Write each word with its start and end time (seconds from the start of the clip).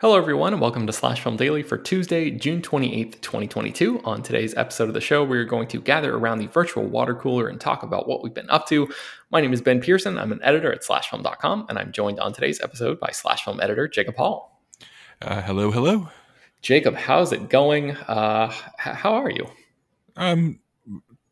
Hello, 0.00 0.16
everyone, 0.16 0.52
and 0.52 0.62
welcome 0.62 0.86
to 0.86 0.92
Slash 0.92 1.20
Film 1.20 1.36
Daily 1.36 1.64
for 1.64 1.76
Tuesday, 1.76 2.30
June 2.30 2.62
28th, 2.62 3.20
2022. 3.20 4.00
On 4.04 4.22
today's 4.22 4.54
episode 4.54 4.86
of 4.86 4.94
the 4.94 5.00
show, 5.00 5.24
we're 5.24 5.44
going 5.44 5.66
to 5.66 5.80
gather 5.80 6.14
around 6.14 6.38
the 6.38 6.46
virtual 6.46 6.84
water 6.84 7.16
cooler 7.16 7.48
and 7.48 7.60
talk 7.60 7.82
about 7.82 8.06
what 8.06 8.22
we've 8.22 8.32
been 8.32 8.48
up 8.48 8.68
to. 8.68 8.88
My 9.32 9.40
name 9.40 9.52
is 9.52 9.60
Ben 9.60 9.80
Pearson. 9.80 10.16
I'm 10.16 10.30
an 10.30 10.38
editor 10.44 10.72
at 10.72 10.82
slashfilm.com, 10.82 11.66
and 11.68 11.80
I'm 11.80 11.90
joined 11.90 12.20
on 12.20 12.32
today's 12.32 12.60
episode 12.60 13.00
by 13.00 13.10
Slash 13.10 13.42
Film 13.42 13.60
editor 13.60 13.88
Jacob 13.88 14.14
Hall. 14.14 14.62
Uh, 15.20 15.42
hello, 15.42 15.72
hello. 15.72 16.10
Jacob, 16.62 16.94
how's 16.94 17.32
it 17.32 17.48
going? 17.48 17.96
Uh, 17.96 18.52
h- 18.52 18.94
how 18.94 19.14
are 19.14 19.30
you? 19.30 19.48
I'm 20.14 20.60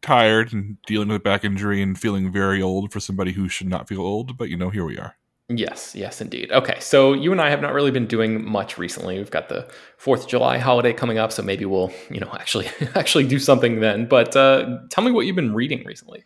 tired 0.03 0.53
and 0.53 0.83
dealing 0.89 1.07
with 1.07 1.19
a 1.19 1.21
back 1.21 1.45
injury 1.45 1.81
and 1.81 1.97
feeling 1.97 2.33
very 2.33 2.61
old 2.61 2.93
for 2.93 2.99
somebody 2.99 3.31
who 3.31 3.49
should 3.49 3.69
not 3.69 3.87
feel 3.87 4.01
old, 4.01 4.37
but 4.37 4.49
you 4.49 4.57
know, 4.57 4.71
here 4.71 4.85
we 4.85 4.99
are. 4.99 5.15
Yes, 5.49 5.95
yes, 5.95 6.21
indeed. 6.21 6.51
Okay, 6.51 6.77
so 6.81 7.13
you 7.13 7.31
and 7.31 7.41
I 7.41 7.51
have 7.51 7.61
not 7.61 7.73
really 7.73 7.93
been 7.93 8.07
doing 8.07 8.45
much 8.45 8.79
recently. 8.79 9.17
We've 9.17 9.31
got 9.31 9.49
the 9.49 9.69
Fourth 9.97 10.25
of 10.25 10.29
July 10.29 10.59
holiday 10.59 10.93
coming 10.93 11.19
up, 11.19 11.31
so 11.31 11.41
maybe 11.41 11.65
we'll, 11.65 11.93
you 12.11 12.19
know, 12.19 12.31
actually 12.41 12.69
actually 12.97 13.29
do 13.29 13.39
something 13.39 13.79
then. 13.81 14.07
But 14.07 14.35
uh, 14.35 14.79
tell 14.91 15.05
me 15.05 15.13
what 15.13 15.25
you've 15.27 15.37
been 15.37 15.55
reading 15.55 15.85
recently. 15.85 16.25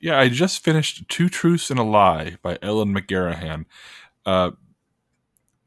Yeah, 0.00 0.18
I 0.18 0.28
just 0.28 0.64
finished 0.64 1.06
Two 1.08 1.28
Truths 1.28 1.70
and 1.70 1.78
a 1.78 1.82
Lie 1.82 2.36
by 2.42 2.58
Ellen 2.62 2.94
McGarrahan. 2.94 3.66
Uh, 4.24 4.52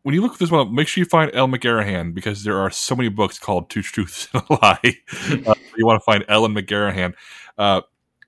when 0.02 0.16
you 0.16 0.22
look 0.22 0.40
this 0.40 0.50
one, 0.50 0.74
make 0.74 0.88
sure 0.88 1.02
you 1.02 1.06
find 1.06 1.30
Ellen 1.36 1.52
McGarrahan 1.52 2.16
because 2.16 2.44
there 2.44 2.58
are 2.58 2.72
so 2.72 2.96
many 2.96 3.10
books 3.10 3.38
called 3.38 3.70
Two 3.70 3.84
Truths 3.84 4.28
and 4.34 4.42
a 4.50 4.54
Lie. 4.62 4.98
uh, 5.46 5.54
you 5.78 5.86
want 5.86 6.02
to 6.02 6.06
find 6.06 6.26
Ellen 6.28 6.56
McGarrahan. 6.56 7.14
Uh, 7.56 7.82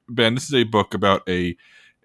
ben, 0.08 0.36
this 0.36 0.46
is 0.46 0.54
a 0.54 0.64
book 0.66 0.94
about 0.94 1.28
a 1.28 1.56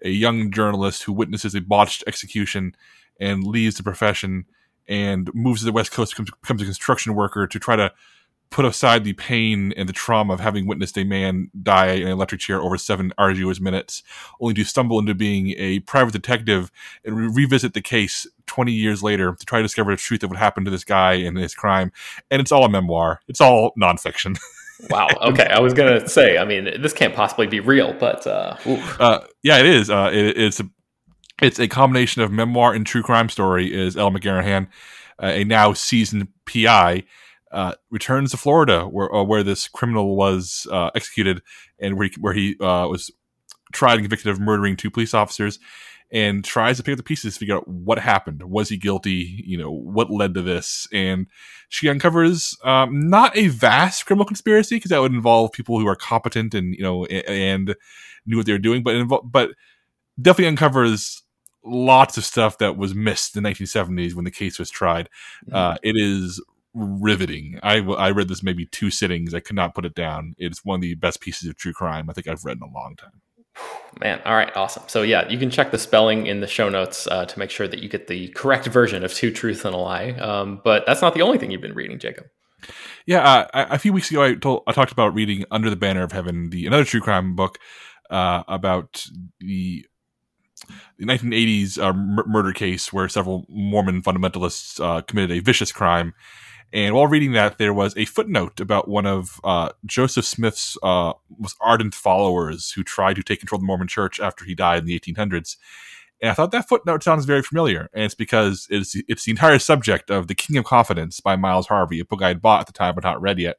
a 0.03 0.09
young 0.09 0.51
journalist 0.51 1.03
who 1.03 1.13
witnesses 1.13 1.55
a 1.55 1.61
botched 1.61 2.03
execution 2.07 2.75
and 3.19 3.43
leaves 3.43 3.77
the 3.77 3.83
profession 3.83 4.45
and 4.87 5.33
moves 5.33 5.61
to 5.61 5.65
the 5.65 5.71
West 5.71 5.91
Coast, 5.91 6.15
becomes, 6.15 6.61
a 6.61 6.65
construction 6.65 7.13
worker 7.13 7.45
to 7.47 7.59
try 7.59 7.75
to 7.75 7.91
put 8.49 8.63
aside 8.63 9.03
the 9.03 9.13
pain 9.13 9.73
and 9.75 9.89
the 9.89 9.93
trauma 9.93 10.33
of 10.33 10.39
having 10.39 10.65
witnessed 10.65 10.97
a 10.97 11.03
man 11.03 11.51
die 11.63 11.87
in 11.87 12.03
an 12.03 12.13
electric 12.13 12.39
chair 12.39 12.61
over 12.61 12.77
seven 12.77 13.11
arduous 13.17 13.59
minutes, 13.59 14.03
only 14.39 14.53
to 14.53 14.63
stumble 14.63 14.99
into 14.99 15.13
being 15.13 15.53
a 15.57 15.79
private 15.81 16.13
detective 16.13 16.71
and 17.03 17.17
re- 17.17 17.27
revisit 17.27 17.73
the 17.73 17.81
case 17.81 18.25
20 18.45 18.71
years 18.71 19.03
later 19.03 19.35
to 19.37 19.45
try 19.45 19.59
to 19.59 19.63
discover 19.63 19.91
the 19.91 19.97
truth 19.97 20.23
of 20.23 20.29
what 20.29 20.39
happened 20.39 20.65
to 20.65 20.71
this 20.71 20.85
guy 20.85 21.13
and 21.13 21.37
his 21.37 21.53
crime. 21.53 21.91
And 22.31 22.39
it's 22.39 22.51
all 22.51 22.63
a 22.63 22.69
memoir, 22.69 23.19
it's 23.27 23.41
all 23.41 23.73
nonfiction. 23.77 24.39
Wow. 24.89 25.07
Okay. 25.21 25.45
I 25.45 25.59
was 25.59 25.73
gonna 25.73 26.07
say. 26.07 26.37
I 26.37 26.45
mean, 26.45 26.81
this 26.81 26.93
can't 26.93 27.15
possibly 27.15 27.47
be 27.47 27.59
real, 27.59 27.93
but 27.93 28.25
uh, 28.27 28.55
uh 28.99 29.19
yeah, 29.43 29.57
it 29.59 29.65
is. 29.65 29.89
Uh, 29.89 30.09
it, 30.13 30.37
it's 30.37 30.59
a 30.59 30.69
it's 31.41 31.59
a 31.59 31.67
combination 31.67 32.21
of 32.21 32.31
memoir 32.31 32.73
and 32.73 32.85
true 32.85 33.03
crime 33.03 33.29
story. 33.29 33.73
Is 33.73 33.97
Ellen 33.97 34.13
McGarrahan, 34.13 34.67
uh, 35.21 35.27
a 35.27 35.43
now 35.43 35.73
seasoned 35.73 36.27
PI, 36.45 37.03
uh, 37.51 37.73
returns 37.89 38.31
to 38.31 38.37
Florida 38.37 38.83
where 38.83 39.13
uh, 39.13 39.23
where 39.23 39.43
this 39.43 39.67
criminal 39.67 40.15
was 40.15 40.67
uh, 40.71 40.91
executed 40.95 41.41
and 41.79 41.97
where 41.97 42.07
he, 42.07 42.15
where 42.19 42.33
he 42.33 42.55
uh, 42.59 42.87
was 42.87 43.11
tried 43.71 43.93
and 43.93 44.03
convicted 44.03 44.27
of 44.27 44.39
murdering 44.39 44.75
two 44.75 44.91
police 44.91 45.13
officers 45.13 45.59
and 46.11 46.43
tries 46.43 46.77
to 46.77 46.83
pick 46.83 46.93
up 46.93 46.97
the 46.97 47.03
pieces 47.03 47.33
to 47.33 47.39
figure 47.39 47.55
out 47.55 47.67
what 47.67 47.99
happened. 47.99 48.43
Was 48.43 48.69
he 48.69 48.77
guilty? 48.77 49.43
You 49.45 49.57
know, 49.57 49.71
what 49.71 50.09
led 50.09 50.33
to 50.35 50.41
this? 50.41 50.87
And 50.93 51.27
she 51.69 51.89
uncovers 51.89 52.57
um, 52.63 53.09
not 53.09 53.35
a 53.37 53.47
vast 53.47 54.05
criminal 54.05 54.25
conspiracy 54.25 54.77
because 54.77 54.89
that 54.89 55.01
would 55.01 55.13
involve 55.13 55.51
people 55.51 55.79
who 55.79 55.87
are 55.87 55.95
competent 55.95 56.53
and 56.53 56.73
you 56.73 56.83
know 56.83 57.05
and, 57.05 57.75
knew 58.25 58.37
what 58.37 58.45
they 58.45 58.51
were 58.51 58.57
doing, 58.57 58.83
but 58.83 58.93
invo- 58.93 59.31
but 59.31 59.51
definitely 60.21 60.49
uncovers 60.49 61.23
lots 61.63 62.17
of 62.17 62.25
stuff 62.25 62.57
that 62.57 62.77
was 62.77 62.93
missed 62.93 63.35
in 63.35 63.43
the 63.43 63.49
1970s 63.49 64.13
when 64.13 64.25
the 64.25 64.31
case 64.31 64.59
was 64.59 64.69
tried. 64.69 65.09
Mm-hmm. 65.45 65.55
Uh, 65.55 65.75
it 65.81 65.95
is 65.95 66.43
riveting. 66.73 67.59
I, 67.63 67.77
I 67.77 68.11
read 68.11 68.27
this 68.27 68.43
maybe 68.43 68.65
two 68.65 68.91
sittings. 68.91 69.33
I 69.33 69.39
could 69.39 69.55
not 69.55 69.73
put 69.73 69.85
it 69.85 69.95
down. 69.95 70.35
It's 70.37 70.63
one 70.63 70.77
of 70.77 70.81
the 70.81 70.95
best 70.95 71.21
pieces 71.21 71.49
of 71.49 71.57
true 71.57 71.73
crime 71.73 72.09
I 72.09 72.13
think 72.13 72.27
I've 72.27 72.45
read 72.45 72.57
in 72.57 72.63
a 72.63 72.73
long 72.73 72.95
time. 72.95 73.21
Man, 73.99 74.21
all 74.25 74.35
right, 74.35 74.55
awesome. 74.55 74.83
So 74.87 75.01
yeah, 75.01 75.27
you 75.27 75.39
can 75.39 75.49
check 75.49 75.71
the 75.71 75.77
spelling 75.77 76.27
in 76.27 76.39
the 76.39 76.47
show 76.47 76.69
notes 76.69 77.07
uh, 77.07 77.25
to 77.25 77.39
make 77.39 77.49
sure 77.49 77.67
that 77.67 77.79
you 77.79 77.89
get 77.89 78.07
the 78.07 78.27
correct 78.29 78.67
version 78.67 79.03
of 79.03 79.13
Two 79.13 79.31
Truths 79.31 79.65
and 79.65 79.73
a 79.73 79.77
Lie. 79.77 80.11
Um, 80.11 80.61
but 80.63 80.85
that's 80.85 81.01
not 81.01 81.13
the 81.13 81.23
only 81.23 81.37
thing 81.37 81.51
you've 81.51 81.61
been 81.61 81.73
reading, 81.73 81.97
Jacob. 81.97 82.27
Yeah, 83.05 83.21
uh, 83.21 83.67
a 83.69 83.79
few 83.79 83.93
weeks 83.93 84.11
ago, 84.11 84.23
I 84.23 84.35
told 84.35 84.63
I 84.67 84.71
talked 84.71 84.91
about 84.91 85.13
reading 85.13 85.45
Under 85.49 85.69
the 85.69 85.75
Banner 85.75 86.03
of 86.03 86.11
Heaven, 86.11 86.49
the 86.49 86.67
another 86.67 86.83
true 86.83 87.01
crime 87.01 87.35
book 87.35 87.57
uh, 88.09 88.43
about 88.47 89.05
the 89.39 89.85
the 90.97 91.05
1980s 91.05 91.79
uh, 91.79 91.93
murder 91.93 92.51
case 92.51 92.91
where 92.91 93.07
several 93.07 93.45
Mormon 93.47 94.01
fundamentalists 94.01 94.83
uh, 94.83 95.01
committed 95.01 95.37
a 95.37 95.41
vicious 95.41 95.71
crime 95.71 96.13
and 96.73 96.93
while 96.95 97.07
reading 97.07 97.31
that, 97.31 97.57
there 97.57 97.73
was 97.73 97.95
a 97.95 98.05
footnote 98.05 98.59
about 98.59 98.87
one 98.87 99.05
of 99.05 99.39
uh, 99.43 99.69
Joseph 99.85 100.25
Smith's 100.25 100.77
uh, 100.83 101.13
most 101.39 101.55
ardent 101.61 101.95
followers 101.95 102.71
who 102.71 102.83
tried 102.83 103.15
to 103.15 103.23
take 103.23 103.39
control 103.39 103.57
of 103.57 103.61
the 103.61 103.67
Mormon 103.67 103.87
Church 103.87 104.19
after 104.19 104.43
he 104.43 104.53
died 104.53 104.79
in 104.79 104.85
the 104.85 104.99
1800s. 104.99 105.55
And 106.21 106.31
I 106.31 106.33
thought 106.33 106.51
that 106.51 106.67
footnote 106.67 107.03
sounds 107.03 107.25
very 107.25 107.43
familiar, 107.43 107.89
and 107.93 108.03
it's 108.03 108.15
because 108.15 108.67
it's 108.69 108.95
it's 109.07 109.25
the 109.25 109.31
entire 109.31 109.59
subject 109.59 110.09
of 110.09 110.27
*The 110.27 110.35
King 110.35 110.57
of 110.57 110.65
Confidence* 110.65 111.19
by 111.19 111.35
Miles 111.35 111.67
Harvey, 111.67 111.99
a 111.99 112.05
book 112.05 112.23
I 112.23 112.29
had 112.29 112.41
bought 112.41 112.61
at 112.61 112.65
the 112.67 112.73
time 112.73 112.95
but 112.95 113.03
not 113.03 113.21
read 113.21 113.37
yet. 113.39 113.57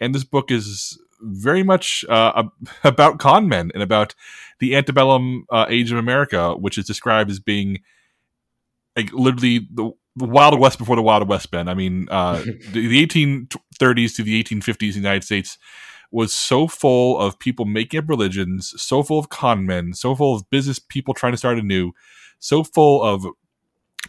And 0.00 0.14
this 0.14 0.24
book 0.24 0.50
is 0.50 0.98
very 1.20 1.62
much 1.62 2.04
uh, 2.08 2.44
about 2.84 3.18
con 3.18 3.48
men 3.48 3.70
and 3.74 3.82
about 3.82 4.14
the 4.60 4.74
antebellum 4.74 5.44
uh, 5.50 5.66
age 5.68 5.92
of 5.92 5.98
America, 5.98 6.54
which 6.54 6.78
is 6.78 6.86
described 6.86 7.30
as 7.30 7.38
being 7.38 7.80
like 8.96 9.12
literally 9.12 9.68
the 9.72 9.92
the 10.16 10.26
Wild 10.26 10.58
West 10.58 10.78
before 10.78 10.96
the 10.96 11.02
Wild 11.02 11.28
West, 11.28 11.50
Ben. 11.50 11.68
I 11.68 11.74
mean, 11.74 12.08
uh, 12.10 12.42
the, 12.72 12.88
the 12.88 13.06
1830s 13.06 14.16
to 14.16 14.22
the 14.22 14.42
1850s 14.42 14.82
in 14.82 14.90
the 14.92 14.98
United 14.98 15.24
States 15.24 15.58
was 16.10 16.32
so 16.32 16.68
full 16.68 17.18
of 17.18 17.38
people 17.38 17.64
making 17.64 17.98
up 17.98 18.08
religions, 18.08 18.74
so 18.76 19.02
full 19.02 19.18
of 19.18 19.30
con 19.30 19.64
men, 19.64 19.94
so 19.94 20.14
full 20.14 20.36
of 20.36 20.48
business 20.50 20.78
people 20.78 21.14
trying 21.14 21.32
to 21.32 21.38
start 21.38 21.58
anew, 21.58 21.92
so 22.38 22.62
full 22.62 23.02
of 23.02 23.26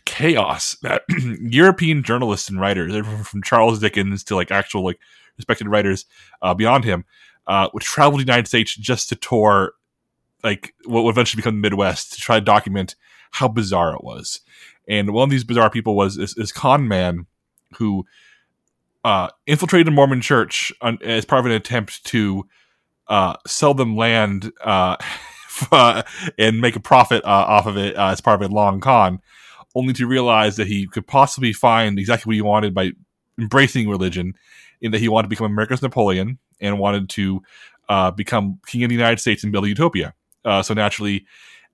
chaos 0.05 0.75
that 0.81 1.03
European 1.41 2.03
journalists 2.03 2.49
and 2.49 2.59
writers, 2.59 2.93
from 3.25 3.41
Charles 3.41 3.79
Dickens 3.79 4.23
to 4.25 4.35
like 4.35 4.51
actual 4.51 4.83
like 4.83 4.99
respected 5.37 5.67
writers 5.67 6.05
uh, 6.41 6.53
beyond 6.53 6.83
him, 6.83 7.05
uh, 7.47 7.69
would 7.73 7.83
travel 7.83 8.17
to 8.19 8.25
the 8.25 8.29
United 8.29 8.47
States 8.47 8.75
just 8.75 9.07
to 9.09 9.15
tour 9.15 9.73
like 10.43 10.73
what 10.85 11.03
would 11.03 11.11
eventually 11.11 11.39
become 11.39 11.55
the 11.55 11.61
Midwest 11.61 12.13
to 12.13 12.19
try 12.19 12.37
to 12.37 12.45
document 12.45 12.95
how 13.33 13.47
bizarre 13.47 13.93
it 13.95 14.03
was. 14.03 14.41
And 14.87 15.11
one 15.11 15.25
of 15.25 15.29
these 15.29 15.43
bizarre 15.43 15.69
people 15.69 15.95
was 15.95 16.15
this, 16.15 16.35
this 16.35 16.51
con 16.51 16.87
man 16.87 17.25
who 17.77 18.05
uh, 19.03 19.29
infiltrated 19.47 19.87
a 19.87 19.91
Mormon 19.91 20.21
church 20.21 20.71
on, 20.81 20.99
as 21.03 21.25
part 21.25 21.39
of 21.39 21.45
an 21.47 21.51
attempt 21.51 22.03
to 22.05 22.47
uh, 23.07 23.35
sell 23.45 23.73
them 23.73 23.97
land 23.97 24.51
uh, 24.63 24.95
and 26.37 26.61
make 26.61 26.75
a 26.75 26.79
profit 26.79 27.23
uh, 27.25 27.27
off 27.27 27.65
of 27.65 27.75
it 27.77 27.97
uh, 27.97 28.09
as 28.09 28.21
part 28.21 28.41
of 28.41 28.49
a 28.49 28.53
long 28.53 28.79
con, 28.79 29.19
only 29.75 29.93
to 29.93 30.05
realize 30.05 30.57
that 30.57 30.67
he 30.67 30.85
could 30.85 31.07
possibly 31.07 31.53
find 31.53 31.97
exactly 31.97 32.29
what 32.29 32.35
he 32.35 32.41
wanted 32.41 32.73
by 32.73 32.91
embracing 33.39 33.89
religion, 33.89 34.33
in 34.79 34.91
that 34.91 34.99
he 34.99 35.09
wanted 35.09 35.23
to 35.23 35.29
become 35.29 35.51
America's 35.51 35.81
Napoleon 35.81 36.37
and 36.61 36.77
wanted 36.77 37.09
to 37.09 37.41
uh, 37.89 38.11
become 38.11 38.59
king 38.67 38.83
of 38.83 38.89
the 38.89 38.95
United 38.95 39.19
States 39.19 39.43
and 39.43 39.51
build 39.51 39.65
a 39.65 39.69
utopia. 39.69 40.13
so 40.61 40.73
naturally, 40.73 41.25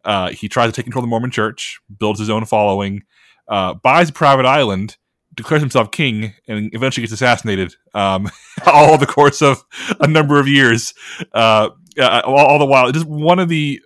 uh, 0.06 0.30
he 0.30 0.48
tries 0.48 0.70
to 0.70 0.76
take 0.76 0.86
control 0.86 1.04
of 1.04 1.08
the 1.08 1.10
Mormon 1.10 1.32
Church, 1.32 1.80
builds 2.00 2.20
his 2.20 2.30
own 2.30 2.46
following, 2.46 3.04
uh, 3.48 3.74
buys 3.76 4.10
a 4.10 4.14
private 4.14 4.46
island, 4.46 4.98
declares 5.36 5.62
himself 5.62 5.92
king 5.92 6.34
and 6.48 6.70
eventually 6.74 7.02
gets 7.02 7.14
assassinated. 7.14 7.76
Um, 7.94 8.30
all 8.66 8.98
the 8.98 9.06
course 9.06 9.42
of 9.42 9.64
a 10.00 10.08
number 10.08 10.40
of 10.40 10.48
years. 10.48 10.94
Uh, 11.34 11.70
uh, 11.98 12.22
all, 12.26 12.38
all, 12.38 12.60
the 12.60 12.66
while, 12.66 12.88
it 12.88 12.96
is 12.96 13.06
one 13.06 13.40
of 13.40 13.50
the 13.50 13.82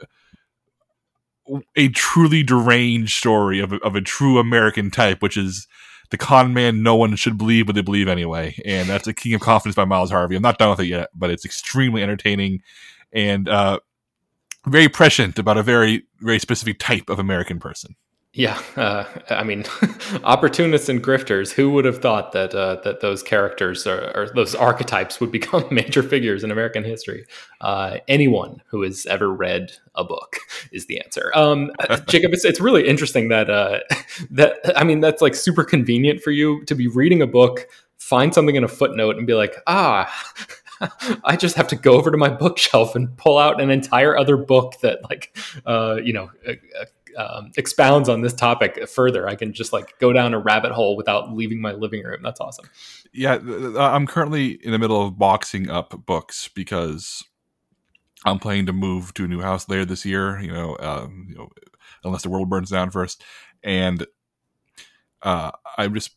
a 1.76 1.90
truly 1.90 2.42
deranged 2.42 3.14
story 3.14 3.60
of 3.60 3.74
a, 3.74 3.78
of 3.78 3.96
a 3.96 4.02
true 4.02 4.40
American 4.40 4.90
type, 4.90 5.22
which 5.22 5.36
is 5.36 5.68
the 6.10 6.18
con 6.18 6.54
man 6.54 6.84
no 6.84 6.96
one 6.96 7.16
should 7.16 7.38
believe, 7.38 7.66
but 7.66 7.76
they 7.76 7.82
believe 7.82 8.08
anyway. 8.08 8.56
And 8.66 8.88
that's 8.88 9.08
a 9.08 9.14
King 9.14 9.34
of 9.34 9.42
Confidence 9.42 9.76
by 9.76 9.86
Miles 9.86 10.12
Harvey. 10.12 10.36
I'm 10.36 10.42
not 10.42 10.58
done 10.58 10.70
with 10.70 10.80
it 10.80 10.88
yet, 10.88 11.10
but 11.14 11.30
it's 11.30 11.44
extremely 11.44 12.04
entertaining 12.04 12.62
and 13.12 13.48
uh, 13.48 13.80
very 14.68 14.90
prescient 14.90 15.40
about 15.40 15.58
a 15.58 15.64
very 15.64 16.04
very 16.20 16.40
specific 16.40 16.80
type 16.80 17.10
of 17.10 17.20
American 17.20 17.60
person. 17.60 17.96
Yeah, 18.36 18.60
uh, 18.76 19.04
I 19.30 19.44
mean, 19.44 19.64
opportunists 20.24 20.90
and 20.90 21.04
grifters. 21.04 21.52
Who 21.52 21.70
would 21.70 21.86
have 21.86 22.02
thought 22.02 22.32
that 22.32 22.56
uh, 22.56 22.78
that 22.84 23.00
those 23.00 23.22
characters 23.22 23.86
or, 23.86 24.12
or, 24.16 24.28
those 24.34 24.56
archetypes 24.56 25.20
would 25.20 25.32
become 25.32 25.68
major 25.72 26.02
figures 26.02 26.44
in 26.44 26.50
American 26.50 26.84
history? 26.84 27.26
Uh, 27.62 28.00
anyone 28.08 28.64
who 28.66 28.82
has 28.82 29.06
ever 29.06 29.32
read 29.32 29.74
a 29.94 30.04
book 30.04 30.38
is 30.72 30.88
the 30.88 31.00
answer. 31.00 31.32
Um, 31.36 31.72
uh, 31.78 31.98
Jacob, 32.08 32.34
it's, 32.34 32.44
it's 32.44 32.60
really 32.60 32.88
interesting 32.88 33.28
that 33.28 33.52
uh, 33.52 33.82
that 34.32 34.58
I 34.76 34.84
mean 34.84 35.00
that's 35.00 35.22
like 35.22 35.36
super 35.36 35.64
convenient 35.64 36.22
for 36.22 36.32
you 36.32 36.66
to 36.66 36.74
be 36.74 36.88
reading 36.88 37.22
a 37.22 37.28
book, 37.28 37.68
find 38.00 38.34
something 38.34 38.56
in 38.56 38.64
a 38.64 38.68
footnote, 38.68 39.16
and 39.16 39.28
be 39.28 39.36
like, 39.36 39.58
ah. 39.68 40.12
I 41.24 41.36
just 41.36 41.56
have 41.56 41.68
to 41.70 41.76
go 41.76 41.94
over 41.94 42.12
to 42.12 42.18
my 42.18 42.30
bookshelf 42.30 42.96
and 42.96 43.16
pull 43.18 43.38
out 43.38 43.62
an 43.62 43.70
entire 43.70 44.18
other 44.18 44.38
book 44.38 44.80
that, 44.82 45.00
like, 45.10 45.36
uh, 45.66 45.98
you 46.04 46.14
know, 46.14 46.30
um, 47.18 47.52
expounds 47.58 48.10
on 48.10 48.22
this 48.22 48.34
topic 48.34 48.88
further. 48.88 49.28
I 49.28 49.36
can 49.36 49.54
just 49.54 49.74
like 49.74 49.98
go 50.00 50.14
down 50.14 50.34
a 50.34 50.40
rabbit 50.40 50.72
hole 50.72 50.96
without 50.96 51.34
leaving 51.34 51.62
my 51.62 51.72
living 51.72 52.04
room. 52.04 52.22
That's 52.24 52.40
awesome. 52.40 52.70
Yeah, 53.14 53.40
I'm 53.78 54.08
currently 54.08 54.52
in 54.52 54.72
the 54.72 54.80
middle 54.80 55.06
of 55.06 55.18
boxing 55.18 55.70
up 55.70 56.06
books 56.06 56.50
because 56.54 57.24
I'm 58.26 58.40
planning 58.40 58.66
to 58.68 58.74
move 58.74 59.14
to 59.16 59.26
a 59.26 59.28
new 59.28 59.42
house 59.42 59.70
later 59.70 59.86
this 59.86 60.06
year. 60.06 60.40
You 60.40 60.52
know, 60.52 60.78
um, 60.80 61.28
you 61.30 61.36
know, 61.36 61.50
unless 62.04 62.24
the 62.24 62.30
world 62.30 62.50
burns 62.50 62.72
down 62.72 62.92
first, 62.92 63.24
and 63.64 64.06
uh, 65.22 65.52
I'm 65.78 65.94
just 65.94 66.12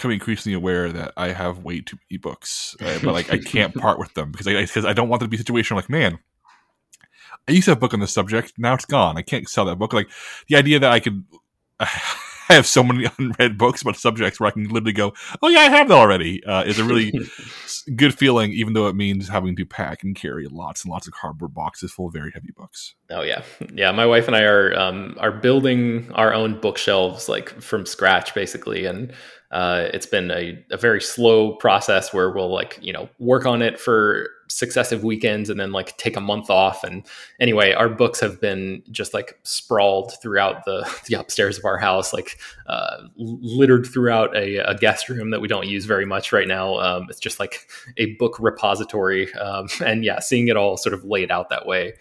becoming 0.00 0.14
increasingly 0.14 0.56
aware 0.56 0.90
that 0.90 1.12
I 1.18 1.28
have 1.28 1.58
way 1.58 1.82
too 1.82 1.98
many 2.10 2.16
books, 2.16 2.74
uh, 2.80 2.98
but 3.02 3.12
like 3.12 3.30
I 3.30 3.36
can't 3.44 3.74
part 3.74 3.98
with 3.98 4.14
them 4.14 4.32
because 4.32 4.48
I 4.48 4.62
because 4.62 4.86
I 4.86 4.94
don't 4.94 5.10
want 5.10 5.20
them 5.20 5.26
to 5.26 5.30
be 5.30 5.36
a 5.36 5.38
situation 5.38 5.76
like, 5.76 5.90
man, 5.90 6.18
I 7.46 7.52
used 7.52 7.66
to 7.66 7.72
have 7.72 7.78
a 7.78 7.80
book 7.80 7.92
on 7.92 8.00
this 8.00 8.12
subject. 8.12 8.54
Now 8.56 8.72
it's 8.72 8.86
gone. 8.86 9.18
I 9.18 9.22
can't 9.22 9.46
sell 9.46 9.66
that 9.66 9.76
book. 9.76 9.92
Like 9.92 10.08
the 10.48 10.56
idea 10.56 10.78
that 10.78 10.90
I 10.90 11.00
could. 11.00 11.24
I 11.78 11.88
have 12.54 12.66
so 12.66 12.82
many 12.82 13.08
unread 13.18 13.58
books 13.58 13.82
about 13.82 13.96
subjects 13.96 14.40
where 14.40 14.48
I 14.48 14.52
can 14.52 14.68
literally 14.68 14.92
go, 14.92 15.12
"Oh 15.42 15.48
yeah, 15.48 15.60
I 15.60 15.68
have 15.68 15.88
that 15.88 15.94
already." 15.94 16.42
Uh, 16.44 16.64
is 16.64 16.78
a 16.78 16.84
really 16.84 17.12
good 17.94 18.14
feeling, 18.14 18.52
even 18.52 18.72
though 18.72 18.88
it 18.88 18.96
means 18.96 19.28
having 19.28 19.54
to 19.56 19.66
pack 19.66 20.02
and 20.02 20.16
carry 20.16 20.48
lots 20.48 20.82
and 20.82 20.90
lots 20.90 21.06
of 21.06 21.12
cardboard 21.12 21.52
boxes 21.52 21.92
full 21.92 22.08
of 22.08 22.14
very 22.14 22.30
heavy 22.32 22.52
books. 22.56 22.94
Oh 23.10 23.22
yeah, 23.22 23.42
yeah. 23.74 23.92
My 23.92 24.06
wife 24.06 24.26
and 24.26 24.34
I 24.34 24.44
are 24.44 24.76
um, 24.78 25.16
are 25.20 25.30
building 25.30 26.10
our 26.14 26.32
own 26.32 26.58
bookshelves 26.58 27.28
like 27.28 27.60
from 27.60 27.84
scratch, 27.84 28.34
basically, 28.34 28.86
and 28.86 29.12
uh, 29.50 29.88
it's 29.92 30.06
been 30.06 30.30
a, 30.30 30.64
a 30.70 30.76
very 30.76 31.00
slow 31.00 31.54
process 31.54 32.12
where 32.12 32.30
we'll 32.30 32.52
like 32.52 32.78
you 32.80 32.92
know 32.92 33.08
work 33.18 33.46
on 33.46 33.62
it 33.62 33.80
for 33.80 34.28
successive 34.48 35.04
weekends 35.04 35.48
and 35.48 35.58
then 35.58 35.72
like 35.72 35.96
take 35.96 36.16
a 36.16 36.20
month 36.20 36.50
off. 36.50 36.84
And 36.84 37.06
anyway 37.40 37.72
our 37.72 37.88
books 37.88 38.20
have 38.20 38.40
been 38.40 38.82
just 38.90 39.14
like 39.14 39.38
sprawled 39.42 40.12
throughout 40.20 40.64
the 40.64 40.88
the 41.06 41.14
upstairs 41.14 41.58
of 41.58 41.64
our 41.64 41.78
house 41.78 42.12
like 42.12 42.38
uh, 42.66 42.98
littered 43.16 43.86
throughout 43.86 44.34
a, 44.36 44.56
a, 44.58 44.76
guest 44.76 45.08
room 45.08 45.30
that 45.30 45.40
we 45.40 45.48
don't 45.48 45.66
use 45.66 45.84
very 45.84 46.06
much 46.06 46.32
right 46.32 46.48
now. 46.48 46.76
Um, 46.76 47.06
it's 47.10 47.20
just 47.20 47.40
like 47.40 47.68
a 47.96 48.14
book 48.14 48.38
repository. 48.38 49.32
Um, 49.34 49.68
and 49.84 50.04
yeah 50.04 50.20
seeing 50.20 50.48
it 50.48 50.56
all 50.56 50.76
sort 50.76 50.94
of 50.94 51.04
laid 51.04 51.30
out 51.30 51.48
that 51.50 51.66
way 51.66 51.94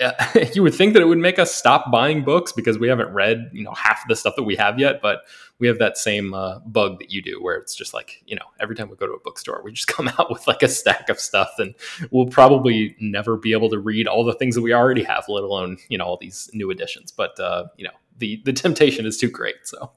you 0.54 0.62
would 0.62 0.74
think 0.74 0.92
that 0.92 1.02
it 1.02 1.06
would 1.06 1.18
make 1.18 1.38
us 1.38 1.54
stop 1.54 1.90
buying 1.90 2.22
books 2.24 2.52
because 2.52 2.78
we 2.78 2.88
haven't 2.88 3.12
read 3.12 3.50
you 3.52 3.64
know 3.64 3.72
half 3.72 4.02
of 4.02 4.08
the 4.08 4.16
stuff 4.16 4.34
that 4.36 4.44
we 4.44 4.54
have 4.54 4.78
yet 4.78 5.00
but 5.02 5.22
we 5.58 5.66
have 5.66 5.78
that 5.78 5.98
same 5.98 6.34
uh, 6.34 6.60
bug 6.60 6.98
that 7.00 7.10
you 7.10 7.20
do 7.20 7.42
where 7.42 7.56
it's 7.56 7.74
just 7.74 7.92
like 7.92 8.22
you 8.26 8.36
know 8.36 8.44
every 8.60 8.76
time 8.76 8.88
we 8.88 8.96
go 8.96 9.06
to 9.06 9.12
a 9.12 9.20
bookstore 9.20 9.60
we 9.64 9.72
just 9.72 9.88
come 9.96 10.08
out 10.18 10.30
with 10.30 10.46
like 10.46 10.62
a 10.62 10.68
stack 10.68 11.08
of 11.08 11.18
stuff 11.18 11.50
and 11.58 11.74
we'll 12.10 12.26
probably 12.26 12.96
never 13.00 13.36
be 13.36 13.52
able 13.52 13.68
to 13.68 13.78
read 13.78 14.06
all 14.06 14.24
the 14.24 14.34
things 14.34 14.54
that 14.54 14.62
we 14.62 14.72
already 14.72 15.02
have 15.02 15.24
let 15.28 15.44
alone 15.44 15.76
you 15.88 15.98
know 15.98 16.04
all 16.04 16.18
these 16.20 16.50
new 16.52 16.70
editions. 16.70 17.10
But 17.10 17.38
uh, 17.40 17.66
you 17.76 17.84
know 17.84 17.92
the 18.18 18.40
the 18.44 18.52
temptation 18.52 19.06
is 19.06 19.16
too 19.18 19.30
great. 19.30 19.56
So 19.64 19.90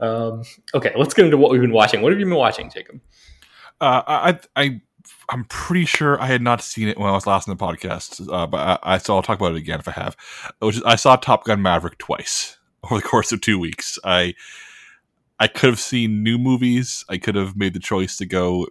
um, 0.00 0.42
okay 0.74 0.92
let's 0.96 1.14
get 1.14 1.24
into 1.24 1.36
what 1.38 1.50
we've 1.50 1.60
been 1.60 1.72
watching. 1.72 2.02
What 2.02 2.12
have 2.12 2.18
you 2.18 2.26
been 2.26 2.34
watching 2.34 2.70
jacob? 2.70 3.00
Uh, 3.80 4.02
I, 4.06 4.38
I 4.56 4.80
I'm 5.28 5.44
pretty 5.44 5.84
sure 5.84 6.20
I 6.20 6.26
had 6.26 6.42
not 6.42 6.62
seen 6.62 6.88
it 6.88 6.98
when 6.98 7.08
I 7.08 7.12
was 7.12 7.26
last 7.26 7.48
in 7.48 7.56
the 7.56 7.64
podcast, 7.64 8.32
uh, 8.32 8.46
but 8.46 8.58
I, 8.58 8.94
I, 8.94 8.98
so 8.98 9.16
I'll 9.16 9.22
talk 9.22 9.38
about 9.38 9.52
it 9.52 9.58
again 9.58 9.78
if 9.78 9.88
I 9.88 9.92
have. 9.92 10.16
Which 10.60 10.76
is, 10.76 10.82
I 10.84 10.96
saw 10.96 11.16
Top 11.16 11.44
Gun 11.44 11.62
Maverick 11.62 11.98
twice 11.98 12.56
over 12.84 12.96
the 12.96 13.06
course 13.06 13.32
of 13.32 13.40
two 13.40 13.58
weeks. 13.58 13.98
I 14.04 14.34
I 15.38 15.48
could 15.48 15.70
have 15.70 15.80
seen 15.80 16.22
new 16.22 16.38
movies. 16.38 17.04
I 17.08 17.18
could 17.18 17.34
have 17.34 17.56
made 17.56 17.74
the 17.74 17.80
choice 17.80 18.16
to 18.18 18.26
go, 18.26 18.68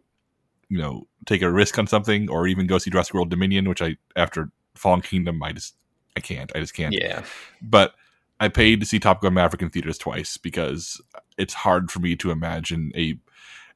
you 0.70 0.78
know, 0.78 1.08
take 1.26 1.42
a 1.42 1.52
risk 1.52 1.78
on 1.78 1.88
something, 1.88 2.30
or 2.30 2.48
even 2.48 2.68
go 2.68 2.78
see 2.78 2.90
Jurassic 2.90 3.14
World 3.14 3.30
Dominion, 3.30 3.70
which 3.70 3.82
I 3.82 3.98
after 4.16 4.50
Fallen 4.76 5.02
Kingdom, 5.02 5.42
I 5.44 5.52
just 5.52 5.76
I 6.16 6.20
can't. 6.22 6.52
I 6.56 6.60
just 6.60 6.74
can't. 6.74 6.94
Yeah. 6.94 7.24
But 7.62 7.94
I 8.40 8.50
paid 8.50 8.80
to 8.80 8.86
see 8.86 9.00
Top 9.00 9.22
Gun 9.22 9.34
Maverick 9.34 9.62
in 9.62 9.70
theaters 9.70 9.98
twice 9.98 10.38
because 10.38 11.02
it's 11.38 11.54
hard 11.54 11.92
for 11.92 12.00
me 12.00 12.16
to 12.18 12.32
imagine 12.32 12.92
a 12.96 13.18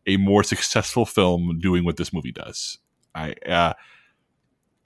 a 0.07 0.17
more 0.17 0.43
successful 0.43 1.05
film 1.05 1.59
doing 1.59 1.85
what 1.85 1.97
this 1.97 2.13
movie 2.13 2.31
does. 2.31 2.77
I 3.15 3.33
uh, 3.45 3.73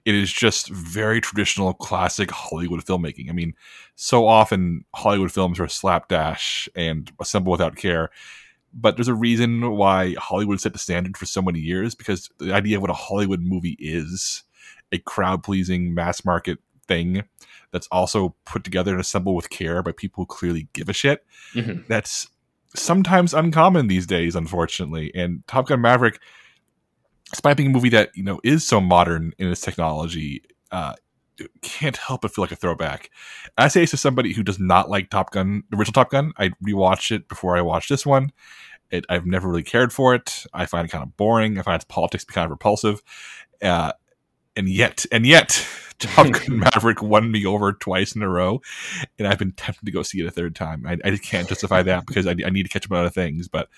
it 0.04 0.14
is 0.14 0.30
just 0.30 0.68
very 0.68 1.20
traditional, 1.20 1.72
classic 1.72 2.30
Hollywood 2.30 2.84
filmmaking. 2.84 3.30
I 3.30 3.32
mean, 3.32 3.54
so 3.94 4.26
often 4.26 4.84
Hollywood 4.94 5.32
films 5.32 5.58
are 5.58 5.68
slapdash 5.68 6.68
and 6.74 7.10
assemble 7.20 7.52
without 7.52 7.76
care. 7.76 8.10
But 8.74 8.96
there's 8.96 9.08
a 9.08 9.14
reason 9.14 9.70
why 9.72 10.14
Hollywood 10.18 10.60
set 10.60 10.72
the 10.72 10.78
standard 10.78 11.16
for 11.16 11.26
so 11.26 11.40
many 11.40 11.60
years 11.60 11.94
because 11.94 12.28
the 12.38 12.52
idea 12.52 12.76
of 12.76 12.82
what 12.82 12.90
a 12.90 12.94
Hollywood 12.94 13.40
movie 13.40 13.76
is 13.78 14.42
a 14.92 14.98
crowd 14.98 15.42
pleasing 15.42 15.94
mass 15.94 16.24
market 16.24 16.58
thing 16.86 17.22
that's 17.70 17.88
also 17.90 18.34
put 18.44 18.62
together 18.62 18.92
and 18.92 19.00
assembled 19.00 19.36
with 19.36 19.50
care 19.50 19.82
by 19.82 19.92
people 19.92 20.22
who 20.22 20.26
clearly 20.26 20.68
give 20.72 20.88
a 20.88 20.92
shit. 20.92 21.24
Mm-hmm. 21.54 21.82
That's 21.88 22.28
sometimes 22.74 23.34
uncommon 23.34 23.86
these 23.86 24.06
days, 24.06 24.34
unfortunately. 24.34 25.12
And 25.14 25.46
Top 25.46 25.68
Gun 25.68 25.80
Maverick, 25.80 26.20
despite 27.30 27.56
being 27.56 27.70
a 27.70 27.72
movie 27.72 27.88
that 27.90 28.10
you 28.14 28.22
know 28.22 28.40
is 28.44 28.66
so 28.66 28.80
modern 28.80 29.32
in 29.38 29.50
its 29.50 29.60
technology, 29.60 30.42
uh, 30.70 30.94
can't 31.62 31.96
help 31.96 32.22
but 32.22 32.34
feel 32.34 32.42
like 32.42 32.52
a 32.52 32.56
throwback. 32.56 33.10
I 33.58 33.68
say 33.68 33.80
this 33.80 33.90
to 33.90 33.96
somebody 33.96 34.32
who 34.32 34.42
does 34.42 34.58
not 34.58 34.90
like 34.90 35.10
Top 35.10 35.30
Gun, 35.30 35.64
the 35.70 35.76
original 35.76 35.92
Top 35.94 36.10
Gun. 36.10 36.32
I 36.38 36.50
rewatched 36.64 37.10
it 37.10 37.28
before 37.28 37.56
I 37.56 37.62
watched 37.62 37.88
this 37.88 38.06
one. 38.06 38.32
It, 38.90 39.04
I've 39.08 39.26
never 39.26 39.48
really 39.48 39.62
cared 39.62 39.92
for 39.92 40.14
it. 40.14 40.44
I 40.52 40.66
find 40.66 40.86
it 40.86 40.90
kind 40.90 41.02
of 41.02 41.16
boring. 41.16 41.58
I 41.58 41.62
find 41.62 41.76
its 41.76 41.84
politics 41.86 42.24
kind 42.24 42.44
of 42.44 42.50
repulsive. 42.50 43.02
Uh, 43.62 43.92
and 44.56 44.68
yet, 44.68 45.04
and 45.12 45.26
yet, 45.26 45.66
Top 45.98 46.30
Gun 46.30 46.58
Maverick 46.58 47.02
won 47.02 47.30
me 47.30 47.46
over 47.46 47.72
twice 47.72 48.14
in 48.14 48.22
a 48.22 48.28
row, 48.28 48.60
and 49.18 49.28
I've 49.28 49.38
been 49.38 49.52
tempted 49.52 49.84
to 49.84 49.92
go 49.92 50.02
see 50.02 50.20
it 50.20 50.26
a 50.26 50.30
third 50.30 50.54
time. 50.54 50.84
I, 50.86 50.98
I 51.04 51.16
can't 51.16 51.48
justify 51.48 51.82
that 51.82 52.06
because 52.06 52.26
I, 52.26 52.32
I, 52.44 52.50
need 52.50 52.64
to 52.64 52.68
catch 52.68 52.86
up 52.86 52.92
on 52.92 52.98
other 52.98 53.10
things. 53.10 53.48
But 53.48 53.68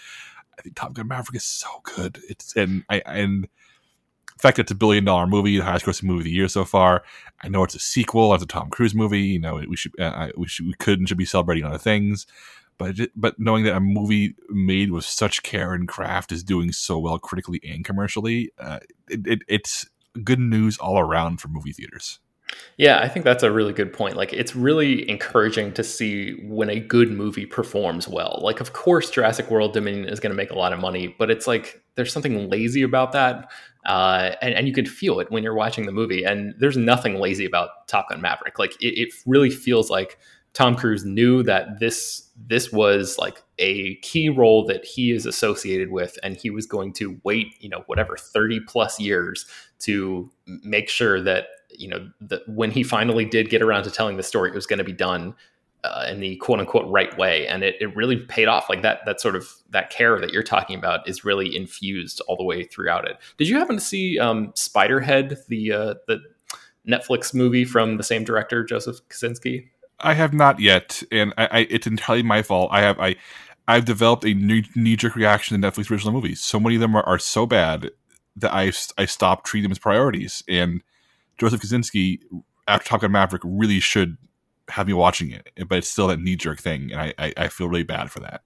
I 0.58 0.62
think 0.62 0.76
Top 0.76 0.94
Gun 0.94 1.08
Maverick 1.08 1.36
is 1.36 1.44
so 1.44 1.68
good. 1.82 2.18
It's 2.28 2.56
and 2.56 2.84
I 2.88 3.02
and 3.06 3.44
the 3.44 4.42
fact 4.42 4.56
that 4.56 4.64
it's 4.64 4.72
a 4.72 4.76
billion 4.76 5.04
dollar 5.04 5.26
movie, 5.26 5.56
the 5.56 5.64
highest 5.64 5.86
grossing 5.86 6.04
movie 6.04 6.20
of 6.20 6.24
the 6.24 6.30
year 6.30 6.48
so 6.48 6.64
far. 6.64 7.04
I 7.42 7.48
know 7.48 7.64
it's 7.64 7.74
a 7.74 7.80
sequel. 7.80 8.34
It's 8.34 8.44
a 8.44 8.46
Tom 8.46 8.70
Cruise 8.70 8.94
movie. 8.94 9.22
You 9.22 9.40
know, 9.40 9.62
we 9.68 9.76
should 9.76 9.98
uh, 10.00 10.28
we 10.36 10.46
should 10.46 10.66
we 10.66 10.74
could 10.74 10.98
and 10.98 11.08
should 11.08 11.18
be 11.18 11.24
celebrating 11.24 11.64
other 11.64 11.78
things. 11.78 12.26
But 12.78 12.96
but 13.14 13.38
knowing 13.38 13.64
that 13.64 13.76
a 13.76 13.80
movie 13.80 14.34
made 14.48 14.90
with 14.90 15.04
such 15.04 15.42
care 15.42 15.72
and 15.72 15.88
craft 15.88 16.32
is 16.32 16.44
doing 16.44 16.72
so 16.72 16.98
well 16.98 17.18
critically 17.18 17.60
and 17.66 17.84
commercially, 17.84 18.50
uh, 18.58 18.80
it, 19.08 19.26
it, 19.26 19.42
it's 19.48 19.86
good 20.24 20.40
news 20.40 20.78
all 20.78 20.98
around 20.98 21.40
for 21.40 21.48
movie 21.48 21.72
theaters. 21.72 22.18
Yeah, 22.76 23.00
I 23.00 23.08
think 23.08 23.24
that's 23.24 23.42
a 23.42 23.50
really 23.50 23.72
good 23.72 23.92
point. 23.92 24.16
Like, 24.16 24.32
it's 24.32 24.54
really 24.54 25.08
encouraging 25.10 25.72
to 25.74 25.82
see 25.82 26.34
when 26.44 26.70
a 26.70 26.78
good 26.78 27.10
movie 27.10 27.46
performs 27.46 28.06
well. 28.06 28.38
Like, 28.42 28.60
of 28.60 28.72
course, 28.72 29.10
Jurassic 29.10 29.50
World 29.50 29.72
Dominion 29.72 30.08
is 30.08 30.20
going 30.20 30.30
to 30.30 30.36
make 30.36 30.50
a 30.50 30.58
lot 30.58 30.72
of 30.72 30.78
money, 30.78 31.14
but 31.18 31.30
it's 31.30 31.46
like 31.46 31.82
there's 31.96 32.12
something 32.12 32.48
lazy 32.48 32.82
about 32.82 33.12
that. 33.12 33.50
Uh, 33.84 34.34
and, 34.42 34.54
and 34.54 34.68
you 34.68 34.74
can 34.74 34.86
feel 34.86 35.20
it 35.20 35.30
when 35.30 35.42
you're 35.42 35.54
watching 35.54 35.86
the 35.86 35.92
movie. 35.92 36.24
And 36.24 36.54
there's 36.58 36.76
nothing 36.76 37.16
lazy 37.16 37.44
about 37.44 37.88
Top 37.88 38.10
Gun 38.10 38.20
Maverick. 38.20 38.58
Like, 38.58 38.80
it, 38.80 38.98
it 38.98 39.12
really 39.26 39.50
feels 39.50 39.90
like 39.90 40.18
Tom 40.56 40.74
Cruise 40.74 41.04
knew 41.04 41.42
that 41.42 41.80
this 41.80 42.30
this 42.34 42.72
was 42.72 43.18
like 43.18 43.42
a 43.58 43.96
key 43.96 44.30
role 44.30 44.64
that 44.64 44.86
he 44.86 45.12
is 45.12 45.26
associated 45.26 45.90
with, 45.90 46.18
and 46.22 46.34
he 46.34 46.48
was 46.48 46.64
going 46.64 46.94
to 46.94 47.20
wait, 47.24 47.48
you 47.60 47.68
know, 47.68 47.82
whatever 47.88 48.16
thirty 48.16 48.58
plus 48.60 48.98
years 48.98 49.44
to 49.80 50.30
make 50.46 50.88
sure 50.88 51.20
that 51.20 51.48
you 51.68 51.86
know 51.86 52.08
that 52.22 52.40
when 52.48 52.70
he 52.70 52.82
finally 52.82 53.26
did 53.26 53.50
get 53.50 53.60
around 53.60 53.84
to 53.84 53.90
telling 53.90 54.16
the 54.16 54.22
story, 54.22 54.48
it 54.48 54.54
was 54.54 54.64
going 54.64 54.78
to 54.78 54.84
be 54.84 54.94
done 54.94 55.34
uh, 55.84 56.06
in 56.08 56.20
the 56.20 56.36
quote 56.36 56.58
unquote 56.58 56.90
right 56.90 57.18
way, 57.18 57.46
and 57.46 57.62
it, 57.62 57.76
it 57.78 57.94
really 57.94 58.16
paid 58.16 58.48
off. 58.48 58.70
Like 58.70 58.80
that 58.80 59.00
that 59.04 59.20
sort 59.20 59.36
of 59.36 59.52
that 59.68 59.90
care 59.90 60.18
that 60.18 60.32
you're 60.32 60.42
talking 60.42 60.78
about 60.78 61.06
is 61.06 61.22
really 61.22 61.54
infused 61.54 62.22
all 62.28 62.36
the 62.38 62.44
way 62.44 62.64
throughout 62.64 63.06
it. 63.06 63.18
Did 63.36 63.46
you 63.48 63.58
happen 63.58 63.76
to 63.76 63.82
see 63.82 64.18
um, 64.18 64.52
Spiderhead, 64.52 65.36
the 65.48 65.72
uh, 65.72 65.94
the 66.06 66.20
Netflix 66.88 67.34
movie 67.34 67.66
from 67.66 67.98
the 67.98 68.02
same 68.02 68.24
director, 68.24 68.64
Joseph 68.64 69.06
Kosinski? 69.10 69.68
I 70.00 70.14
have 70.14 70.32
not 70.32 70.60
yet, 70.60 71.02
and 71.10 71.32
I, 71.38 71.46
I, 71.46 71.58
it's 71.70 71.86
entirely 71.86 72.22
my 72.22 72.42
fault. 72.42 72.70
I 72.72 72.80
have 72.82 72.98
I 73.00 73.16
I've 73.68 73.84
developed 73.84 74.24
a 74.24 74.34
knee 74.34 74.96
jerk 74.96 75.16
reaction 75.16 75.60
to 75.60 75.66
Netflix 75.66 75.90
original 75.90 76.12
movies. 76.12 76.40
So 76.40 76.60
many 76.60 76.76
of 76.76 76.80
them 76.80 76.94
are, 76.94 77.02
are 77.04 77.18
so 77.18 77.46
bad 77.46 77.90
that 78.36 78.52
I 78.52 78.72
I 78.98 79.06
stopped 79.06 79.46
treating 79.46 79.64
them 79.64 79.72
as 79.72 79.78
priorities. 79.78 80.42
And 80.48 80.82
Joseph 81.38 81.60
Kosinski, 81.60 82.20
after 82.68 82.88
Top 82.88 83.00
Gun 83.00 83.12
Maverick, 83.12 83.42
really 83.44 83.80
should 83.80 84.16
have 84.68 84.86
me 84.86 84.92
watching 84.92 85.30
it, 85.30 85.50
but 85.68 85.78
it's 85.78 85.88
still 85.88 86.08
that 86.08 86.20
knee 86.20 86.36
jerk 86.36 86.60
thing, 86.60 86.90
and 86.92 87.00
I, 87.00 87.14
I, 87.18 87.32
I 87.36 87.48
feel 87.48 87.68
really 87.68 87.84
bad 87.84 88.10
for 88.10 88.20
that. 88.20 88.42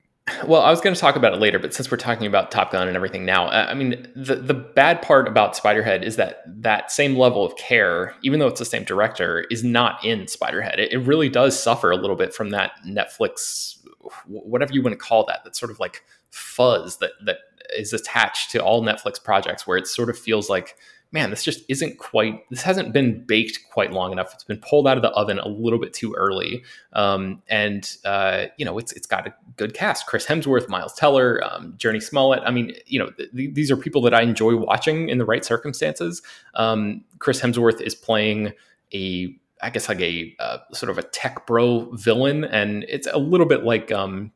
Well, 0.47 0.63
I 0.63 0.71
was 0.71 0.81
going 0.81 0.95
to 0.95 1.01
talk 1.01 1.17
about 1.17 1.33
it 1.33 1.41
later, 1.41 1.59
but 1.59 1.75
since 1.75 1.91
we're 1.91 1.97
talking 1.97 2.27
about 2.27 2.51
Top 2.51 2.73
Gun 2.73 2.89
and 2.89 2.97
everything 2.97 3.25
now, 3.25 3.47
uh, 3.47 3.67
I 3.69 3.75
mean, 3.75 4.07
the 4.15 4.37
the 4.37 4.55
bad 4.55 5.03
part 5.03 5.29
about 5.29 5.55
Spiderhead 5.55 6.03
is 6.03 6.17
that 6.17 6.43
that 6.47 6.91
same 6.91 7.17
level 7.17 7.45
of 7.45 7.57
care, 7.57 8.15
even 8.23 8.41
though 8.41 8.47
it's 8.47 8.59
the 8.59 8.65
same 8.65 8.85
director, 8.85 9.47
is 9.51 9.63
not 9.65 10.05
in 10.05 10.21
Spiderhead. 10.23 10.79
It, 10.79 10.93
it 10.93 10.99
really 10.99 11.29
does 11.29 11.61
suffer 11.61 11.91
a 11.91 11.97
little 11.97 12.17
bit 12.17 12.35
from 12.35 12.51
that 12.51 12.73
Netflix, 12.87 13.79
whatever 14.27 14.73
you 14.73 14.83
want 14.83 14.93
to 14.93 14.99
call 14.99 15.25
that, 15.27 15.45
that 15.45 15.57
sort 15.57 15.71
of 15.71 15.81
like 15.81 16.05
fuzz 16.31 16.99
that 16.99 17.13
that 17.25 17.39
is 17.77 17.93
attached 17.93 18.51
to 18.51 18.59
all 18.59 18.83
Netflix 18.83 19.23
projects, 19.23 19.67
where 19.67 19.79
it 19.79 19.87
sort 19.87 20.11
of 20.11 20.19
feels 20.19 20.51
like 20.51 20.77
man, 21.13 21.31
this 21.31 21.43
just 21.43 21.65
isn't 21.69 21.99
quite, 21.99 22.49
this 22.51 22.63
hasn't 22.63 22.93
been 22.93 23.25
baked 23.25 23.59
quite 23.71 23.93
long 23.93 24.13
enough. 24.13 24.33
It's 24.33 24.45
been 24.45 24.61
pulled 24.61 24.87
out 24.87 24.97
of 24.97 25.03
the 25.03 25.11
oven 25.11 25.39
a 25.39 25.49
little 25.49 25.79
bit 25.79 25.93
too 25.93 26.15
early. 26.15 26.63
Um, 26.93 27.43
and, 27.49 27.97
uh, 28.05 28.47
you 28.57 28.65
know, 28.65 28.79
it's, 28.79 28.93
it's 28.93 29.07
got 29.07 29.27
a 29.27 29.35
good 29.57 29.75
cast 29.75 30.07
Chris 30.07 30.27
Hemsworth, 30.27 30.69
Miles 30.69 30.95
Teller, 30.95 31.43
um, 31.45 31.75
Jurnee 31.79 32.03
Smollett. 32.03 32.43
I 32.45 32.51
mean, 32.51 32.75
you 32.87 33.01
know, 33.01 33.11
th- 33.11 33.31
these 33.33 33.71
are 33.71 33.77
people 33.77 34.03
that 34.03 34.15
I 34.15 34.23
enjoy 34.23 34.55
watching 34.55 35.09
in 35.09 35.19
the 35.19 35.25
right 35.25 35.45
circumstances. 35.45 36.23
Um, 36.55 37.05
Chris 37.19 37.41
Hemsworth 37.41 37.81
is 37.81 37.95
playing 37.95 38.53
a, 38.95 39.35
I 39.63 39.71
guess 39.71 39.89
like 39.89 40.01
a 40.01 40.35
uh, 40.39 40.59
sort 40.73 40.91
of 40.91 40.99
a 40.99 41.03
tech 41.03 41.47
bro 41.47 41.91
villain, 41.93 42.45
and 42.45 42.85
it's 42.89 43.07
a 43.07 43.19
little 43.19 43.47
bit 43.47 43.63
like 43.65 43.93
um, 43.93 44.33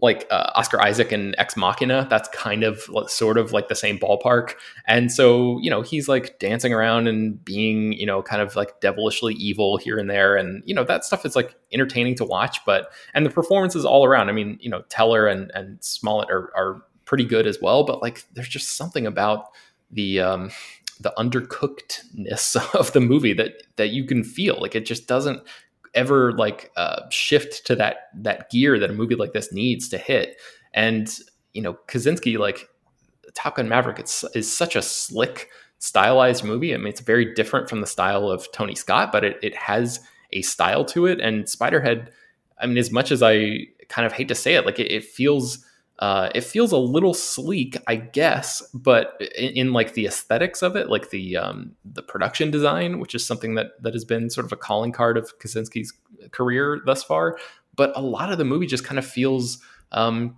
like 0.00 0.26
uh, 0.30 0.50
Oscar 0.54 0.80
Isaac 0.80 1.10
and 1.12 1.34
Ex 1.38 1.56
Machina. 1.56 2.06
That's 2.08 2.28
kind 2.28 2.62
of 2.62 2.88
sort 3.08 3.36
of 3.36 3.52
like 3.52 3.68
the 3.68 3.74
same 3.74 3.98
ballpark. 3.98 4.54
And 4.86 5.10
so, 5.10 5.58
you 5.60 5.70
know, 5.70 5.82
he's 5.82 6.08
like 6.08 6.38
dancing 6.38 6.72
around 6.72 7.08
and 7.08 7.44
being, 7.44 7.92
you 7.92 8.06
know, 8.06 8.22
kind 8.22 8.40
of 8.40 8.54
like 8.54 8.80
devilishly 8.80 9.34
evil 9.34 9.76
here 9.76 9.98
and 9.98 10.08
there. 10.08 10.36
And, 10.36 10.62
you 10.66 10.74
know, 10.74 10.84
that 10.84 11.04
stuff 11.04 11.26
is 11.26 11.34
like 11.34 11.56
entertaining 11.72 12.14
to 12.16 12.24
watch. 12.24 12.64
But, 12.64 12.92
and 13.14 13.26
the 13.26 13.30
performances 13.30 13.84
all 13.84 14.04
around, 14.04 14.28
I 14.28 14.32
mean, 14.32 14.58
you 14.60 14.70
know, 14.70 14.82
Teller 14.88 15.26
and, 15.26 15.50
and 15.54 15.82
Smollett 15.82 16.30
are, 16.30 16.52
are 16.56 16.82
pretty 17.04 17.24
good 17.24 17.46
as 17.46 17.58
well. 17.60 17.84
But 17.84 18.00
like, 18.00 18.24
there's 18.34 18.48
just 18.48 18.76
something 18.76 19.06
about 19.06 19.46
the, 19.90 20.20
um, 20.20 20.50
the 21.00 21.12
undercookedness 21.16 22.56
of 22.78 22.92
the 22.92 23.00
movie 23.00 23.32
that 23.32 23.62
that 23.76 23.90
you 23.90 24.04
can 24.04 24.24
feel 24.24 24.58
like 24.60 24.74
it 24.74 24.84
just 24.84 25.06
doesn't 25.06 25.40
ever 25.94 26.32
like 26.32 26.70
uh, 26.76 27.02
shift 27.10 27.66
to 27.66 27.76
that 27.76 28.08
that 28.14 28.50
gear 28.50 28.78
that 28.78 28.90
a 28.90 28.94
movie 28.94 29.14
like 29.14 29.32
this 29.32 29.52
needs 29.52 29.88
to 29.88 29.98
hit. 29.98 30.36
And 30.74 31.12
you 31.52 31.62
know, 31.62 31.78
Kosinski, 31.88 32.38
like 32.38 32.68
Top 33.34 33.56
Gun 33.56 33.68
Maverick, 33.68 33.98
it's 33.98 34.24
is 34.34 34.52
such 34.52 34.76
a 34.76 34.82
slick, 34.82 35.48
stylized 35.78 36.44
movie. 36.44 36.74
I 36.74 36.76
mean, 36.76 36.88
it's 36.88 37.00
very 37.00 37.34
different 37.34 37.68
from 37.68 37.80
the 37.80 37.86
style 37.86 38.30
of 38.30 38.50
Tony 38.52 38.74
Scott, 38.74 39.12
but 39.12 39.24
it 39.24 39.38
it 39.42 39.56
has 39.56 40.00
a 40.32 40.42
style 40.42 40.84
to 40.86 41.06
it. 41.06 41.20
And 41.20 41.44
Spiderhead, 41.44 42.08
I 42.58 42.66
mean, 42.66 42.78
as 42.78 42.90
much 42.90 43.10
as 43.10 43.22
I 43.22 43.66
kind 43.88 44.06
of 44.06 44.12
hate 44.12 44.28
to 44.28 44.34
say 44.34 44.54
it, 44.54 44.66
like 44.66 44.78
it, 44.78 44.90
it 44.90 45.04
feels 45.04 45.64
uh, 45.98 46.30
it 46.34 46.42
feels 46.42 46.70
a 46.70 46.78
little 46.78 47.12
sleek, 47.12 47.76
I 47.88 47.96
guess, 47.96 48.62
but 48.72 49.20
in, 49.36 49.52
in, 49.54 49.72
like 49.72 49.94
the 49.94 50.06
aesthetics 50.06 50.62
of 50.62 50.76
it, 50.76 50.88
like 50.88 51.10
the 51.10 51.36
um, 51.36 51.72
the 51.84 52.02
production 52.02 52.52
design, 52.52 53.00
which 53.00 53.16
is 53.16 53.26
something 53.26 53.56
that 53.56 53.82
that 53.82 53.94
has 53.94 54.04
been 54.04 54.30
sort 54.30 54.44
of 54.46 54.52
a 54.52 54.56
calling 54.56 54.92
card 54.92 55.16
of 55.16 55.36
Kosinski's 55.40 55.92
career 56.30 56.80
thus 56.86 57.02
far. 57.02 57.38
But 57.74 57.92
a 57.96 58.00
lot 58.00 58.30
of 58.30 58.38
the 58.38 58.44
movie 58.44 58.66
just 58.66 58.84
kind 58.84 58.98
of 58.98 59.06
feels 59.06 59.58
um, 59.90 60.36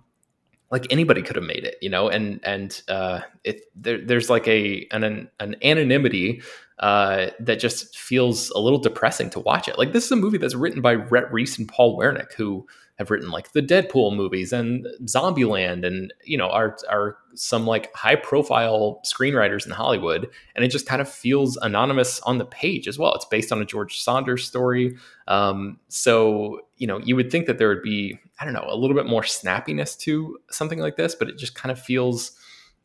like 0.71 0.87
anybody 0.89 1.21
could 1.21 1.35
have 1.35 1.45
made 1.45 1.63
it, 1.63 1.75
you 1.81 1.89
know, 1.89 2.09
and 2.09 2.39
and 2.43 2.81
uh, 2.87 3.19
it 3.43 3.61
there, 3.75 4.03
there's 4.03 4.31
like 4.31 4.47
a 4.47 4.87
an 4.91 5.29
an 5.39 5.55
anonymity 5.61 6.41
uh, 6.81 7.27
that 7.39 7.59
just 7.59 7.95
feels 7.95 8.49
a 8.51 8.59
little 8.59 8.79
depressing 8.79 9.29
to 9.29 9.39
watch 9.39 9.67
it. 9.67 9.77
Like 9.77 9.93
this 9.93 10.05
is 10.05 10.11
a 10.11 10.15
movie 10.15 10.39
that's 10.39 10.55
written 10.55 10.81
by 10.81 10.95
Rhett 10.95 11.31
Reese 11.31 11.57
and 11.59 11.67
Paul 11.67 11.97
Wernick, 11.97 12.33
who 12.33 12.65
have 12.97 13.11
written 13.11 13.29
like 13.29 13.51
the 13.51 13.61
Deadpool 13.61 14.15
movies 14.15 14.51
and 14.51 14.87
Zombieland, 15.03 15.85
and 15.85 16.11
you 16.23 16.37
know 16.37 16.49
are 16.49 16.77
are 16.89 17.17
some 17.35 17.67
like 17.67 17.93
high 17.95 18.15
profile 18.15 18.99
screenwriters 19.05 19.65
in 19.65 19.71
Hollywood, 19.71 20.27
and 20.55 20.65
it 20.65 20.69
just 20.69 20.87
kind 20.87 21.01
of 21.01 21.09
feels 21.09 21.55
anonymous 21.57 22.19
on 22.21 22.39
the 22.39 22.45
page 22.45 22.87
as 22.87 22.97
well. 22.97 23.13
It's 23.13 23.25
based 23.25 23.51
on 23.51 23.61
a 23.61 23.65
George 23.65 24.01
Saunders 24.01 24.47
story, 24.47 24.97
um, 25.27 25.79
so 25.87 26.61
you 26.77 26.87
know 26.87 26.97
you 26.99 27.15
would 27.15 27.31
think 27.31 27.45
that 27.45 27.59
there 27.59 27.69
would 27.69 27.83
be 27.83 28.19
I 28.39 28.45
don't 28.45 28.53
know 28.53 28.65
a 28.67 28.75
little 28.75 28.95
bit 28.95 29.05
more 29.05 29.21
snappiness 29.21 29.95
to 29.99 30.39
something 30.49 30.79
like 30.79 30.95
this, 30.95 31.13
but 31.13 31.29
it 31.29 31.37
just 31.37 31.53
kind 31.53 31.71
of 31.71 31.79
feels 31.79 32.31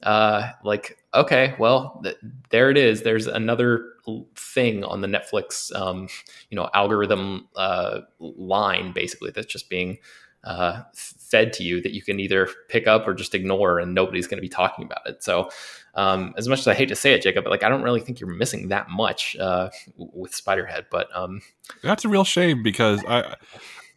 uh, 0.03 0.51
like 0.65 0.99
okay, 1.15 1.55
well, 1.59 2.01
th- 2.03 2.19
there 2.51 2.71
it 2.71 2.77
is. 2.77 3.03
There's 3.03 3.27
another 3.27 3.93
thing 4.35 4.85
on 4.85 5.01
the 5.01 5.09
Netflix, 5.09 5.75
um, 5.75 6.09
you 6.51 6.57
know, 6.57 6.69
algorithm 6.75 7.49
uh, 7.57 8.01
line 8.19 8.93
basically 8.93 9.31
that's 9.31 9.47
just 9.47 9.69
being 9.69 9.99
uh, 10.45 10.83
fed 10.95 11.53
to 11.55 11.65
you 11.65 11.81
that 11.83 11.93
you 11.93 12.03
can 12.03 12.21
either 12.21 12.49
pick 12.69 12.87
up 12.87 13.07
or 13.09 13.15
just 13.15 13.35
ignore, 13.35 13.81
and 13.81 13.95
nobody's 13.95 14.27
going 14.27 14.39
to 14.39 14.43
be 14.43 14.49
talking 14.49 14.85
about 14.85 15.07
it. 15.07 15.23
So, 15.25 15.51
um, 15.95 16.35
as 16.37 16.47
much 16.47 16.61
as 16.61 16.69
I 16.69 16.75
hate 16.75 16.89
to 16.91 16.95
say 16.95 17.15
it, 17.15 17.23
Jacob, 17.23 17.45
but 17.45 17.51
like 17.51 17.65
I 17.65 17.69
don't 17.69 17.83
really 17.83 18.01
think 18.01 18.21
you're 18.21 18.31
missing 18.31 18.69
that 18.69 18.89
much 18.89 19.37
uh, 19.37 19.71
with 19.97 20.33
Spiderhead. 20.33 20.85
But 20.91 21.09
um, 21.17 21.41
that's 21.83 22.05
a 22.05 22.09
real 22.09 22.25
shame 22.25 22.63
because 22.63 23.05
I. 23.07 23.37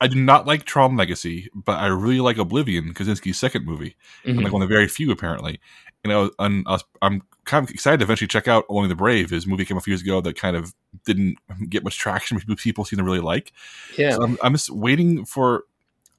I 0.02 0.08
do 0.08 0.22
not 0.22 0.48
like 0.48 0.64
Tron 0.64 0.96
Legacy, 0.96 1.50
but 1.54 1.74
I 1.74 1.88
really 1.88 2.22
like 2.22 2.38
Oblivion, 2.38 2.94
Kosinski's 2.94 3.38
second 3.38 3.66
movie. 3.66 3.96
Mm-hmm. 4.24 4.38
I'm 4.38 4.44
like 4.44 4.54
one 4.54 4.62
of 4.62 4.70
the 4.70 4.74
very 4.74 4.88
few, 4.88 5.12
apparently 5.12 5.60
you 6.04 6.10
know, 6.10 6.32
and 6.40 6.66
I'm 7.02 7.22
kind 7.46 7.64
of 7.64 7.70
excited 7.72 7.98
to 7.98 8.04
eventually 8.04 8.28
check 8.28 8.48
out 8.48 8.66
Only 8.70 8.88
the 8.88 8.96
Brave. 8.96 9.30
His 9.30 9.46
movie 9.46 9.66
came 9.66 9.78
a 9.78 9.82
few 9.82 9.92
years 9.92 10.02
ago 10.02 10.22
that 10.22 10.38
kind 10.38 10.56
of 10.56 10.74
didn't 11.06 11.38
get 11.70 11.84
much 11.84 11.98
traction. 11.98 12.40
People 12.58 12.86
seem 12.86 12.98
to 12.98 13.04
really 13.04 13.20
like. 13.20 13.52
Yeah, 13.98 14.12
so 14.12 14.24
I'm, 14.24 14.38
I'm 14.42 14.54
just 14.54 14.70
waiting 14.70 15.26
for. 15.26 15.66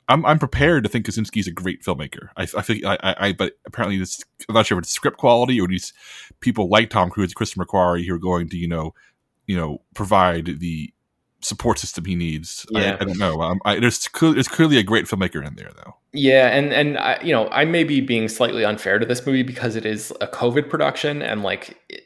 I'm 0.09 0.27
I'm 0.27 0.41
prepared 0.41 0.83
to 0.83 0.91
think 0.91 1.07
Kosinski's 1.07 1.47
a 1.47 1.53
great 1.53 1.83
filmmaker. 1.83 2.31
I, 2.37 2.43
I 2.43 2.63
think 2.63 2.85
I, 2.85 2.99
I, 3.01 3.29
I 3.29 3.33
but 3.33 3.53
apparently 3.65 3.97
this 3.97 4.25
I'm 4.49 4.55
not 4.55 4.67
sure 4.67 4.77
if 4.77 4.83
it's 4.83 4.91
script 4.91 5.19
quality 5.19 5.61
or 5.61 5.69
these 5.69 5.93
people 6.41 6.69
like 6.69 6.91
Tom 6.91 7.11
Cruise, 7.11 7.33
Christopher 7.33 7.65
McQuarrie 7.65 8.07
who 8.07 8.15
are 8.15 8.19
going 8.19 8.49
to 8.49 8.57
you 8.57 8.67
know, 8.67 8.93
you 9.47 9.57
know, 9.57 9.83
provide 9.95 10.59
the 10.59 10.93
support 11.43 11.79
system 11.79 12.05
he 12.05 12.15
needs. 12.15 12.67
Yeah. 12.71 12.97
I, 12.99 13.03
I 13.03 13.05
don't 13.05 13.19
know. 13.19 13.41
Um, 13.43 13.61
I, 13.65 13.79
there's 13.79 14.09
there's 14.21 14.49
clearly 14.49 14.79
a 14.79 14.83
great 14.83 15.07
filmmaker 15.07 15.47
in 15.47 15.55
there 15.55 15.71
though. 15.77 15.97
Yeah, 16.13 16.49
and 16.49 16.73
and 16.73 16.99
I, 16.99 17.21
you 17.23 17.33
know 17.33 17.49
I 17.49 17.65
may 17.65 17.85
be 17.85 18.01
being 18.01 18.29
slightly 18.29 18.65
unfair 18.65 18.99
to 18.99 19.07
this 19.07 19.25
movie 19.27 19.43
because 19.43 19.77
it 19.77 19.87
is 19.87 20.13
a 20.21 20.27
COVID 20.27 20.69
production, 20.69 21.23
and 21.23 21.43
like 21.43 21.79
it, 21.89 22.05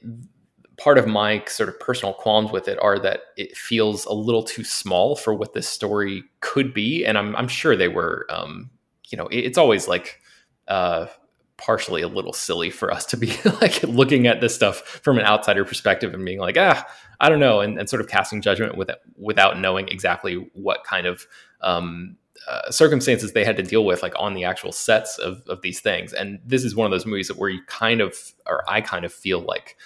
part 0.76 0.98
of 0.98 1.06
my 1.06 1.42
sort 1.46 1.68
of 1.68 1.78
personal 1.80 2.14
qualms 2.14 2.50
with 2.50 2.68
it 2.68 2.78
are 2.82 2.98
that 2.98 3.20
it 3.36 3.56
feels 3.56 4.04
a 4.06 4.12
little 4.12 4.42
too 4.42 4.64
small 4.64 5.16
for 5.16 5.34
what 5.34 5.52
this 5.54 5.68
story 5.68 6.24
could 6.40 6.74
be, 6.74 7.04
and 7.04 7.18
I'm 7.18 7.34
I'm 7.36 7.48
sure 7.48 7.76
they 7.76 7.88
were. 7.88 8.26
Um, 8.30 8.70
you 9.10 9.18
know, 9.18 9.26
it, 9.28 9.38
it's 9.40 9.58
always 9.58 9.88
like. 9.88 10.20
Uh, 10.66 11.06
partially 11.56 12.02
a 12.02 12.08
little 12.08 12.32
silly 12.32 12.70
for 12.70 12.92
us 12.92 13.06
to 13.06 13.16
be 13.16 13.32
like 13.60 13.82
looking 13.82 14.26
at 14.26 14.40
this 14.40 14.54
stuff 14.54 14.80
from 15.02 15.18
an 15.18 15.24
outsider 15.24 15.64
perspective 15.64 16.12
and 16.14 16.24
being 16.24 16.38
like, 16.38 16.56
ah, 16.58 16.86
I 17.20 17.28
don't 17.28 17.40
know, 17.40 17.60
and, 17.60 17.78
and 17.78 17.88
sort 17.88 18.00
of 18.00 18.08
casting 18.08 18.40
judgment 18.40 18.76
with, 18.76 18.90
without 19.16 19.58
knowing 19.58 19.88
exactly 19.88 20.50
what 20.54 20.84
kind 20.84 21.06
of 21.06 21.26
um, 21.60 22.16
uh, 22.48 22.70
circumstances 22.70 23.32
they 23.32 23.44
had 23.44 23.56
to 23.56 23.62
deal 23.62 23.84
with, 23.84 24.02
like 24.02 24.14
on 24.18 24.34
the 24.34 24.44
actual 24.44 24.72
sets 24.72 25.18
of, 25.18 25.42
of 25.48 25.62
these 25.62 25.80
things. 25.80 26.12
And 26.12 26.40
this 26.44 26.64
is 26.64 26.74
one 26.74 26.84
of 26.86 26.90
those 26.90 27.06
movies 27.06 27.28
that 27.28 27.38
where 27.38 27.50
you 27.50 27.62
kind 27.66 28.00
of, 28.00 28.14
or 28.46 28.62
I 28.68 28.80
kind 28.80 29.04
of 29.04 29.12
feel 29.12 29.40
like 29.40 29.76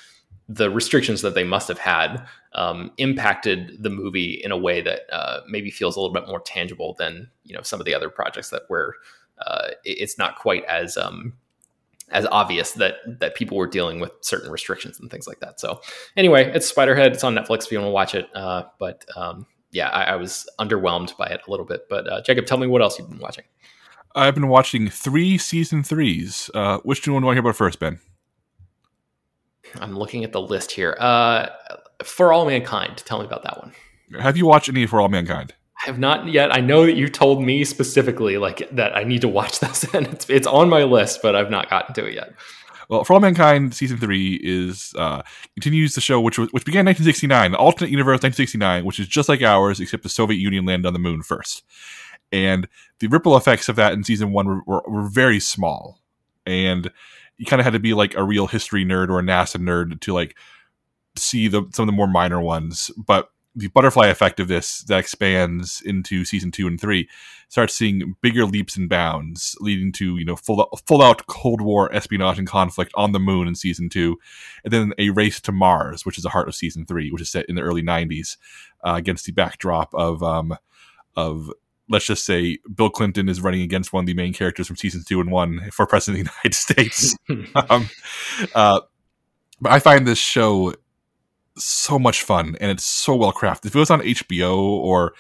the 0.48 0.70
restrictions 0.70 1.20
that 1.22 1.34
they 1.34 1.44
must 1.44 1.68
have 1.68 1.78
had 1.78 2.26
um, 2.54 2.90
impacted 2.96 3.82
the 3.82 3.90
movie 3.90 4.40
in 4.42 4.50
a 4.50 4.56
way 4.56 4.80
that 4.80 5.02
uh, 5.12 5.40
maybe 5.46 5.70
feels 5.70 5.96
a 5.96 6.00
little 6.00 6.14
bit 6.14 6.26
more 6.26 6.40
tangible 6.40 6.94
than 6.98 7.28
you 7.44 7.54
know 7.54 7.62
some 7.62 7.80
of 7.80 7.87
the 7.87 7.94
other 7.94 8.08
projects 8.08 8.50
that 8.50 8.62
were. 8.70 8.96
Uh, 9.46 9.68
it's 9.84 10.18
not 10.18 10.37
quite 10.37 10.64
as 10.64 10.96
um, 10.96 11.34
as 12.11 12.27
obvious 12.31 12.73
that 12.73 12.97
that 13.21 13.35
people 13.35 13.57
were 13.57 13.67
dealing 13.67 14.00
with 14.00 14.12
certain 14.21 14.50
restrictions 14.50 14.99
and 15.00 15.11
things 15.11 15.27
like 15.27 15.41
that. 15.41 15.61
So 15.61 15.81
anyway, 16.17 16.50
it's 16.55 16.71
Spiderhead. 16.71 17.12
It's 17.12 17.25
on 17.25 17.35
Netflix 17.35 17.67
if 17.67 17.73
you 17.73 17.79
want 17.79 17.88
to 17.88 17.93
watch 17.93 18.15
it. 18.15 18.29
Uh, 18.35 18.65
but 18.79 19.05
um, 19.17 19.47
yeah, 19.71 19.88
I, 19.88 20.05
I, 20.05 20.17
was 20.17 20.49
underwhelmed 20.59 21.17
by 21.17 21.27
it 21.27 21.41
a 21.47 21.50
little 21.50 21.67
bit. 21.67 21.88
But 21.88 22.11
uh, 22.11 22.23
Jacob, 22.23 22.47
tell 22.47 22.59
me 22.59 22.67
what 22.67 22.83
else 22.83 22.99
you've 22.99 23.09
been 23.09 23.19
watching. 23.19 23.45
I've 24.15 24.35
been 24.35 24.49
watching 24.49 24.88
three 24.88 25.38
season 25.38 25.83
threes. 25.83 26.50
Uh, 26.55 26.79
which 26.79 27.00
one 27.00 27.03
do 27.03 27.11
you 27.11 27.15
want 27.15 27.25
to 27.25 27.35
hear 27.35 27.41
about 27.41 27.57
first, 27.57 27.79
Ben? 27.79 28.00
I'm 29.77 29.99
looking 29.99 30.25
at 30.25 30.33
the 30.33 30.41
list 30.41 30.73
here. 30.73 30.97
Uh, 30.99 31.49
For 32.03 32.33
All 32.33 32.47
Mankind. 32.47 32.99
Tell 32.99 33.19
me 33.21 33.27
about 33.27 33.43
that 33.43 33.59
one. 33.59 33.73
Have 34.21 34.37
you 34.37 34.47
watched 34.47 34.69
any 34.69 34.87
For 34.87 35.00
All 35.00 35.09
Mankind? 35.09 35.55
I 35.82 35.87
have 35.87 35.99
not 35.99 36.26
yet. 36.26 36.52
I 36.54 36.61
know 36.61 36.87
that 36.87 36.97
you 36.97 37.08
told 37.08 37.42
me 37.42 37.64
specifically 37.64 38.37
like 38.37 38.68
that 38.73 38.97
I 38.97 39.04
need 39.04 39.20
to 39.20 39.28
watch 39.28 39.61
this, 39.61 39.85
and 39.94 40.06
it's 40.06 40.28
it's 40.28 40.47
on 40.47 40.68
my 40.68 40.85
list, 40.85 41.20
but 41.23 41.37
I've 41.37 41.50
not 41.50 41.70
gotten 41.70 41.94
to 41.94 42.06
it 42.06 42.14
yet. 42.14 42.35
Well, 42.88 43.04
For 43.04 43.12
All 43.12 43.20
Mankind 43.20 43.75
season 43.75 43.99
three 43.99 44.40
is 44.42 44.94
uh, 44.97 45.23
continues 45.54 45.94
the 45.94 46.00
show, 46.00 46.20
which 46.20 46.38
was, 46.38 46.50
which 46.52 46.64
began 46.64 46.80
in 46.80 46.87
1969, 46.87 47.52
the 47.52 47.58
alternate 47.58 47.90
universe 47.90 48.23
1969, 48.23 48.85
which 48.87 48.99
is 48.99 49.06
just 49.06 49.28
like 49.28 49.42
ours, 49.42 49.78
except 49.78 50.02
the 50.02 50.08
Soviet 50.08 50.38
Union 50.38 50.64
landed 50.64 50.88
on 50.88 50.94
the 50.94 50.99
moon 50.99 51.23
first, 51.23 51.64
and 52.32 52.66
the 53.00 53.08
ripple 53.08 53.37
effects 53.37 53.68
of 53.68 53.76
that 53.76 53.92
in 53.92 54.04
season 54.04 54.32
one 54.32 54.47
were, 54.47 54.62
were, 54.66 54.82
were 54.88 55.08
very 55.08 55.38
small, 55.38 56.00
and 56.47 56.90
you 57.37 57.44
kind 57.44 57.61
of 57.61 57.64
had 57.64 57.75
to 57.75 57.78
be 57.78 57.92
like 57.92 58.14
a 58.14 58.25
real 58.25 58.47
history 58.47 58.85
nerd 58.85 59.11
or 59.11 59.18
a 59.18 59.23
NASA 59.23 59.58
nerd 59.58 60.00
to 60.00 60.14
like 60.14 60.35
see 61.14 61.47
the 61.47 61.68
some 61.73 61.82
of 61.82 61.87
the 61.87 61.92
more 61.92 62.06
minor 62.06 62.40
ones, 62.40 62.90
but 62.97 63.30
the 63.59 63.69
butterfly 63.69 64.07
effect 64.07 64.41
of 64.41 64.49
this 64.49 64.83
that 64.83 64.99
expands 64.99 65.83
into 65.85 66.25
season 66.25 66.50
two 66.50 66.67
and 66.67 66.81
three 66.81 67.09
starts 67.49 67.75
seeing 67.75 68.15
bigger 68.21 68.45
leaps 68.45 68.77
and 68.77 68.88
bounds, 68.88 69.57
leading 69.61 69.91
to 69.93 70.17
you 70.17 70.25
know 70.25 70.37
full 70.37 70.67
full 70.87 71.03
out 71.03 71.27
Cold 71.27 71.61
War 71.61 71.93
espionage 71.95 72.38
and 72.38 72.47
conflict 72.47 72.93
on 72.95 73.12
the 73.12 73.19
moon 73.19 73.49
in 73.49 73.55
season 73.55 73.88
two, 73.88 74.19
and 74.65 74.73
then 74.73 74.93
a 74.99 75.11
race 75.11 75.41
to 75.41 75.53
Mars, 75.53 76.07
which 76.07 76.19
is 76.19 76.25
the 76.25 76.31
heart 76.31 76.49
of 76.49 76.55
season 76.55 76.87
three, 76.87 77.11
which 77.11 77.23
is 77.23 77.31
set 77.31 77.47
in 77.47 77.57
the 77.57 77.62
early 77.62 77.83
'90s 77.83 78.37
uh, 78.87 78.95
against 78.95 79.25
the 79.25 79.33
backdrop 79.33 79.93
of 79.95 80.23
um, 80.23 80.57
of 81.17 81.50
let's 81.88 82.07
just 82.07 82.25
say 82.25 82.59
Bill 82.73 82.91
Clinton 82.91 83.29
is 83.29 83.41
running 83.41 83.62
against 83.62 83.93
one 83.93 84.05
of 84.05 84.07
the 84.07 84.15
main 84.15 84.33
characters 84.33 84.67
from 84.67 84.77
season 84.77 85.03
two 85.07 85.21
and 85.21 85.31
one 85.31 85.71
for 85.73 85.87
president 85.87 86.21
of 86.21 86.27
the 86.27 86.31
United 86.33 86.55
States. 86.55 87.17
um, 87.71 87.88
uh, 88.55 88.81
but 89.61 89.73
I 89.73 89.81
find 89.81 90.07
this 90.07 90.19
show 90.19 90.75
so 91.65 91.99
much 91.99 92.23
fun 92.23 92.57
and 92.61 92.71
it's 92.71 92.85
so 92.85 93.15
well 93.17 93.33
crafted. 93.33 93.67
If 93.67 93.77
it 93.77 93.79
was 93.79 93.91
on 93.91 94.00
HBO 94.00 94.57
or 94.57 95.15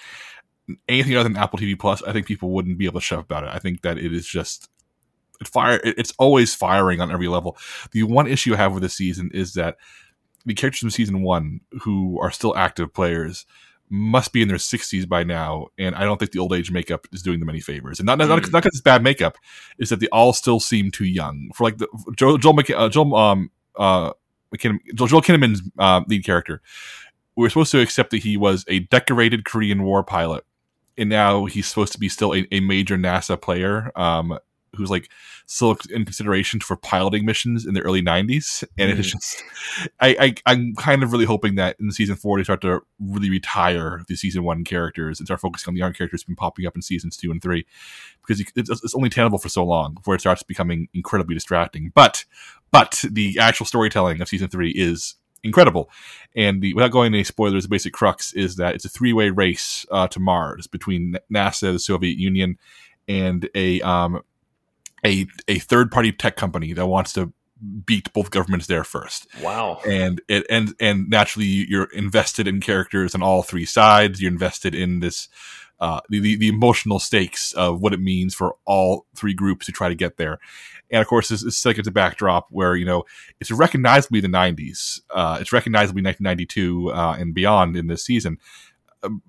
anything 0.88 1.16
other 1.16 1.28
than 1.28 1.36
Apple 1.36 1.58
TV 1.58 1.78
Plus, 1.78 2.02
I 2.02 2.12
think 2.12 2.26
people 2.26 2.50
wouldn't 2.50 2.78
be 2.78 2.86
able 2.86 3.00
to 3.00 3.04
shut 3.04 3.20
about 3.20 3.44
it. 3.44 3.50
I 3.52 3.58
think 3.58 3.82
that 3.82 3.98
it 3.98 4.12
is 4.12 4.26
just 4.26 4.68
it 5.40 5.48
fire. 5.48 5.80
It's 5.84 6.12
always 6.18 6.54
firing 6.54 7.00
on 7.00 7.10
every 7.10 7.28
level. 7.28 7.56
The 7.92 8.02
one 8.02 8.26
issue 8.26 8.54
I 8.54 8.58
have 8.58 8.72
with 8.72 8.82
this 8.82 8.94
season 8.94 9.30
is 9.32 9.54
that 9.54 9.76
the 10.44 10.54
characters 10.54 10.80
from 10.80 10.90
season 10.90 11.22
one 11.22 11.60
who 11.82 12.18
are 12.20 12.30
still 12.30 12.56
active 12.56 12.92
players 12.92 13.46
must 13.90 14.32
be 14.32 14.42
in 14.42 14.48
their 14.48 14.58
60s 14.58 15.08
by 15.08 15.24
now, 15.24 15.68
and 15.78 15.94
I 15.94 16.04
don't 16.04 16.18
think 16.18 16.32
the 16.32 16.38
old 16.38 16.52
age 16.52 16.70
makeup 16.70 17.06
is 17.12 17.22
doing 17.22 17.40
them 17.40 17.48
any 17.48 17.60
favors. 17.60 17.98
And 17.98 18.06
not 18.06 18.18
not 18.18 18.36
because 18.36 18.52
mm. 18.52 18.66
it's 18.66 18.80
bad 18.80 19.02
makeup, 19.02 19.36
is 19.78 19.88
that 19.90 20.00
they 20.00 20.08
all 20.08 20.32
still 20.32 20.60
seem 20.60 20.90
too 20.90 21.06
young. 21.06 21.50
For 21.54 21.64
like 21.64 21.78
the 21.78 21.88
Joel 22.16 22.38
Joel, 22.38 22.54
McK- 22.54 22.78
uh, 22.78 22.88
Joel 22.88 23.14
um 23.14 23.50
uh 23.76 24.12
McKinnon, 24.54 24.78
Joel 24.94 25.22
Kinnaman's 25.22 25.62
uh, 25.78 26.02
lead 26.06 26.24
character. 26.24 26.60
We 27.36 27.46
are 27.46 27.50
supposed 27.50 27.72
to 27.72 27.80
accept 27.80 28.10
that 28.10 28.18
he 28.18 28.36
was 28.36 28.64
a 28.68 28.80
decorated 28.80 29.44
Korean 29.44 29.82
War 29.84 30.02
pilot, 30.02 30.44
and 30.96 31.08
now 31.08 31.44
he's 31.44 31.66
supposed 31.66 31.92
to 31.92 32.00
be 32.00 32.08
still 32.08 32.34
a, 32.34 32.46
a 32.50 32.60
major 32.60 32.96
NASA 32.96 33.40
player. 33.40 33.92
Um, 33.94 34.38
who's 34.78 34.90
like 34.90 35.10
still 35.46 35.76
in 35.90 36.04
consideration 36.04 36.60
for 36.60 36.76
piloting 36.76 37.26
missions 37.26 37.66
in 37.66 37.74
the 37.74 37.80
early 37.80 38.02
90s 38.02 38.64
and 38.78 38.92
mm. 38.92 38.98
it's 38.98 39.12
just 39.12 39.42
I, 40.00 40.34
I 40.46 40.52
am 40.52 40.74
kind 40.76 41.02
of 41.02 41.12
really 41.12 41.24
hoping 41.24 41.56
that 41.56 41.76
in 41.78 41.90
season 41.90 42.16
four 42.16 42.38
they 42.38 42.44
start 42.44 42.62
to 42.62 42.80
really 42.98 43.30
retire 43.30 44.02
the 44.08 44.16
season 44.16 44.44
one 44.44 44.64
characters 44.64 45.20
and 45.20 45.26
start 45.26 45.40
focusing 45.40 45.70
on 45.70 45.74
the 45.74 45.80
young 45.80 45.92
characters 45.92 46.24
been 46.24 46.36
popping 46.36 46.66
up 46.66 46.76
in 46.76 46.82
seasons 46.82 47.16
two 47.16 47.30
and 47.30 47.42
three 47.42 47.66
because 48.26 48.40
it's, 48.40 48.70
it's 48.70 48.94
only 48.94 49.10
tenable 49.10 49.38
for 49.38 49.48
so 49.48 49.64
long 49.64 49.94
before 49.94 50.14
it 50.14 50.20
starts 50.20 50.42
becoming 50.42 50.88
incredibly 50.94 51.34
distracting 51.34 51.92
but 51.94 52.24
but 52.70 53.04
the 53.10 53.38
actual 53.38 53.66
storytelling 53.66 54.20
of 54.20 54.28
season 54.28 54.48
three 54.48 54.70
is 54.70 55.16
incredible. 55.42 55.90
And 56.36 56.62
the, 56.62 56.74
without 56.74 56.90
going 56.90 57.06
into 57.06 57.18
any 57.18 57.24
spoilers, 57.24 57.64
the 57.64 57.68
basic 57.68 57.92
crux 57.92 58.32
is 58.32 58.56
that 58.56 58.74
it's 58.74 58.84
a 58.84 58.88
three 58.88 59.12
way 59.12 59.30
race 59.30 59.86
uh, 59.90 60.08
to 60.08 60.20
Mars 60.20 60.66
between 60.66 61.16
NASA, 61.32 61.72
the 61.72 61.78
Soviet 61.78 62.18
Union, 62.18 62.58
and 63.06 63.48
a 63.54 63.80
um, 63.82 64.22
a 65.04 65.26
a 65.46 65.58
third 65.58 65.90
party 65.90 66.12
tech 66.12 66.36
company 66.36 66.72
that 66.72 66.86
wants 66.86 67.12
to 67.14 67.32
beat 67.84 68.12
both 68.12 68.30
governments 68.30 68.66
there 68.66 68.84
first. 68.84 69.26
Wow. 69.42 69.80
And 69.86 70.20
it 70.28 70.46
and 70.48 70.74
and 70.80 71.08
naturally 71.08 71.46
you're 71.46 71.90
invested 71.92 72.46
in 72.46 72.60
characters 72.60 73.14
on 73.14 73.22
all 73.22 73.42
three 73.42 73.66
sides. 73.66 74.20
You're 74.20 74.32
invested 74.32 74.74
in 74.74 75.00
this 75.00 75.28
uh, 75.80 76.00
the, 76.08 76.36
the 76.36 76.48
emotional 76.48 76.98
stakes 76.98 77.52
of 77.52 77.80
what 77.80 77.92
it 77.92 78.00
means 78.00 78.34
for 78.34 78.56
all 78.64 79.06
three 79.14 79.34
groups 79.34 79.66
to 79.66 79.72
try 79.72 79.88
to 79.88 79.94
get 79.94 80.16
there. 80.16 80.40
And 80.90 81.00
of 81.00 81.06
course, 81.06 81.30
it's, 81.30 81.44
it's 81.44 81.64
like 81.64 81.78
it's 81.78 81.86
a 81.86 81.92
backdrop 81.92 82.48
where, 82.50 82.74
you 82.74 82.84
know, 82.84 83.04
it's 83.40 83.50
recognizably 83.50 84.20
the 84.20 84.28
90s. 84.28 85.00
Uh, 85.10 85.38
it's 85.40 85.52
recognizably 85.52 86.02
1992 86.02 86.90
uh, 86.90 87.16
and 87.18 87.34
beyond 87.34 87.76
in 87.76 87.86
this 87.86 88.04
season. 88.04 88.38
Um, 89.02 89.22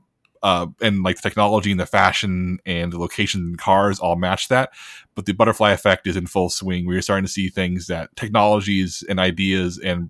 uh, 0.43 0.67
and 0.81 1.03
like 1.03 1.17
the 1.17 1.21
technology 1.21 1.71
and 1.71 1.79
the 1.79 1.85
fashion 1.85 2.59
and 2.65 2.93
the 2.93 2.99
location 2.99 3.41
and 3.41 3.57
cars 3.57 3.99
all 3.99 4.15
match 4.15 4.47
that. 4.47 4.71
But 5.15 5.25
the 5.25 5.33
butterfly 5.33 5.71
effect 5.71 6.07
is 6.07 6.15
in 6.15 6.27
full 6.27 6.49
swing. 6.49 6.85
We're 6.85 7.01
starting 7.01 7.25
to 7.25 7.31
see 7.31 7.49
things 7.49 7.87
that 7.87 8.15
technologies 8.15 9.03
and 9.07 9.19
ideas 9.19 9.77
and 9.77 10.09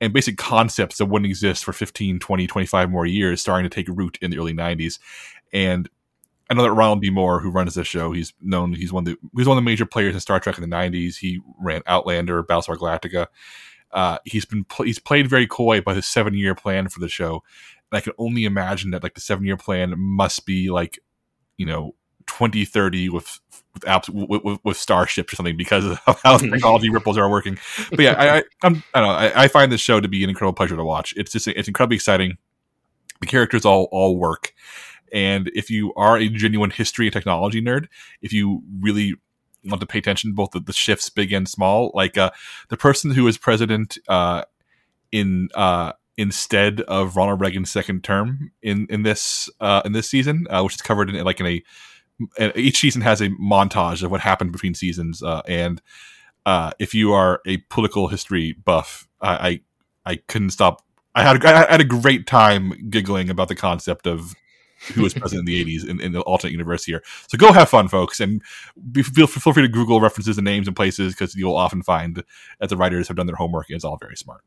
and 0.00 0.12
basic 0.12 0.36
concepts 0.36 0.98
that 0.98 1.06
wouldn't 1.06 1.28
exist 1.28 1.64
for 1.64 1.72
15, 1.72 2.20
20, 2.20 2.46
25 2.46 2.90
more 2.90 3.06
years 3.06 3.40
starting 3.40 3.68
to 3.68 3.74
take 3.74 3.88
root 3.88 4.16
in 4.22 4.30
the 4.30 4.38
early 4.38 4.54
90s. 4.54 5.00
And 5.52 5.88
I 6.50 6.54
know 6.54 6.62
that 6.62 6.72
Ronald 6.72 7.02
D. 7.02 7.10
Moore, 7.10 7.40
who 7.40 7.50
runs 7.50 7.74
this 7.74 7.86
show, 7.86 8.12
he's 8.12 8.32
known 8.40 8.72
he's 8.72 8.92
one 8.92 9.06
of 9.06 9.14
the 9.14 9.28
he's 9.36 9.46
one 9.46 9.58
of 9.58 9.62
the 9.62 9.68
major 9.68 9.84
players 9.84 10.14
in 10.14 10.20
Star 10.20 10.40
Trek 10.40 10.56
in 10.56 10.68
the 10.68 10.74
'90s. 10.74 11.16
He 11.18 11.40
ran 11.60 11.82
Outlander, 11.86 12.42
Battlestar 12.42 12.76
Galactica. 12.76 13.26
Uh, 13.92 14.18
he's 14.24 14.44
been 14.44 14.64
pl- 14.64 14.86
he's 14.86 14.98
played 14.98 15.28
very 15.28 15.46
coy 15.46 15.80
by 15.80 15.94
his 15.94 16.06
seven 16.06 16.34
year 16.34 16.54
plan 16.54 16.88
for 16.88 17.00
the 17.00 17.08
show, 17.08 17.42
and 17.90 17.98
I 17.98 18.00
can 18.00 18.12
only 18.18 18.44
imagine 18.44 18.90
that 18.90 19.02
like 19.02 19.14
the 19.14 19.20
seven 19.20 19.44
year 19.44 19.56
plan 19.56 19.94
must 19.96 20.46
be 20.46 20.70
like, 20.70 20.98
you 21.56 21.66
know, 21.66 21.94
2030 22.26 23.08
with 23.08 23.40
with, 23.74 23.82
apps, 23.84 24.08
with, 24.08 24.42
with, 24.44 24.58
with 24.64 24.76
starships 24.76 25.32
or 25.32 25.36
something 25.36 25.56
because 25.56 25.84
of 25.84 25.98
how 26.24 26.36
the 26.36 26.50
technology 26.52 26.90
ripples 26.90 27.18
are 27.18 27.28
working. 27.30 27.58
But 27.90 28.00
yeah, 28.00 28.14
I, 28.18 28.38
I 28.38 28.42
I'm 28.62 28.82
I 28.94 29.00
don't 29.00 29.08
know. 29.08 29.14
I, 29.14 29.44
I, 29.44 29.48
find 29.48 29.72
this 29.72 29.80
show 29.80 30.00
to 30.00 30.08
be 30.08 30.22
an 30.22 30.30
incredible 30.30 30.54
pleasure 30.54 30.76
to 30.76 30.84
watch. 30.84 31.14
It's 31.16 31.32
just 31.32 31.48
it's 31.48 31.68
incredibly 31.68 31.96
exciting. 31.96 32.38
The 33.20 33.26
characters 33.26 33.64
all 33.64 33.88
all 33.90 34.16
work, 34.16 34.54
and 35.12 35.50
if 35.54 35.70
you 35.70 35.92
are 35.94 36.16
a 36.16 36.28
genuine 36.28 36.70
history 36.70 37.06
and 37.06 37.12
technology 37.12 37.60
nerd, 37.60 37.88
if 38.22 38.32
you 38.32 38.62
really 38.80 39.14
want 39.64 39.80
to 39.80 39.86
pay 39.86 39.98
attention 39.98 40.30
to 40.30 40.34
both 40.34 40.52
the, 40.52 40.60
the 40.60 40.72
shifts, 40.72 41.10
big 41.10 41.32
and 41.32 41.48
small, 41.48 41.90
like 41.94 42.16
uh, 42.16 42.30
the 42.68 42.76
person 42.76 43.10
who 43.10 43.26
is 43.26 43.36
president 43.36 43.98
uh, 44.08 44.44
in 45.10 45.48
uh, 45.54 45.92
instead 46.18 46.80
of 46.82 47.16
Ronald 47.16 47.40
Reagan's 47.40 47.70
second 47.70 48.02
term 48.04 48.50
in 48.60 48.86
in 48.90 49.04
this 49.04 49.48
uh, 49.60 49.80
in 49.84 49.92
this 49.92 50.10
season, 50.10 50.46
uh, 50.50 50.60
which 50.62 50.74
is 50.74 50.82
covered 50.82 51.08
in 51.08 51.24
like 51.24 51.40
in 51.40 51.46
a 51.46 51.62
each 52.56 52.80
season 52.80 53.00
has 53.00 53.20
a 53.20 53.28
montage 53.30 54.02
of 54.02 54.10
what 54.10 54.20
happened 54.20 54.52
between 54.52 54.74
seasons, 54.74 55.22
uh, 55.22 55.40
and 55.46 55.80
uh, 56.44 56.72
if 56.78 56.92
you 56.92 57.12
are 57.12 57.40
a 57.46 57.58
political 57.68 58.08
history 58.08 58.52
buff, 58.52 59.08
I 59.20 59.60
I, 60.04 60.12
I 60.12 60.16
couldn't 60.16 60.50
stop. 60.50 60.84
I 61.14 61.22
had 61.22 61.44
I 61.46 61.70
had 61.70 61.80
a 61.80 61.84
great 61.84 62.26
time 62.26 62.88
giggling 62.90 63.30
about 63.30 63.48
the 63.48 63.54
concept 63.54 64.06
of 64.06 64.34
who 64.94 65.02
was 65.02 65.14
present 65.14 65.40
in 65.40 65.44
the 65.44 65.64
80s 65.64 65.88
in, 65.88 66.00
in, 66.00 66.12
the 66.12 66.20
alternate 66.20 66.52
universe 66.52 66.84
here. 66.84 67.02
So 67.26 67.36
go 67.36 67.52
have 67.52 67.68
fun, 67.68 67.88
folks, 67.88 68.20
and 68.20 68.42
be, 68.92 69.02
feel, 69.02 69.26
feel 69.26 69.52
free 69.52 69.62
to 69.62 69.68
Google 69.68 70.00
references 70.00 70.38
and 70.38 70.44
names 70.44 70.66
and 70.66 70.76
places 70.76 71.14
because 71.14 71.34
you'll 71.34 71.56
often 71.56 71.82
find 71.82 72.22
that 72.60 72.68
the 72.68 72.76
writers 72.76 73.08
have 73.08 73.16
done 73.16 73.26
their 73.26 73.36
homework 73.36 73.68
and 73.68 73.76
it's 73.76 73.84
all 73.84 73.96
very 73.96 74.16
smart. 74.16 74.42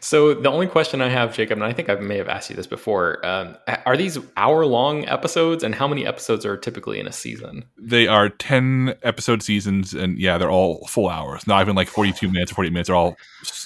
So 0.00 0.34
the 0.34 0.50
only 0.50 0.66
question 0.66 1.00
I 1.00 1.08
have, 1.08 1.34
Jacob, 1.34 1.58
and 1.58 1.64
I 1.64 1.72
think 1.72 1.88
I 1.88 1.94
may 1.94 2.16
have 2.18 2.28
asked 2.28 2.50
you 2.50 2.56
this 2.56 2.66
before, 2.66 3.24
um, 3.24 3.56
are 3.86 3.96
these 3.96 4.18
hour-long 4.36 5.06
episodes, 5.06 5.62
and 5.62 5.74
how 5.74 5.86
many 5.86 6.06
episodes 6.06 6.44
are 6.44 6.56
typically 6.56 6.98
in 6.98 7.06
a 7.06 7.12
season? 7.12 7.64
They 7.78 8.08
are 8.08 8.28
10 8.28 8.94
episode 9.02 9.42
seasons, 9.42 9.94
and 9.94 10.18
yeah, 10.18 10.38
they're 10.38 10.50
all 10.50 10.86
full 10.88 11.08
hours. 11.08 11.46
Not 11.46 11.62
even 11.62 11.76
like 11.76 11.88
42 11.88 12.28
minutes 12.30 12.52
or 12.52 12.56
40 12.56 12.70
minutes. 12.70 12.88
They're 12.88 12.96
all 12.96 13.16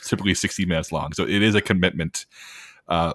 typically 0.05 0.35
60 0.35 0.67
minutes 0.67 0.93
long. 0.93 1.13
So 1.15 1.25
it 1.25 1.43
is 1.43 1.55
a 1.55 1.61
commitment. 1.61 2.27
Uh, 2.89 3.15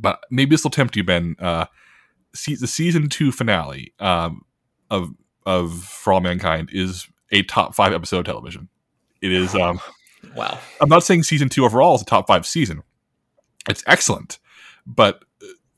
but 0.00 0.20
maybe 0.30 0.50
this 0.50 0.64
will 0.64 0.70
tempt 0.70 0.96
you, 0.96 1.04
Ben. 1.04 1.36
Uh, 1.38 1.66
see, 2.34 2.54
the 2.54 2.66
season 2.66 3.08
two 3.08 3.32
finale 3.32 3.92
um, 3.98 4.42
of 4.90 5.10
of 5.46 5.82
For 5.82 6.12
All 6.12 6.20
Mankind 6.20 6.70
is 6.72 7.08
a 7.30 7.42
top 7.42 7.74
five 7.74 7.92
episode 7.92 8.20
of 8.20 8.24
television. 8.26 8.68
It 9.20 9.32
is. 9.32 9.54
Um, 9.54 9.80
wow. 10.34 10.58
I'm 10.80 10.88
not 10.88 11.04
saying 11.04 11.24
season 11.24 11.48
two 11.48 11.64
overall 11.64 11.94
is 11.94 12.02
a 12.02 12.06
top 12.06 12.26
five 12.26 12.46
season. 12.46 12.82
It's 13.68 13.84
excellent, 13.86 14.38
but 14.86 15.24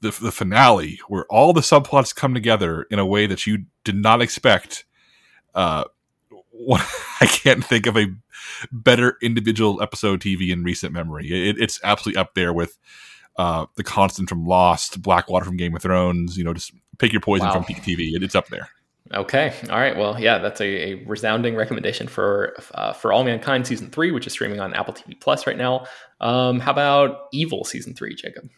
the 0.01 0.11
the 0.11 0.33
finale 0.33 1.01
where 1.09 1.27
all 1.31 1.53
the 1.53 1.61
subplots 1.61 2.15
come 2.15 2.35
together 2.35 2.87
in 2.91 2.99
a 2.99 3.07
way 3.07 3.27
that 3.27 3.47
you 3.47 3.65
did 3.85 3.97
not 3.97 4.23
expect. 4.23 4.85
Uh, 5.55 5.85
I 7.21 7.27
can't 7.27 7.65
think 7.65 7.87
of 7.87 7.97
a 7.97 8.07
better 8.71 9.17
individual 9.23 9.83
episode 9.83 10.21
TV 10.21 10.51
in 10.51 10.63
recent 10.63 10.93
memory. 10.93 11.29
It, 11.29 11.57
it's 11.59 11.81
absolutely 11.83 12.21
up 12.21 12.35
there 12.35 12.53
with 12.53 12.79
uh, 13.37 13.67
the 13.77 13.85
constant 13.85 14.29
from 14.29 14.47
Lost, 14.47 15.03
Blackwater 15.03 15.45
from 15.45 15.57
Game 15.57 15.75
of 15.75 15.83
Thrones. 15.83 16.37
You 16.37 16.45
know, 16.45 16.55
just 16.55 16.73
pick 16.99 17.13
your 17.13 17.21
poison 17.21 17.47
wow. 17.49 17.55
from 17.55 17.65
Peak 17.65 17.79
TV. 17.79 18.15
It, 18.15 18.23
it's 18.23 18.35
up 18.35 18.49
there. 18.49 18.69
Okay. 19.15 19.53
All 19.69 19.79
right. 19.79 19.97
Well, 19.97 20.19
yeah, 20.19 20.39
that's 20.39 20.61
a, 20.61 20.93
a 20.93 20.95
resounding 21.05 21.55
recommendation 21.55 22.07
for 22.07 22.55
uh, 22.75 22.93
for 22.93 23.13
All 23.13 23.25
Mankind 23.25 23.67
season 23.67 23.91
three, 23.91 24.11
which 24.11 24.27
is 24.27 24.33
streaming 24.33 24.61
on 24.61 24.73
Apple 24.75 24.95
TV 24.95 25.21
Plus 25.21 25.47
right 25.47 25.57
now. 25.57 25.87
Um, 26.21 26.61
how 26.61 26.73
about 26.73 27.27
Evil 27.33 27.65
season 27.65 27.95
three, 27.95 28.15
Jacob? 28.15 28.49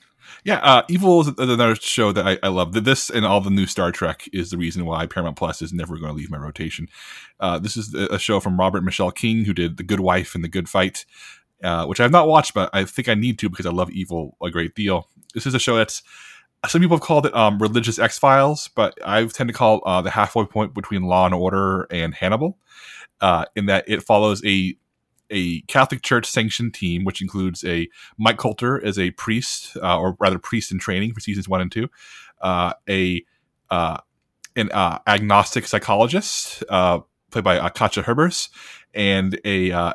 Yeah, 0.45 0.59
uh, 0.59 0.83
Evil 0.89 1.23
is 1.23 1.29
another 1.39 1.75
show 1.75 2.13
that 2.13 2.27
I, 2.27 2.39
I, 2.43 2.49
love. 2.49 2.73
This 2.73 3.11
and 3.11 3.25
all 3.25 3.41
the 3.41 3.51
new 3.51 3.67
Star 3.67 3.91
Trek 3.93 4.29
is 4.33 4.51
the 4.51 4.59
reason 4.59 4.85
why 4.85 5.07
Paramount 5.07 5.37
Plus 5.37 5.63
is 5.63 5.73
never 5.73 5.97
going 5.97 6.13
to 6.13 6.17
leave 6.17 6.31
my 6.31 6.39
rotation. 6.39 6.89
Uh, 7.41 7.59
this 7.59 7.77
is 7.77 7.95
a 7.95 8.19
show 8.19 8.41
from 8.41 8.59
Robert 8.59 8.83
Michelle 8.85 9.11
King, 9.11 9.45
who 9.45 9.55
did 9.55 9.77
The 9.77 9.83
Good 9.83 10.01
Wife 10.01 10.35
and 10.35 10.45
The 10.45 10.49
Good 10.49 10.69
Fight, 10.69 11.05
uh, 11.65 11.87
which 11.87 11.99
I've 11.99 12.11
not 12.11 12.29
watched, 12.29 12.55
but 12.55 12.71
I 12.73 12.85
think 12.85 13.09
I 13.09 13.15
need 13.15 13.39
to 13.41 13.49
because 13.49 13.67
I 13.67 13.71
love 13.71 13.91
Evil 13.91 14.37
a 14.43 14.51
great 14.51 14.75
deal. 14.75 15.09
This 15.33 15.47
is 15.47 15.55
a 15.55 15.59
show 15.59 15.77
that's 15.77 16.03
some 16.69 16.81
people 16.81 16.97
have 16.97 17.03
called 17.05 17.27
it 17.27 17.35
um, 17.35 17.59
religious 17.59 17.99
X 17.99 18.19
Files, 18.19 18.69
but 18.75 18.99
I 19.05 19.25
tend 19.27 19.49
to 19.49 19.55
call 19.55 19.83
uh, 19.85 20.03
the 20.03 20.11
halfway 20.11 20.45
point 20.45 20.75
between 20.75 21.03
Law 21.03 21.27
and 21.27 21.35
Order 21.35 21.87
and 21.91 22.15
Hannibal, 22.15 22.59
uh, 23.21 23.45
in 23.57 23.67
that 23.67 23.85
it 23.89 24.03
follows 24.03 24.45
a 24.45 24.77
a 25.31 25.63
Catholic 25.63 26.03
Church 26.03 26.27
sanctioned 26.27 26.75
team, 26.75 27.05
which 27.05 27.23
includes 27.23 27.65
a 27.65 27.89
Mike 28.19 28.37
Colter 28.37 28.85
as 28.85 28.99
a 28.99 29.11
priest, 29.13 29.77
uh, 29.83 29.99
or 29.99 30.17
rather 30.21 30.39
priest 30.39 30.71
in 30.71 30.79
training 30.79 31.15
for 31.15 31.21
seasons 31.21 31.49
one 31.49 31.61
and 31.61 31.73
two, 31.73 31.89
uh, 32.41 32.73
a 32.89 33.25
uh, 33.71 33.99
an 34.57 34.71
agnostic 35.07 35.67
psychologist 35.67 36.63
played 36.69 37.45
by 37.45 37.69
Katja 37.71 38.03
Herbers, 38.05 38.49
and 38.95 39.41
a 39.45 39.95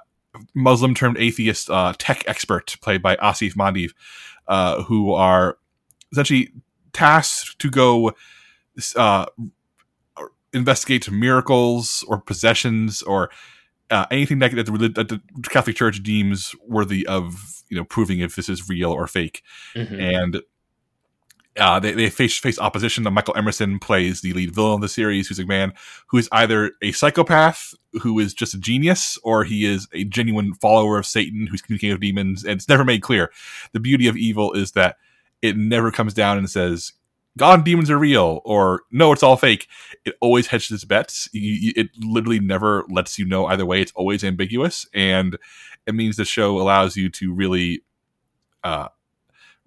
Muslim 0.54 0.95
turned 0.95 1.17
atheist 1.17 1.69
tech 1.97 2.23
expert 2.28 2.78
played 2.82 3.02
by 3.02 3.15
Asif 3.17 3.56
Mandvi, 3.56 3.91
who 4.86 5.13
are 5.13 5.58
essentially 6.12 6.49
tasked 6.93 7.60
to 7.60 7.69
go 7.69 8.13
uh, 8.95 9.25
investigate 10.54 11.10
miracles 11.12 12.04
or 12.08 12.19
possessions 12.19 13.02
or 13.04 13.30
uh, 13.91 14.06
anything 14.12 14.39
that, 14.39 14.52
that, 14.56 14.65
the, 14.65 14.89
that, 14.89 15.10
the, 15.10 15.21
Catholic 15.49 15.75
Church 15.75 16.02
deems 16.04 16.56
worthy 16.67 17.06
of 17.08 17.63
you 17.69 17.78
know 17.78 17.84
proving 17.84 18.19
if 18.19 18.36
this 18.36 18.49
is 18.49 18.69
real 18.69 18.91
or 18.91 19.08
fake, 19.08 19.43
mm-hmm. 19.75 19.99
and 19.99 20.41
uh, 21.57 21.79
they, 21.79 21.91
they 21.93 22.09
face 22.09 22.38
face 22.38 22.59
opposition. 22.59 23.03
Michael 23.12 23.35
Emerson 23.35 23.79
plays 23.79 24.21
the 24.21 24.33
lead 24.33 24.53
villain 24.53 24.75
of 24.75 24.81
the 24.81 24.89
series, 24.89 25.27
who's 25.27 25.39
a 25.39 25.45
man 25.45 25.73
who 26.07 26.17
is 26.17 26.29
either 26.31 26.71
a 26.81 26.91
psychopath 26.91 27.73
who 28.01 28.19
is 28.19 28.33
just 28.33 28.53
a 28.53 28.59
genius, 28.59 29.17
or 29.23 29.43
he 29.43 29.65
is 29.65 29.88
a 29.93 30.03
genuine 30.03 30.53
follower 30.53 30.97
of 30.97 31.05
Satan 31.05 31.47
who's 31.47 31.62
communicating 31.62 31.95
with 31.95 32.01
demons, 32.01 32.43
and 32.43 32.53
it's 32.53 32.69
never 32.69 32.85
made 32.85 33.01
clear. 33.01 33.31
The 33.73 33.79
beauty 33.79 34.07
of 34.07 34.15
evil 34.15 34.53
is 34.53 34.73
that 34.73 34.97
it 35.41 35.57
never 35.57 35.91
comes 35.91 36.13
down 36.13 36.38
and 36.38 36.49
says 36.49 36.93
God 37.38 37.59
and 37.59 37.65
demons 37.65 37.89
are 37.89 37.97
real 37.97 38.41
or 38.43 38.81
no, 38.91 39.12
it's 39.12 39.23
all 39.23 39.38
fake. 39.38 39.67
It 40.05 40.15
always 40.19 40.47
hedges 40.47 40.71
its 40.71 40.85
bets. 40.85 41.29
it 41.33 41.89
literally 41.97 42.39
never 42.39 42.85
lets 42.89 43.17
you 43.17 43.25
know 43.25 43.45
either 43.47 43.65
way. 43.65 43.81
It's 43.81 43.93
always 43.95 44.23
ambiguous, 44.23 44.85
and 44.93 45.38
it 45.88 45.95
means 45.95 46.17
the 46.17 46.25
show 46.25 46.59
allows 46.59 46.95
you 46.97 47.09
to 47.09 47.33
really, 47.33 47.83
uh, 48.63 48.89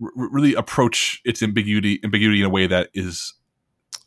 r- 0.02 0.10
really 0.14 0.54
approach 0.54 1.20
its 1.24 1.42
ambiguity 1.42 2.00
ambiguity 2.04 2.40
in 2.40 2.46
a 2.46 2.50
way 2.50 2.66
that 2.66 2.90
is 2.94 3.34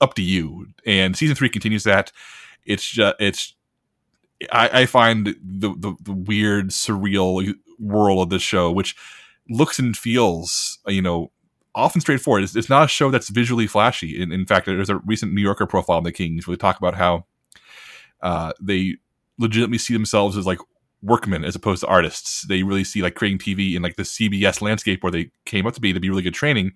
up 0.02 0.14
to 0.16 0.22
you. 0.22 0.68
And 0.86 1.16
season 1.16 1.36
three 1.36 1.50
continues 1.50 1.84
that. 1.84 2.12
It's 2.66 2.90
just 2.90 3.16
it's. 3.20 3.56
I, 4.52 4.82
I 4.82 4.86
find 4.86 5.28
the, 5.28 5.70
the 5.78 5.96
the 6.02 6.12
weird 6.12 6.70
surreal 6.70 7.54
world 7.80 8.24
of 8.24 8.30
this 8.30 8.42
show, 8.42 8.72
which 8.72 8.96
looks 9.50 9.80
and 9.80 9.96
feels, 9.96 10.80
you 10.88 11.02
know, 11.02 11.32
often 11.74 12.02
straightforward. 12.02 12.44
It's, 12.44 12.56
it's, 12.56 12.70
not 12.70 12.86
a 12.86 12.88
show 12.88 13.12
that's 13.12 13.30
visually 13.30 13.68
flashy. 13.68 14.22
In, 14.22 14.32
in, 14.32 14.46
fact, 14.46 14.66
there's 14.66 14.90
a 14.90 14.98
recent 14.98 15.34
New 15.34 15.42
Yorker 15.42 15.66
profile 15.66 15.98
on 15.98 16.04
the 16.04 16.12
Kings 16.12 16.48
where 16.48 16.56
they 16.56 16.60
talk 16.60 16.78
about 16.78 16.96
how 16.96 17.26
uh, 18.22 18.54
they 18.62 18.98
legitimately 19.38 19.78
see 19.78 19.94
themselves 19.94 20.38
as 20.38 20.46
like 20.46 20.60
workmen 21.06 21.46
as 21.46 21.56
opposed 21.56 21.82
to 21.82 21.88
artists. 21.88 22.42
They 22.48 22.64
really 22.64 22.84
see 22.84 23.02
like 23.02 23.16
creating 23.16 23.40
TV 23.40 23.76
in 23.76 23.82
like 23.82 23.96
the 23.96 24.04
CBS 24.04 24.62
landscape 24.62 25.04
where 25.04 25.12
they 25.12 25.32
came 25.46 25.68
up 25.68 25.74
to 25.76 25.82
be 25.82 25.94
to 25.94 26.00
be 26.00 26.10
really 26.10 26.24
good 26.24 26.34
training 26.34 26.74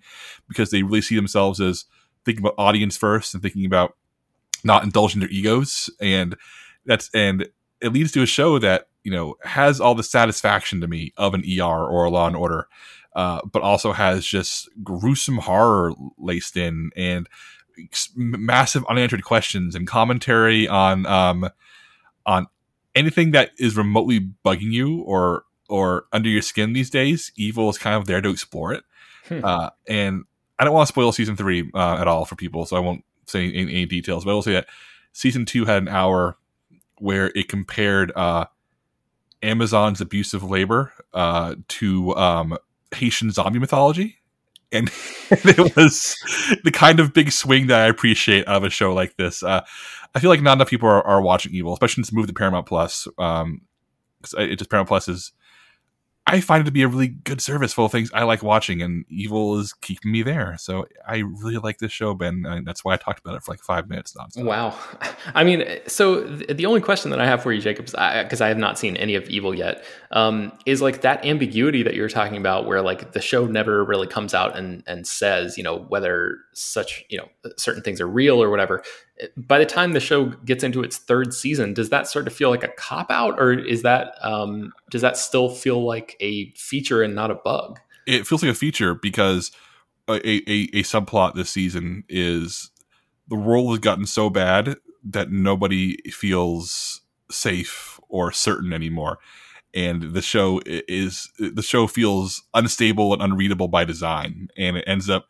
because 0.48 0.70
they 0.70 0.82
really 0.82 1.02
see 1.02 1.16
themselves 1.16 1.60
as 1.60 1.84
thinking 2.24 2.44
about 2.44 2.54
audience 2.58 2.96
first 2.96 3.34
and 3.34 3.42
thinking 3.42 3.66
about 3.66 3.96
not 4.62 4.84
indulging 4.84 5.20
their 5.20 5.30
egos 5.30 5.88
and 6.00 6.36
that's 6.84 7.10
and 7.14 7.48
it 7.80 7.92
leads 7.92 8.12
to 8.12 8.22
a 8.22 8.26
show 8.26 8.58
that 8.58 8.88
you 9.04 9.10
know 9.10 9.36
has 9.42 9.80
all 9.80 9.94
the 9.94 10.02
satisfaction 10.02 10.80
to 10.80 10.88
me 10.88 11.12
of 11.16 11.32
an 11.34 11.42
ER 11.42 11.64
or 11.64 12.04
a 12.04 12.10
Law 12.10 12.26
and 12.26 12.36
Order 12.36 12.68
uh, 13.16 13.40
but 13.50 13.62
also 13.62 13.92
has 13.92 14.24
just 14.24 14.68
gruesome 14.84 15.38
horror 15.38 15.92
laced 16.18 16.56
in 16.56 16.90
and 16.94 17.26
massive 18.14 18.84
unanswered 18.88 19.24
questions 19.24 19.74
and 19.74 19.86
commentary 19.86 20.68
on 20.68 21.06
um, 21.06 21.48
on 22.26 22.46
anything 22.94 23.30
that 23.32 23.50
is 23.58 23.76
remotely 23.76 24.20
bugging 24.44 24.72
you 24.72 25.00
or 25.02 25.44
or 25.68 26.06
under 26.12 26.28
your 26.28 26.42
skin 26.42 26.72
these 26.72 26.90
days. 26.90 27.30
Evil 27.36 27.70
is 27.70 27.78
kind 27.78 27.96
of 27.96 28.06
there 28.06 28.20
to 28.20 28.28
explore 28.28 28.72
it, 28.72 28.84
hmm. 29.28 29.44
uh, 29.44 29.70
and 29.88 30.24
I 30.58 30.64
don't 30.64 30.74
want 30.74 30.86
to 30.86 30.92
spoil 30.92 31.12
season 31.12 31.36
three 31.36 31.70
uh, 31.74 31.96
at 32.00 32.08
all 32.08 32.24
for 32.24 32.36
people, 32.36 32.66
so 32.66 32.76
I 32.76 32.80
won't 32.80 33.04
say 33.26 33.50
any, 33.52 33.72
any, 33.72 33.86
details. 33.86 34.24
But 34.24 34.32
I 34.32 34.34
will 34.34 34.42
say 34.42 34.52
that 34.52 34.66
season 35.12 35.46
two 35.46 35.64
had 35.64 35.82
an 35.82 35.88
hour 35.88 36.36
where 36.98 37.32
it 37.34 37.48
compared 37.48 38.12
uh, 38.14 38.46
Amazon's 39.42 40.00
abusive 40.00 40.42
labor 40.42 40.92
uh, 41.14 41.54
to 41.68 42.14
um, 42.16 42.58
Haitian 42.94 43.30
zombie 43.30 43.58
mythology. 43.58 44.18
And 44.72 44.90
it 45.30 45.76
was 45.76 46.16
the 46.64 46.70
kind 46.70 47.00
of 47.00 47.12
big 47.12 47.32
swing 47.32 47.66
that 47.68 47.80
I 47.80 47.86
appreciate 47.86 48.44
of 48.46 48.64
a 48.64 48.70
show 48.70 48.94
like 48.94 49.16
this. 49.16 49.42
Uh, 49.42 49.62
I 50.14 50.20
feel 50.20 50.30
like 50.30 50.42
not 50.42 50.54
enough 50.54 50.70
people 50.70 50.88
are, 50.88 51.06
are 51.06 51.22
watching 51.22 51.54
Evil, 51.54 51.72
especially 51.72 52.02
since 52.02 52.10
it 52.10 52.14
moved 52.14 52.28
to 52.28 52.34
Paramount 52.34 52.66
Plus. 52.66 53.06
Um, 53.18 53.62
it 54.36 54.56
just 54.56 54.70
Paramount 54.70 54.88
Plus 54.88 55.08
is 55.08 55.32
I 56.26 56.40
find 56.40 56.60
it 56.60 56.64
to 56.66 56.70
be 56.70 56.82
a 56.82 56.88
really 56.88 57.08
good 57.08 57.40
service 57.40 57.72
full 57.72 57.86
of 57.86 57.92
things 57.92 58.10
I 58.14 58.22
like 58.22 58.42
watching, 58.42 58.82
and 58.82 59.04
Evil 59.08 59.58
is 59.58 59.72
keeping 59.72 60.12
me 60.12 60.22
there. 60.22 60.56
So 60.60 60.86
I 61.06 61.18
really 61.18 61.56
like 61.56 61.78
this 61.78 61.90
show, 61.90 62.14
Ben. 62.14 62.44
And 62.46 62.64
that's 62.64 62.84
why 62.84 62.94
I 62.94 62.98
talked 62.98 63.18
about 63.18 63.34
it 63.34 63.42
for 63.42 63.50
like 63.50 63.60
five 63.60 63.88
minutes. 63.88 64.14
Nonstop. 64.14 64.44
Wow. 64.44 64.78
I 65.34 65.42
mean, 65.42 65.64
so 65.88 66.20
the 66.20 66.66
only 66.66 66.80
question 66.80 67.10
that 67.10 67.20
I 67.20 67.26
have 67.26 67.42
for 67.42 67.52
you, 67.52 67.60
Jacob, 67.60 67.86
because 67.86 68.40
I, 68.40 68.44
I, 68.44 68.48
have 68.48 68.58
not 68.58 68.78
seen 68.78 68.96
any 68.96 69.16
of 69.16 69.28
Evil 69.28 69.54
yet, 69.54 69.84
um, 70.12 70.52
is 70.66 70.80
like 70.80 71.00
that 71.00 71.24
ambiguity 71.24 71.82
that 71.82 71.94
you're 71.94 72.08
talking 72.08 72.36
about, 72.36 72.66
where 72.66 72.80
like 72.80 73.12
the 73.12 73.20
show 73.20 73.46
never 73.46 73.84
really 73.84 74.06
comes 74.06 74.32
out 74.32 74.56
and 74.56 74.84
and 74.86 75.06
says, 75.06 75.58
you 75.58 75.64
know, 75.64 75.78
whether 75.88 76.38
such 76.52 77.04
you 77.08 77.18
know 77.18 77.28
certain 77.56 77.82
things 77.82 78.00
are 78.00 78.08
real 78.08 78.40
or 78.40 78.50
whatever 78.50 78.84
by 79.36 79.58
the 79.58 79.66
time 79.66 79.92
the 79.92 80.00
show 80.00 80.26
gets 80.26 80.64
into 80.64 80.82
its 80.82 80.96
third 80.96 81.34
season, 81.34 81.74
does 81.74 81.90
that 81.90 82.06
start 82.06 82.24
to 82.24 82.30
feel 82.30 82.50
like 82.50 82.64
a 82.64 82.68
cop 82.68 83.10
out, 83.10 83.38
or 83.38 83.52
is 83.52 83.82
that 83.82 84.14
um, 84.22 84.72
does 84.90 85.02
that 85.02 85.16
still 85.16 85.48
feel 85.48 85.84
like 85.84 86.09
a 86.20 86.50
feature 86.52 87.02
and 87.02 87.14
not 87.14 87.30
a 87.30 87.36
bug? 87.36 87.80
It 88.06 88.26
feels 88.26 88.42
like 88.42 88.52
a 88.52 88.54
feature 88.54 88.94
because 88.94 89.50
a, 90.08 90.14
a, 90.14 90.68
a 90.72 90.82
subplot 90.82 91.34
this 91.34 91.50
season 91.50 92.04
is 92.08 92.70
the 93.28 93.36
world 93.36 93.70
has 93.70 93.78
gotten 93.78 94.06
so 94.06 94.30
bad 94.30 94.76
that 95.04 95.30
nobody 95.30 95.96
feels 96.10 97.02
safe 97.30 98.00
or 98.08 98.32
certain 98.32 98.72
anymore 98.72 99.18
and 99.74 100.14
the 100.14 100.22
show 100.22 100.60
is 100.66 101.30
the 101.38 101.62
show 101.62 101.86
feels 101.86 102.42
unstable 102.54 103.12
and 103.12 103.22
unreadable 103.22 103.68
by 103.68 103.84
design 103.84 104.48
and 104.56 104.76
it 104.76 104.84
ends 104.86 105.08
up 105.08 105.26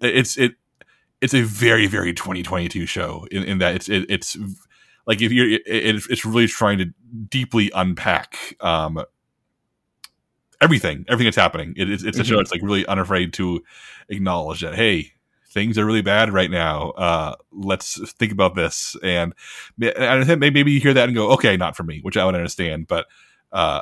it's 0.00 0.36
it 0.36 0.54
it's 1.20 1.34
a 1.34 1.42
very 1.42 1.86
very 1.86 2.12
2022 2.12 2.86
show 2.86 3.26
in, 3.30 3.44
in 3.44 3.58
that 3.58 3.74
it's 3.74 3.88
it, 3.88 4.06
it's 4.08 4.36
like 5.06 5.22
if 5.22 5.30
you're 5.30 5.48
it, 5.48 5.62
it's 5.66 6.24
really 6.24 6.46
trying 6.46 6.78
to 6.78 6.86
deeply 7.28 7.70
unpack 7.74 8.56
um 8.60 9.02
everything 10.64 11.04
everything 11.08 11.26
that's 11.26 11.36
happening 11.36 11.74
it, 11.76 11.90
it's, 11.90 12.02
it's 12.02 12.18
a 12.18 12.24
show 12.24 12.32
mm-hmm. 12.32 12.38
that's 12.38 12.52
like 12.52 12.62
really 12.62 12.86
unafraid 12.86 13.32
to 13.32 13.62
acknowledge 14.08 14.60
that 14.60 14.74
hey 14.74 15.12
things 15.50 15.78
are 15.78 15.84
really 15.84 16.02
bad 16.02 16.32
right 16.32 16.50
now 16.50 16.90
uh 16.90 17.34
let's 17.52 18.12
think 18.12 18.32
about 18.32 18.54
this 18.54 18.96
and 19.02 19.34
maybe 19.78 20.72
you 20.72 20.80
hear 20.80 20.94
that 20.94 21.08
and 21.08 21.14
go 21.14 21.30
okay 21.30 21.56
not 21.56 21.76
for 21.76 21.84
me 21.84 22.00
which 22.02 22.16
i 22.16 22.24
would 22.24 22.34
understand 22.34 22.88
but 22.88 23.06
uh 23.52 23.80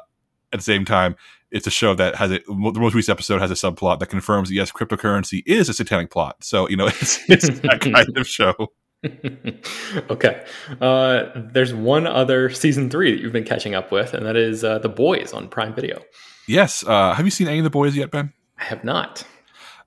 at 0.52 0.58
the 0.58 0.64
same 0.64 0.84
time 0.84 1.16
it's 1.52 1.66
a 1.66 1.70
show 1.70 1.94
that 1.94 2.16
has 2.16 2.30
a 2.30 2.38
the 2.46 2.80
most 2.80 2.94
recent 2.94 3.14
episode 3.16 3.40
has 3.40 3.50
a 3.50 3.54
subplot 3.54 4.00
that 4.00 4.06
confirms 4.06 4.48
that 4.48 4.54
yes, 4.54 4.72
cryptocurrency 4.72 5.42
is 5.46 5.68
a 5.68 5.74
satanic 5.74 6.10
plot. 6.10 6.42
So 6.42 6.68
you 6.68 6.76
know, 6.76 6.86
it's 7.00 7.20
it's 7.28 7.48
that 7.60 7.80
kind 7.80 8.16
of 8.16 8.26
show. 8.26 8.72
okay, 10.10 10.44
uh, 10.80 11.24
there's 11.34 11.74
one 11.74 12.06
other 12.06 12.50
season 12.50 12.88
three 12.88 13.12
that 13.12 13.20
you've 13.20 13.32
been 13.32 13.44
catching 13.44 13.74
up 13.74 13.92
with, 13.92 14.14
and 14.14 14.24
that 14.24 14.36
is 14.36 14.64
uh, 14.64 14.78
The 14.78 14.88
Boys 14.88 15.32
on 15.32 15.48
Prime 15.48 15.74
Video. 15.74 16.02
Yes, 16.46 16.84
uh, 16.86 17.14
have 17.14 17.24
you 17.24 17.30
seen 17.30 17.48
any 17.48 17.58
of 17.58 17.64
The 17.64 17.70
Boys 17.70 17.96
yet, 17.96 18.10
Ben? 18.10 18.32
I 18.58 18.64
have 18.64 18.84
not. 18.84 19.24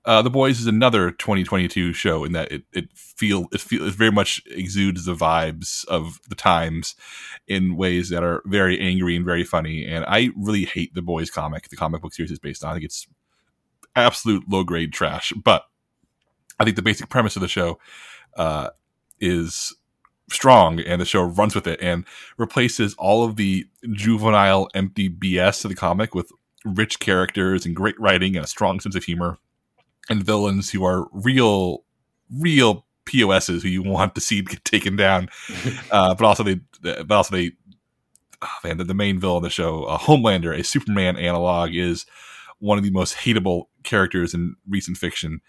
Uh, 0.04 0.22
the 0.22 0.30
Boys 0.30 0.60
is 0.60 0.66
another 0.66 1.10
2022 1.10 1.92
show 1.92 2.24
in 2.24 2.32
that 2.32 2.52
it 2.52 2.62
it 2.72 2.88
feel 2.94 3.46
it 3.52 3.60
feel 3.60 3.86
it 3.88 3.94
very 3.94 4.12
much 4.12 4.40
exudes 4.46 5.04
the 5.04 5.14
vibes 5.14 5.84
of 5.86 6.20
the 6.28 6.36
times 6.36 6.94
in 7.48 7.76
ways 7.76 8.08
that 8.10 8.22
are 8.22 8.40
very 8.46 8.78
angry 8.78 9.16
and 9.16 9.24
very 9.24 9.42
funny. 9.42 9.84
And 9.84 10.04
I 10.06 10.30
really 10.36 10.64
hate 10.64 10.94
the 10.94 11.02
Boys 11.02 11.28
comic. 11.28 11.68
The 11.68 11.76
comic 11.76 12.02
book 12.02 12.14
series 12.14 12.30
is 12.30 12.38
based 12.38 12.62
on. 12.62 12.70
I 12.70 12.74
think 12.74 12.84
it's 12.84 13.08
absolute 13.96 14.48
low 14.48 14.62
grade 14.62 14.92
trash. 14.92 15.32
But 15.32 15.64
I 16.60 16.64
think 16.64 16.76
the 16.76 16.82
basic 16.82 17.08
premise 17.08 17.34
of 17.34 17.42
the 17.42 17.48
show 17.48 17.80
uh, 18.36 18.70
is 19.20 19.74
strong 20.30 20.80
and 20.80 21.00
the 21.00 21.04
show 21.04 21.22
runs 21.22 21.54
with 21.54 21.66
it 21.66 21.80
and 21.80 22.04
replaces 22.36 22.94
all 22.94 23.24
of 23.24 23.36
the 23.36 23.64
juvenile 23.92 24.68
empty 24.74 25.08
bs 25.08 25.64
of 25.64 25.68
the 25.68 25.76
comic 25.76 26.16
with 26.16 26.32
rich 26.66 26.98
characters 26.98 27.64
and 27.64 27.74
great 27.74 27.98
writing 27.98 28.36
and 28.36 28.44
a 28.44 28.48
strong 28.48 28.80
sense 28.80 28.94
of 28.94 29.04
humor 29.04 29.38
and 30.08 30.22
villains 30.22 30.70
who 30.70 30.84
are 30.84 31.08
real 31.12 31.84
real 32.40 32.84
POSs 33.06 33.62
who 33.62 33.68
you 33.68 33.82
want 33.82 34.14
to 34.14 34.20
see 34.20 34.42
get 34.42 34.64
taken 34.64 34.96
down. 34.96 35.28
Uh, 35.90 36.14
but 36.14 36.26
also 36.26 36.42
they 36.42 36.60
but 36.82 37.12
also 37.12 37.34
they 37.34 37.52
oh 38.42 38.48
man, 38.64 38.78
the, 38.78 38.84
the 38.84 38.94
main 38.94 39.18
villain 39.18 39.38
of 39.38 39.42
the 39.42 39.50
show, 39.50 39.84
uh, 39.84 39.98
Homelander, 39.98 40.58
a 40.58 40.64
Superman 40.64 41.16
analog, 41.16 41.74
is 41.74 42.06
one 42.58 42.78
of 42.78 42.84
the 42.84 42.90
most 42.90 43.16
hateable 43.16 43.64
characters 43.84 44.34
in 44.34 44.56
recent 44.68 44.96
fiction. 44.96 45.40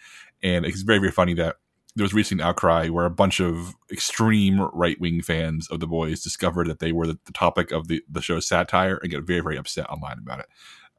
And 0.43 0.65
it's 0.65 0.82
very, 0.82 0.99
very 0.99 1.12
funny 1.12 1.34
that 1.36 1.56
there 1.95 2.03
was 2.03 2.13
recent 2.13 2.41
outcry 2.41 2.89
where 2.89 3.06
a 3.06 3.12
bunch 3.12 3.39
of 3.39 3.73
extreme 3.91 4.62
right 4.73 4.99
wing 4.99 5.21
fans 5.21 5.67
of 5.69 5.80
the 5.80 5.88
boys 5.88 6.21
discovered 6.21 6.67
that 6.67 6.80
they 6.80 6.91
were 6.91 7.08
the, 7.08 7.17
the, 7.25 7.32
topic 7.32 7.71
of 7.71 7.88
the, 7.88 8.03
the 8.10 8.21
show's 8.21 8.47
satire 8.47 8.99
and 9.01 9.12
get 9.12 9.23
very, 9.23 9.39
very 9.39 9.58
upset 9.58 9.89
online 9.89 10.19
about 10.19 10.39
it. 10.39 10.45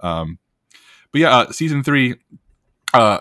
Um, 0.00 0.38
but 1.12 1.20
yeah, 1.20 1.36
uh, 1.36 1.52
season 1.52 1.82
three, 1.82 2.16
uh, 2.94 3.20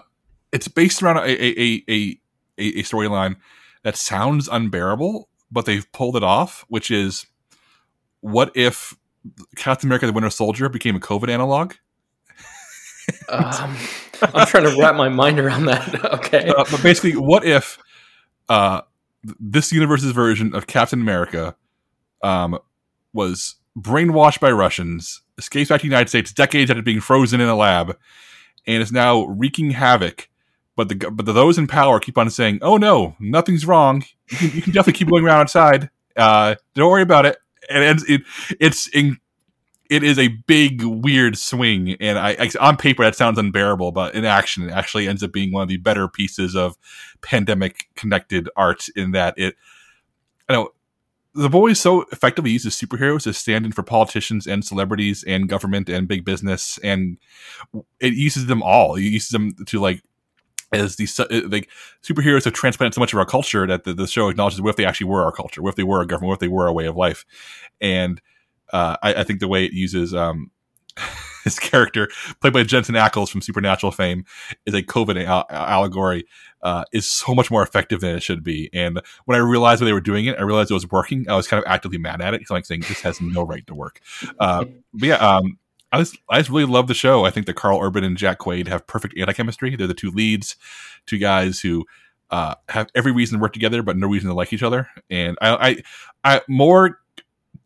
it's 0.52 0.68
based 0.68 1.02
around 1.02 1.18
a 1.18 1.30
a 1.30 1.84
a 1.90 2.20
a, 2.58 2.80
a 2.80 2.84
storyline 2.84 3.38
that 3.84 3.96
sounds 3.96 4.48
unbearable, 4.48 5.30
but 5.52 5.66
they've 5.66 5.90
pulled 5.92 6.16
it 6.16 6.24
off, 6.24 6.66
which 6.68 6.92
is 6.92 7.26
what 8.22 8.52
if 8.56 8.96
Captain 9.56 9.88
America: 9.88 10.06
The 10.06 10.14
Winter 10.14 10.30
Soldier 10.30 10.70
became 10.70 10.96
a 10.96 11.00
COVID 11.00 11.30
analog? 11.30 11.74
um, 13.30 13.78
I'm 14.22 14.48
trying 14.48 14.64
to 14.64 14.76
wrap 14.80 14.96
my 14.96 15.10
mind 15.10 15.40
around 15.40 15.66
that. 15.66 16.06
okay, 16.14 16.50
uh, 16.50 16.66
but 16.70 16.84
basically, 16.84 17.14
what 17.14 17.46
if 17.46 17.78
uh, 18.50 18.82
this 19.40 19.72
universe's 19.72 20.12
version 20.12 20.54
of 20.56 20.68
Captain 20.68 21.02
America 21.02 21.56
um, 22.24 22.60
was 23.14 23.56
brainwashed 23.78 24.40
by 24.40 24.52
Russians, 24.52 25.22
escapes 25.38 25.70
back 25.70 25.82
to 25.82 25.84
the 25.84 25.90
United 25.90 26.10
States 26.10 26.34
decades 26.34 26.70
after 26.72 26.84
being 26.84 27.00
frozen 27.00 27.42
in 27.42 27.48
a 27.48 27.56
lab, 27.56 27.98
and 28.66 28.82
is 28.82 28.92
now 28.92 29.26
wreaking 29.26 29.72
havoc 29.72 30.30
but 30.78 30.90
the 30.90 30.96
but 31.12 31.26
the, 31.26 31.34
those 31.34 31.58
in 31.58 31.68
power 31.68 32.00
keep 32.00 32.18
on 32.18 32.30
saying, 32.30 32.60
"Oh 32.62 32.78
no, 32.78 33.16
nothing's 33.20 33.66
wrong. 33.66 34.06
You 34.30 34.38
can, 34.38 34.52
you 34.52 34.62
can 34.62 34.72
definitely 34.72 34.94
keep 34.94 35.10
going 35.12 35.26
around 35.26 35.42
outside. 35.42 35.90
Uh, 36.16 36.56
don't 36.76 36.90
worry 36.90 37.02
about 37.02 37.26
it." 37.26 37.38
And 37.70 38.02
it, 38.08 38.22
it's 38.62 38.88
in, 38.88 39.18
it 39.90 40.04
is 40.04 40.20
a 40.20 40.30
big 40.46 40.84
weird 40.84 41.38
swing, 41.38 41.98
and 42.00 42.18
I, 42.18 42.38
I, 42.40 42.50
on 42.62 42.78
paper 42.78 43.04
that 43.04 43.16
sounds 43.16 43.40
unbearable, 43.40 43.92
but 43.92 44.14
in 44.14 44.24
action 44.24 44.70
it 44.70 44.72
actually 44.72 45.08
ends 45.08 45.24
up 45.24 45.34
being 45.34 45.52
one 45.52 45.64
of 45.64 45.70
the 45.70 45.78
better 45.78 46.08
pieces 46.08 46.56
of 46.56 46.78
pandemic 47.22 47.88
connected 47.96 48.48
art. 48.56 48.86
In 48.96 49.12
that 49.12 49.34
it, 49.36 49.56
I 50.48 50.54
know 50.54 50.70
the 51.38 51.50
boys 51.50 51.80
so 51.80 52.06
effectively 52.12 52.52
uses 52.52 52.76
superheroes 52.76 53.28
as 53.28 53.38
stand-in 53.38 53.72
for 53.72 53.84
politicians 53.84 54.48
and 54.48 54.66
celebrities 54.66 55.24
and 55.26 55.48
government 55.48 55.88
and 55.88 56.08
big 56.08 56.26
business 56.26 56.80
and 56.84 57.18
it 58.00 58.14
uses 58.14 58.48
them 58.48 58.64
all. 58.64 58.96
It 58.96 59.04
uses 59.04 59.30
them 59.30 59.54
to 59.68 59.80
like 59.80 60.02
as 60.74 60.98
these 60.98 61.18
like 61.20 61.70
superheroes 62.04 62.44
have 62.44 62.54
transplanted 62.54 62.96
so 62.96 63.00
much 63.00 63.14
of 63.14 63.20
our 63.20 63.26
culture 63.26 63.66
that 63.68 63.84
the, 63.86 63.94
the, 63.94 64.08
show 64.08 64.28
acknowledges 64.28 64.62
what 64.62 64.72
if 64.72 64.76
they 64.76 64.86
actually 64.86 65.08
were 65.08 65.24
our 65.24 65.32
culture, 65.32 65.62
what 65.62 65.70
if 65.70 65.76
they 65.76 65.84
were 65.84 66.00
our 66.00 66.06
government, 66.06 66.30
what 66.30 66.34
if 66.36 66.40
they 66.40 66.48
were 66.48 66.68
our 66.68 66.74
way 66.74 66.88
of 66.88 66.98
life, 66.98 67.26
and 67.80 68.22
uh, 68.74 68.98
I, 69.02 69.14
I, 69.14 69.24
think 69.24 69.40
the 69.40 69.48
way 69.48 69.64
it 69.64 69.72
uses 69.72 70.14
um, 70.14 70.52
his 71.48 71.60
character, 71.60 72.10
played 72.42 72.54
by 72.54 72.64
Jensen 72.64 72.96
Ackles 72.96 73.30
from 73.30 73.42
Supernatural 73.42 73.92
fame, 73.92 74.26
is 74.66 74.74
a 74.74 74.84
COVID 74.84 75.24
al- 75.26 75.46
allegory, 75.50 76.26
uh, 76.62 76.84
is 76.92 77.08
so 77.08 77.34
much 77.34 77.50
more 77.50 77.64
effective 77.64 78.02
than 78.02 78.16
it 78.16 78.24
should 78.24 78.44
be. 78.44 78.70
And 78.74 79.02
when 79.26 79.38
I 79.38 79.42
realized 79.42 79.82
when 79.82 79.88
they 79.88 79.94
were 79.94 80.02
doing 80.02 80.26
it, 80.26 80.38
I 80.38 80.44
realized 80.44 80.72
it 80.72 80.76
was 80.76 80.90
working. 80.90 81.30
I 81.30 81.36
was 81.36 81.48
kind 81.48 81.64
of 81.64 81.70
actively 81.70 81.98
mad 81.98 82.22
at 82.22 82.34
it. 82.34 82.42
It's 82.42 82.52
like 82.52 82.66
saying 82.66 82.82
this 82.82 83.02
has 83.02 83.22
no 83.22 83.44
right 83.44 83.66
to 83.68 83.76
work. 83.76 84.02
Uh, 84.40 84.66
but 84.94 85.08
yeah, 85.08 85.16
um, 85.16 85.58
I 85.92 86.00
just 86.00 86.18
I 86.30 86.40
just 86.40 86.50
really 86.50 86.66
love 86.66 86.88
the 86.88 86.94
show. 86.94 87.26
I 87.26 87.32
think 87.32 87.46
that 87.46 87.56
Karl 87.56 87.80
Urban 87.82 88.04
and 88.04 88.18
Jack 88.18 88.40
Quaid 88.40 88.68
have 88.68 88.86
perfect 88.88 89.18
anti 89.18 89.34
chemistry. 89.34 89.76
They're 89.76 89.88
the 89.88 89.94
two 89.94 90.12
leads, 90.12 90.56
two 91.06 91.18
guys 91.18 91.62
who 91.62 91.86
uh, 92.30 92.56
have 92.70 92.90
every 92.94 93.12
reason 93.12 93.38
to 93.38 93.42
work 93.42 93.54
together, 93.54 93.82
but 93.82 93.98
no 93.98 94.08
reason 94.08 94.30
to 94.30 94.36
like 94.36 94.52
each 94.52 94.64
other. 94.64 94.90
And 95.10 95.38
I, 95.42 95.84
I, 96.24 96.36
I 96.36 96.42
more 96.48 97.00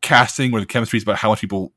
casting 0.02 0.52
where 0.52 0.62
the 0.62 0.68
chemistry 0.68 0.98
is 0.98 1.04
about 1.04 1.18
how 1.18 1.30
much 1.30 1.42
people, 1.42 1.74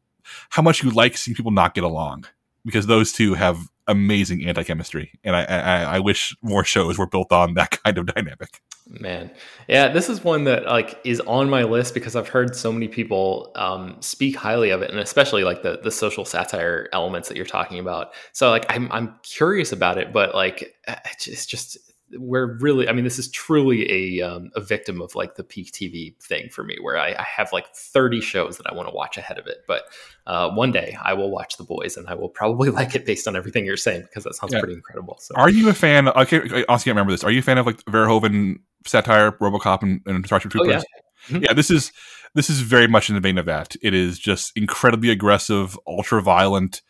how 0.50 0.62
much 0.62 0.82
you 0.82 0.90
like 0.90 1.16
seeing 1.16 1.34
people 1.34 1.50
not 1.50 1.74
get 1.74 1.84
along, 1.84 2.26
because 2.64 2.86
those 2.86 3.12
two 3.12 3.34
have 3.34 3.68
amazing 3.86 4.46
anti 4.46 4.62
chemistry, 4.62 5.12
and 5.22 5.36
I, 5.36 5.44
I, 5.44 5.82
I 5.96 5.98
wish 6.00 6.36
more 6.42 6.64
shows 6.64 6.98
were 6.98 7.06
built 7.06 7.32
on 7.32 7.54
that 7.54 7.70
kind 7.84 7.98
of 7.98 8.06
dynamic. 8.06 8.60
Man, 8.86 9.30
yeah, 9.66 9.88
this 9.88 10.10
is 10.10 10.22
one 10.22 10.44
that 10.44 10.66
like 10.66 11.00
is 11.04 11.20
on 11.20 11.48
my 11.48 11.64
list 11.64 11.94
because 11.94 12.14
I've 12.14 12.28
heard 12.28 12.54
so 12.54 12.70
many 12.70 12.86
people 12.86 13.50
um, 13.54 13.96
speak 14.00 14.36
highly 14.36 14.70
of 14.70 14.82
it, 14.82 14.90
and 14.90 15.00
especially 15.00 15.42
like 15.42 15.62
the 15.62 15.80
the 15.82 15.90
social 15.90 16.24
satire 16.24 16.88
elements 16.92 17.28
that 17.28 17.36
you're 17.36 17.46
talking 17.46 17.78
about. 17.78 18.12
So 18.32 18.50
like 18.50 18.66
I'm 18.68 18.92
I'm 18.92 19.14
curious 19.22 19.72
about 19.72 19.96
it, 19.96 20.12
but 20.12 20.34
like 20.34 20.74
it's 21.26 21.46
just 21.46 21.78
we're 22.18 22.58
really 22.58 22.88
i 22.88 22.92
mean 22.92 23.04
this 23.04 23.18
is 23.18 23.30
truly 23.30 24.20
a, 24.20 24.22
um, 24.22 24.50
a 24.54 24.60
victim 24.60 25.00
of 25.00 25.14
like 25.14 25.36
the 25.36 25.44
peak 25.44 25.72
tv 25.72 26.14
thing 26.22 26.48
for 26.48 26.62
me 26.62 26.76
where 26.80 26.98
I, 26.98 27.14
I 27.18 27.22
have 27.22 27.52
like 27.52 27.74
30 27.74 28.20
shows 28.20 28.56
that 28.58 28.66
i 28.66 28.74
want 28.74 28.88
to 28.88 28.94
watch 28.94 29.16
ahead 29.16 29.38
of 29.38 29.46
it 29.46 29.58
but 29.66 29.84
uh, 30.26 30.50
one 30.50 30.72
day 30.72 30.96
i 31.02 31.12
will 31.12 31.30
watch 31.30 31.56
the 31.56 31.64
boys 31.64 31.96
and 31.96 32.08
i 32.08 32.14
will 32.14 32.28
probably 32.28 32.70
like 32.80 32.94
it 32.94 33.04
based 33.04 33.28
on 33.28 33.36
everything 33.36 33.64
you're 33.64 33.76
saying 33.76 34.02
because 34.02 34.24
that 34.24 34.34
sounds 34.34 34.52
yeah. 34.52 34.60
pretty 34.60 34.74
incredible 34.74 35.16
so 35.20 35.34
are 35.36 35.50
you 35.50 35.68
a 35.68 35.74
fan 35.74 36.08
i 36.08 36.24
can't, 36.24 36.52
I 36.52 36.64
can't 36.64 36.86
remember 36.86 37.12
this 37.12 37.24
are 37.24 37.30
you 37.30 37.40
a 37.40 37.42
fan 37.42 37.58
of 37.58 37.66
like 37.66 37.82
verhoeven 37.84 38.56
satire 38.86 39.32
robocop 39.32 39.82
and, 39.82 40.00
and 40.06 40.24
starship 40.26 40.52
troopers 40.52 40.68
oh, 40.68 40.76
yeah. 40.76 41.34
Mm-hmm. 41.34 41.44
yeah 41.44 41.52
this 41.52 41.70
is 41.70 41.92
this 42.34 42.50
is 42.50 42.60
very 42.60 42.88
much 42.88 43.08
in 43.08 43.14
the 43.14 43.20
vein 43.20 43.38
of 43.38 43.46
that 43.46 43.76
it 43.82 43.94
is 43.94 44.18
just 44.18 44.52
incredibly 44.56 45.10
aggressive 45.10 45.78
ultra 45.86 46.20
violent 46.22 46.82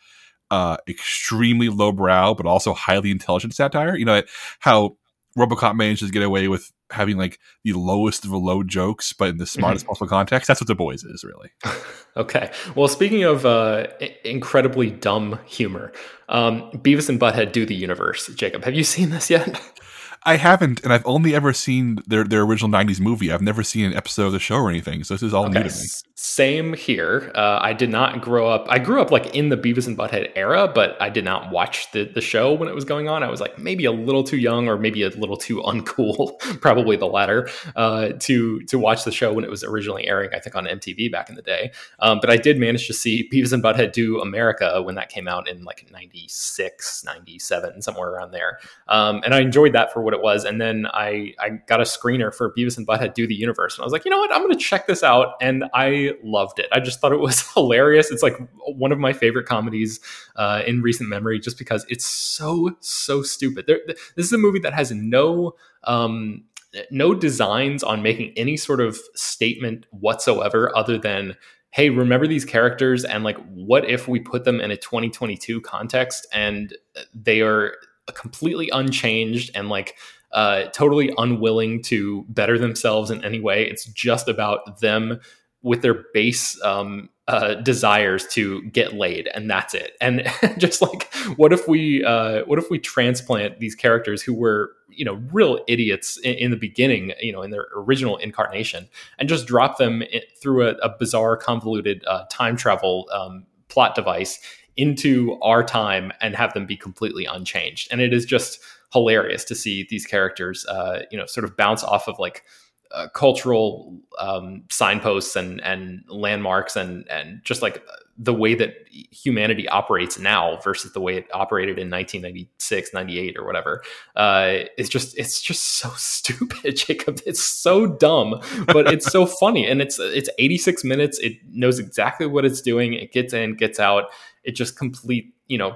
uh, 0.51 0.77
extremely 0.87 1.69
lowbrow, 1.69 2.33
but 2.35 2.45
also 2.45 2.73
highly 2.73 3.11
intelligent 3.11 3.53
satire. 3.53 3.95
You 3.95 4.05
know 4.05 4.21
how 4.59 4.97
RoboCop 5.37 5.75
manages 5.75 6.09
to 6.09 6.13
get 6.13 6.23
away 6.23 6.47
with 6.47 6.71
having 6.91 7.17
like 7.17 7.39
the 7.63 7.73
lowest 7.73 8.25
of 8.25 8.31
the 8.31 8.37
low 8.37 8.63
jokes, 8.63 9.13
but 9.13 9.29
in 9.29 9.37
the 9.37 9.45
smartest 9.45 9.85
mm-hmm. 9.85 9.89
possible 9.89 10.07
context. 10.07 10.47
That's 10.47 10.61
what 10.61 10.67
the 10.67 10.75
boys 10.75 11.03
is 11.03 11.23
really. 11.23 11.49
okay. 12.17 12.51
Well, 12.75 12.87
speaking 12.87 13.23
of 13.23 13.45
uh, 13.45 13.87
incredibly 14.23 14.91
dumb 14.91 15.39
humor, 15.45 15.91
um, 16.29 16.69
Beavis 16.71 17.09
and 17.09 17.19
Butthead 17.19 17.51
do 17.51 17.65
the 17.65 17.75
universe. 17.75 18.27
Jacob, 18.35 18.63
have 18.63 18.75
you 18.75 18.83
seen 18.83 19.09
this 19.09 19.29
yet? 19.29 19.59
I 20.25 20.37
haven't, 20.37 20.83
and 20.83 20.91
I've 20.91 21.05
only 21.05 21.35
ever 21.35 21.53
seen 21.53 21.99
their 22.07 22.23
their 22.23 22.41
original 22.41 22.71
'90s 22.71 22.99
movie. 22.99 23.31
I've 23.31 23.43
never 23.43 23.61
seen 23.61 23.85
an 23.85 23.93
episode 23.93 24.25
of 24.25 24.31
the 24.31 24.39
show 24.39 24.55
or 24.55 24.69
anything, 24.69 25.03
so 25.03 25.13
this 25.13 25.21
is 25.21 25.35
all 25.35 25.45
okay. 25.45 25.59
new 25.59 25.69
to 25.69 25.75
me. 25.75 25.85
Same 26.15 26.73
here. 26.73 27.31
Uh, 27.35 27.59
I 27.61 27.73
did 27.73 27.91
not 27.91 28.21
grow 28.21 28.49
up. 28.49 28.65
I 28.67 28.79
grew 28.79 28.99
up 29.01 29.11
like 29.11 29.35
in 29.35 29.49
the 29.49 29.57
Beavis 29.57 29.85
and 29.85 29.95
Butthead 29.95 30.31
era, 30.35 30.67
but 30.73 30.99
I 30.99 31.09
did 31.09 31.25
not 31.25 31.51
watch 31.51 31.91
the 31.91 32.05
the 32.05 32.21
show 32.21 32.53
when 32.53 32.67
it 32.67 32.73
was 32.73 32.85
going 32.85 33.07
on. 33.07 33.21
I 33.21 33.29
was 33.29 33.39
like 33.39 33.59
maybe 33.59 33.85
a 33.85 33.91
little 33.91 34.23
too 34.23 34.37
young, 34.37 34.67
or 34.67 34.79
maybe 34.79 35.03
a 35.03 35.09
little 35.09 35.37
too 35.37 35.61
uncool, 35.61 36.39
probably 36.61 36.95
the 36.95 37.05
latter, 37.05 37.47
uh, 37.75 38.13
to 38.21 38.61
to 38.61 38.79
watch 38.79 39.03
the 39.03 39.11
show 39.11 39.31
when 39.31 39.43
it 39.43 39.51
was 39.51 39.63
originally 39.63 40.07
airing. 40.07 40.31
I 40.33 40.39
think 40.39 40.55
on 40.55 40.65
MTV 40.65 41.11
back 41.11 41.29
in 41.29 41.35
the 41.35 41.43
day. 41.43 41.71
Um, 41.99 42.19
but 42.19 42.31
I 42.31 42.37
did 42.37 42.57
manage 42.57 42.87
to 42.87 42.93
see 42.93 43.29
Beavis 43.31 43.53
and 43.53 43.61
Butthead 43.61 43.91
do 43.91 44.19
America 44.21 44.81
when 44.81 44.95
that 44.95 45.09
came 45.09 45.27
out 45.27 45.47
in 45.47 45.63
like 45.65 45.85
96, 45.91 47.03
97, 47.05 47.83
somewhere 47.83 48.09
around 48.09 48.31
there, 48.31 48.57
um, 48.87 49.21
and 49.23 49.35
I 49.35 49.41
enjoyed 49.41 49.73
that 49.73 49.93
for 49.93 50.01
what 50.01 50.14
it 50.15 50.21
was. 50.21 50.45
And 50.45 50.59
then 50.59 50.87
I 50.87 51.33
I 51.39 51.49
got 51.67 51.79
a 51.79 51.83
screener 51.83 52.33
for 52.33 52.53
Beavis 52.53 52.77
and 52.77 52.87
Butthead 52.87 53.13
Do 53.13 53.27
the 53.27 53.35
Universe, 53.35 53.75
and 53.75 53.83
I 53.83 53.85
was 53.85 53.93
like, 53.93 54.05
you 54.05 54.11
know 54.11 54.17
what, 54.17 54.33
I'm 54.33 54.41
going 54.41 54.53
to 54.53 54.59
check 54.59 54.87
this 54.87 55.03
out, 55.03 55.33
and 55.41 55.65
I 55.73 56.13
loved 56.23 56.59
it. 56.59 56.67
I 56.71 56.79
just 56.79 56.99
thought 56.99 57.11
it 57.11 57.19
was 57.19 57.41
hilarious. 57.53 58.11
It's 58.11 58.23
like 58.23 58.37
one 58.65 58.91
of 58.91 58.99
my 58.99 59.13
favorite 59.13 59.45
comedies 59.45 59.99
uh, 60.35 60.63
in 60.65 60.81
recent 60.81 61.09
memory, 61.09 61.39
just 61.39 61.57
because 61.57 61.85
it's 61.89 62.05
so 62.05 62.75
so 62.79 63.21
stupid. 63.21 63.65
There, 63.67 63.79
this 63.87 64.25
is 64.25 64.33
a 64.33 64.37
movie 64.37 64.59
that 64.59 64.73
has 64.73 64.91
no. 64.91 65.55
Um, 65.83 66.45
no 66.91 67.13
designs 67.13 67.83
on 67.83 68.01
making 68.01 68.33
any 68.35 68.57
sort 68.57 68.81
of 68.81 68.99
statement 69.13 69.85
whatsoever 69.91 70.75
other 70.75 70.97
than 70.97 71.37
hey 71.75 71.89
remember 71.89 72.25
these 72.25 72.45
characters 72.45 73.03
and 73.03 73.23
like 73.23 73.37
what 73.49 73.83
if 73.89 74.07
we 74.07 74.19
put 74.19 74.45
them 74.45 74.59
in 74.61 74.71
a 74.71 74.77
2022 74.77 75.59
context 75.61 76.25
and 76.31 76.75
they 77.13 77.41
are 77.41 77.75
completely 78.13 78.69
unchanged 78.71 79.51
and 79.55 79.69
like 79.69 79.95
uh, 80.31 80.65
totally 80.73 81.13
unwilling 81.17 81.81
to 81.81 82.25
better 82.29 82.57
themselves 82.57 83.09
in 83.09 83.23
any 83.23 83.39
way. 83.39 83.67
It's 83.67 83.85
just 83.85 84.27
about 84.27 84.81
them 84.81 85.21
with 85.63 85.81
their 85.81 86.05
base 86.13 86.61
um, 86.63 87.09
uh, 87.27 87.55
desires 87.55 88.27
to 88.27 88.61
get 88.63 88.93
laid, 88.93 89.27
and 89.33 89.49
that's 89.49 89.73
it. 89.73 89.93
And 89.99 90.27
just 90.57 90.81
like, 90.81 91.11
what 91.37 91.53
if 91.53 91.67
we, 91.67 92.03
uh, 92.03 92.43
what 92.45 92.59
if 92.59 92.69
we 92.69 92.77
transplant 92.77 93.59
these 93.59 93.73
characters 93.73 94.21
who 94.21 94.33
were, 94.33 94.73
you 94.89 95.03
know, 95.03 95.15
real 95.31 95.59
idiots 95.67 96.17
in, 96.17 96.35
in 96.35 96.51
the 96.51 96.57
beginning, 96.57 97.13
you 97.19 97.31
know, 97.31 97.41
in 97.41 97.49
their 97.49 97.67
original 97.75 98.17
incarnation, 98.17 98.87
and 99.17 99.27
just 99.27 99.47
drop 99.47 99.77
them 99.77 100.03
in, 100.03 100.21
through 100.39 100.67
a, 100.67 100.73
a, 100.83 100.95
bizarre, 100.99 101.35
convoluted 101.35 102.03
uh, 102.05 102.25
time 102.29 102.55
travel 102.55 103.09
um, 103.11 103.47
plot 103.69 103.95
device 103.95 104.39
into 104.77 105.39
our 105.41 105.63
time 105.63 106.11
and 106.21 106.35
have 106.35 106.53
them 106.53 106.65
be 106.65 106.77
completely 106.77 107.25
unchanged. 107.25 107.87
And 107.91 108.01
it 108.01 108.13
is 108.13 108.25
just 108.25 108.59
hilarious 108.91 109.43
to 109.45 109.55
see 109.55 109.85
these 109.89 110.05
characters, 110.05 110.65
uh, 110.67 111.03
you 111.11 111.17
know, 111.17 111.25
sort 111.25 111.43
of 111.43 111.55
bounce 111.57 111.83
off 111.83 112.07
of 112.07 112.19
like 112.19 112.43
uh, 112.91 113.07
cultural 113.09 113.99
um, 114.19 114.63
signposts 114.69 115.35
and 115.35 115.61
and 115.61 116.03
landmarks 116.07 116.75
and 116.75 117.05
and 117.09 117.41
just 117.43 117.61
like 117.61 117.83
the 118.17 118.33
way 118.33 118.55
that 118.55 118.73
humanity 119.11 119.67
operates 119.67 120.17
now 120.17 120.57
versus 120.63 120.93
the 120.93 121.01
way 121.01 121.17
it 121.17 121.27
operated 121.33 121.77
in 121.77 121.89
1996 121.89 122.93
98 122.93 123.35
or 123.37 123.45
whatever 123.45 123.83
uh, 124.15 124.59
it's 124.77 124.87
just 124.87 125.17
it's 125.17 125.41
just 125.41 125.61
so 125.61 125.89
stupid 125.97 126.75
jacob. 126.77 127.19
It's 127.25 127.43
so 127.43 127.85
dumb 127.85 128.39
but 128.67 128.87
it's 128.87 129.11
so 129.11 129.25
funny. 129.41 129.67
And 129.67 129.81
it's 129.81 129.99
it's 129.99 130.29
86 130.39 130.83
minutes. 130.83 131.19
It 131.19 131.33
knows 131.49 131.79
exactly 131.79 132.27
what 132.27 132.45
it's 132.45 132.61
doing. 132.61 132.93
It 132.93 133.11
gets 133.11 133.33
in 133.33 133.55
gets 133.55 133.79
out 133.79 134.05
it 134.45 134.55
just 134.55 134.77
complete 134.77 135.33
you 135.47 135.57
know 135.57 135.75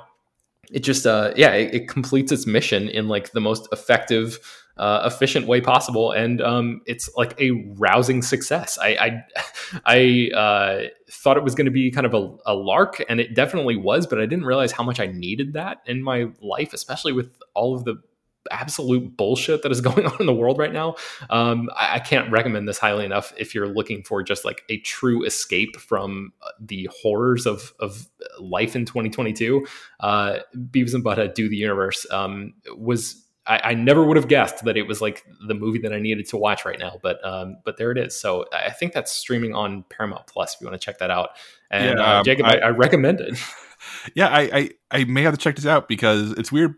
it 0.72 0.80
just 0.80 1.06
uh 1.06 1.34
yeah 1.36 1.52
it, 1.52 1.74
it 1.74 1.88
completes 1.88 2.32
its 2.32 2.46
mission 2.46 2.90
in 2.90 3.08
like 3.08 3.32
the 3.32 3.42
most 3.42 3.68
effective 3.72 4.40
uh, 4.80 5.02
efficient 5.06 5.46
way 5.46 5.60
possible, 5.60 6.14
and 6.14 6.42
um, 6.42 6.82
it's 6.86 7.10
like 7.18 7.40
a 7.40 7.52
rousing 7.78 8.22
success. 8.22 8.78
I 8.82 8.88
I, 8.88 9.24
I 9.86 10.36
uh, 10.36 10.88
thought 11.12 11.36
it 11.36 11.44
was 11.44 11.54
going 11.54 11.66
to 11.66 11.72
be 11.72 11.92
kind 11.92 12.06
of 12.06 12.14
a, 12.14 12.36
a, 12.46 12.54
lark, 12.54 13.04
and 13.10 13.20
it 13.20 13.36
definitely 13.36 13.76
was, 13.76 14.08
but 14.08 14.20
I 14.20 14.26
didn't 14.26 14.46
realize 14.46 14.72
how 14.72 14.84
much 14.84 15.02
I 15.02 15.08
needed 15.08 15.54
that 15.54 15.82
in 15.86 16.02
my 16.02 16.30
life, 16.42 16.74
especially 16.74 17.12
with 17.12 17.30
all 17.54 17.76
of 17.76 17.84
the 17.84 18.02
absolute 18.52 19.16
bullshit 19.16 19.62
that 19.64 19.72
is 19.72 19.82
going 19.90 20.06
on 20.06 20.16
in 20.20 20.26
the 20.26 20.34
world 20.34 20.58
right 20.58 20.74
now. 20.74 20.96
Um, 21.30 21.70
I, 21.76 21.96
I, 21.96 22.00
can't 22.00 22.32
recommend 22.32 22.68
this 22.68 22.78
highly 22.78 23.06
enough 23.06 23.34
if 23.38 23.54
you're 23.54 23.68
looking 23.68 24.04
for 24.04 24.24
just 24.24 24.46
like 24.46 24.64
a 24.70 24.80
true 24.80 25.24
escape 25.24 25.78
from 25.78 26.34
uh, 26.42 26.50
the 26.60 26.90
horrors 27.02 27.46
of 27.46 27.74
of 27.80 28.08
life 28.40 28.76
in 28.76 28.86
2022. 28.86 29.66
Uh, 30.00 30.40
Beavis 30.56 30.94
and 30.94 31.04
Butthead 31.04 31.34
Do 31.34 31.50
the 31.50 31.58
Universe 31.58 32.06
um, 32.12 32.54
was 32.78 33.26
I, 33.50 33.72
I, 33.72 33.74
never 33.74 34.06
would 34.06 34.16
have 34.16 34.28
guessed 34.28 34.64
that 34.66 34.78
it 34.78 34.84
was 34.84 35.02
like 35.02 35.26
the 35.48 35.56
movie 35.56 35.80
that 35.80 35.92
I 35.92 36.00
needed 36.00 36.28
to 36.30 36.38
watch 36.38 36.66
right 36.66 36.78
now, 36.80 37.00
but 37.02 37.26
um, 37.26 37.58
but 37.66 37.78
there 37.78 37.92
it 37.92 37.98
is. 37.98 38.20
So 38.20 38.46
I 38.54 38.70
think 38.70 38.94
that's 38.94 39.12
streaming 39.12 39.56
on 39.56 39.84
Paramount 39.90 40.28
Plus. 40.28 40.54
If 40.54 40.62
you 40.62 40.68
want 40.68 40.80
to 40.80 40.86
check 40.86 41.00
that 41.00 41.10
out, 41.10 41.32
and 41.72 41.98
yeah, 41.98 42.16
uh, 42.16 42.18
um, 42.20 42.24
Jacob, 42.24 42.46
I, 42.46 42.58
I, 42.60 42.70
recommend 42.70 43.20
it. 43.20 43.38
Yeah, 44.14 44.28
I, 44.28 44.42
I, 44.42 44.70
I 44.92 45.04
may 45.06 45.22
have 45.22 45.34
to 45.34 45.40
check 45.40 45.56
this 45.56 45.66
out 45.66 45.88
because 45.88 46.34
it's 46.34 46.52
weird. 46.52 46.76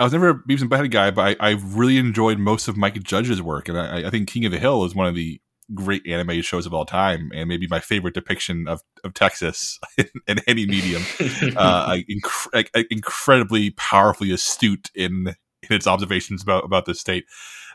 I 0.00 0.04
was 0.04 0.12
never 0.12 0.28
a 0.30 0.34
Beavis 0.34 0.60
and 0.60 0.70
Butthead 0.70 0.90
guy, 0.90 1.10
but 1.10 1.36
I, 1.40 1.50
I 1.50 1.50
really 1.52 1.98
enjoyed 1.98 2.38
most 2.38 2.68
of 2.68 2.76
Mike 2.76 3.02
Judge's 3.02 3.42
work, 3.42 3.68
and 3.68 3.78
I, 3.78 4.06
I 4.06 4.10
think 4.10 4.28
King 4.28 4.44
of 4.44 4.52
the 4.52 4.58
Hill 4.58 4.84
is 4.84 4.94
one 4.94 5.06
of 5.06 5.14
the 5.14 5.40
great 5.74 6.06
animated 6.06 6.44
shows 6.44 6.66
of 6.66 6.72
all 6.72 6.84
time, 6.84 7.30
and 7.34 7.48
maybe 7.48 7.66
my 7.68 7.80
favorite 7.80 8.14
depiction 8.14 8.68
of, 8.68 8.82
of 9.04 9.14
Texas 9.14 9.78
in, 9.98 10.08
in 10.26 10.38
any 10.46 10.66
medium. 10.66 11.02
uh, 11.56 11.96
inc- 12.08 12.86
incredibly 12.90 13.70
powerfully 13.70 14.30
astute 14.30 14.90
in 14.94 15.34
in 15.68 15.76
its 15.76 15.86
observations 15.86 16.42
about 16.42 16.64
about 16.64 16.86
this 16.86 17.00
state. 17.00 17.24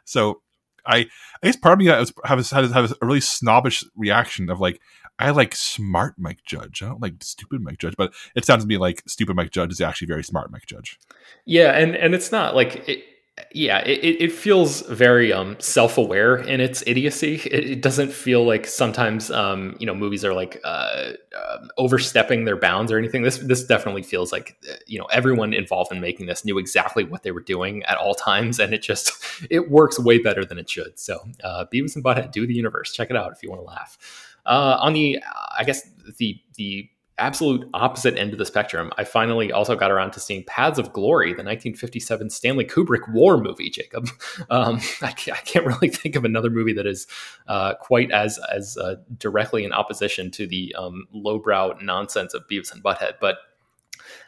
So 0.06 0.42
I, 0.86 0.98
I 0.98 1.48
guess 1.48 1.56
part 1.56 1.74
of 1.74 1.80
me 1.80 1.86
has 1.86 2.14
have, 2.26 2.72
have 2.72 2.92
a 3.02 3.06
really 3.06 3.22
snobbish 3.22 3.84
reaction 3.96 4.50
of 4.50 4.60
like 4.60 4.80
I 5.20 5.30
like 5.32 5.56
smart 5.56 6.16
Mike 6.18 6.44
Judge. 6.46 6.82
I 6.82 6.88
don't 6.88 7.02
like 7.02 7.16
stupid 7.22 7.62
Mike 7.62 7.78
Judge, 7.78 7.96
but 7.98 8.14
it 8.36 8.46
sounds 8.46 8.64
to 8.64 8.68
me 8.68 8.78
like 8.78 9.04
stupid 9.08 9.36
Mike 9.36 9.52
Judge 9.52 9.72
is 9.72 9.82
actually 9.82 10.08
very 10.08 10.24
smart 10.24 10.52
Mike 10.52 10.66
Judge. 10.66 11.00
Yeah, 11.46 11.72
and 11.72 11.96
and 11.96 12.16
it's 12.16 12.32
not 12.32 12.56
like 12.56 12.88
it, 12.90 13.04
yeah, 13.52 13.80
it, 13.80 14.22
it 14.22 14.32
feels 14.32 14.82
very 14.82 15.34
um, 15.34 15.56
self-aware 15.60 16.38
in 16.38 16.62
its 16.62 16.84
idiocy. 16.86 17.36
It, 17.46 17.72
it 17.72 17.82
doesn't 17.82 18.12
feel 18.12 18.46
like 18.46 18.68
sometimes 18.68 19.32
um, 19.32 19.76
you 19.80 19.88
know 19.88 19.96
movies 19.96 20.24
are 20.24 20.34
like 20.34 20.62
uh, 20.64 21.14
uh, 21.36 21.58
overstepping 21.78 22.46
their 22.46 22.58
bounds 22.58 22.92
or 22.92 23.00
anything. 23.00 23.24
This 23.24 23.38
this 23.40 23.64
definitely 23.64 24.04
feels 24.04 24.32
like 24.32 24.56
uh, 24.70 24.76
you 24.86 25.00
know 25.00 25.06
everyone 25.06 25.54
involved 25.54 25.92
in 25.92 26.00
making 26.00 26.28
this 26.28 26.46
knew 26.46 26.60
exactly 26.60 27.04
what 27.04 27.24
they 27.24 27.32
were 27.32 27.42
doing 27.42 27.84
at 27.84 27.98
all 27.98 28.14
times, 28.14 28.60
and 28.60 28.74
it 28.74 28.84
just 28.84 29.14
it 29.50 29.70
works 29.70 30.00
way 30.00 30.20
better 30.20 30.46
than 30.46 30.60
it 30.60 30.70
should. 30.70 31.00
So, 31.00 31.20
uh, 31.44 31.66
Beavis 31.74 31.96
and 31.96 32.04
Butthead 32.04 32.32
do 32.32 32.46
the 32.46 32.54
universe. 32.54 32.94
Check 32.94 33.10
it 33.10 33.16
out 33.16 33.32
if 33.32 33.42
you 33.42 33.50
want 33.50 33.62
to 33.62 33.68
laugh. 33.68 33.98
Uh, 34.46 34.78
on 34.80 34.94
the, 34.94 35.20
I 35.58 35.64
guess 35.64 35.82
the 36.18 36.40
the 36.56 36.90
absolute 37.18 37.70
opposite 37.74 38.18
end 38.18 38.34
of 38.34 38.40
the 38.40 38.46
spectrum, 38.46 38.92
I 38.98 39.04
finally 39.04 39.52
also 39.52 39.76
got 39.76 39.92
around 39.92 40.12
to 40.14 40.20
seeing 40.20 40.44
Paths 40.46 40.80
of 40.80 40.92
Glory, 40.94 41.28
the 41.28 41.44
1957 41.44 42.30
Stanley 42.30 42.66
Kubrick 42.66 43.12
war 43.14 43.38
movie. 43.38 43.70
Jacob, 43.70 44.10
um, 44.50 44.80
I, 45.02 45.12
can't, 45.12 45.38
I, 45.38 45.42
can't, 45.42 45.66
really 45.66 45.90
think 45.90 46.16
of 46.16 46.26
another 46.26 46.50
movie 46.50 46.74
that 46.74 46.88
is 46.88 47.08
uh, 47.48 47.76
quite 47.76 48.12
as 48.12 48.40
as 48.52 48.78
uh, 48.78 48.96
directly 49.18 49.64
in 49.64 49.72
opposition 49.72 50.32
to 50.32 50.48
the 50.48 50.76
um, 50.78 51.08
lowbrow 51.14 51.78
nonsense 51.82 52.34
of 52.34 52.44
Beavis 52.50 52.74
and 52.74 52.84
Butthead. 52.84 53.14
But 53.20 53.38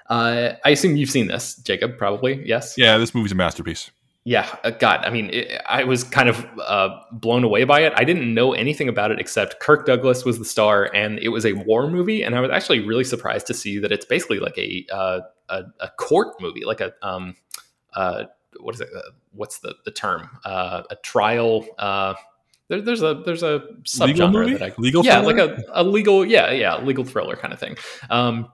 uh, 0.08 0.54
I 0.64 0.70
assume 0.70 0.96
you've 0.96 1.10
seen 1.10 1.28
this, 1.28 1.56
Jacob. 1.56 1.98
Probably 1.98 2.46
yes. 2.48 2.76
Yeah, 2.78 2.98
this 2.98 3.16
movie's 3.16 3.32
a 3.32 3.36
masterpiece 3.36 3.92
yeah, 4.28 4.58
uh, 4.64 4.72
God, 4.72 5.06
I 5.06 5.12
mean, 5.12 5.30
it, 5.32 5.62
I 5.70 5.84
was 5.84 6.04
kind 6.04 6.28
of 6.28 6.48
uh, 6.60 6.90
blown 7.12 7.44
away 7.44 7.64
by 7.64 7.82
it. 7.82 7.94
I 7.96 8.04
didn't 8.04 8.34
know 8.34 8.54
anything 8.54 8.90
about 8.90 9.12
it 9.12 9.20
except 9.20 9.60
Kirk 9.60 9.86
Douglas 9.86 10.26
was 10.26 10.40
the 10.40 10.46
star, 10.46 10.90
and 10.96 11.20
it 11.20 11.30
was 11.30 11.46
a 11.46 11.54
war 11.54 11.88
movie. 11.88 12.24
And 12.24 12.36
I 12.36 12.40
was 12.42 12.50
actually 12.50 12.80
really 12.80 13.04
surprised 13.04 13.46
to 13.48 13.54
see 13.54 13.78
that 13.78 13.92
it's 13.92 14.06
basically 14.06 14.40
like 14.40 14.58
a 14.58 14.84
uh, 14.92 15.20
a, 15.50 15.64
a, 15.80 15.90
court 16.00 16.42
movie, 16.42 16.66
like 16.66 16.82
a 16.82 16.92
um, 17.04 17.36
uh, 17.94 18.24
what 18.60 18.74
is 18.74 18.82
it? 18.82 18.90
Uh, 18.96 19.12
what's 19.32 19.60
the 19.60 19.76
the 19.86 19.92
term? 19.92 20.28
Uh, 20.44 20.82
a 20.90 20.96
trial. 20.96 21.68
There, 22.68 22.82
there's 22.82 23.04
a 23.04 23.22
there's 23.24 23.44
a 23.44 23.62
subgenre 23.84 24.58
that 24.58 24.64
I 24.64 24.74
legal 24.80 25.06
yeah 25.06 25.22
thriller? 25.22 25.48
like 25.48 25.60
a, 25.60 25.64
a 25.72 25.84
legal 25.84 26.26
yeah 26.26 26.50
yeah 26.50 26.82
legal 26.82 27.04
thriller 27.04 27.36
kind 27.36 27.54
of 27.54 27.60
thing. 27.60 27.78
Um, 28.10 28.52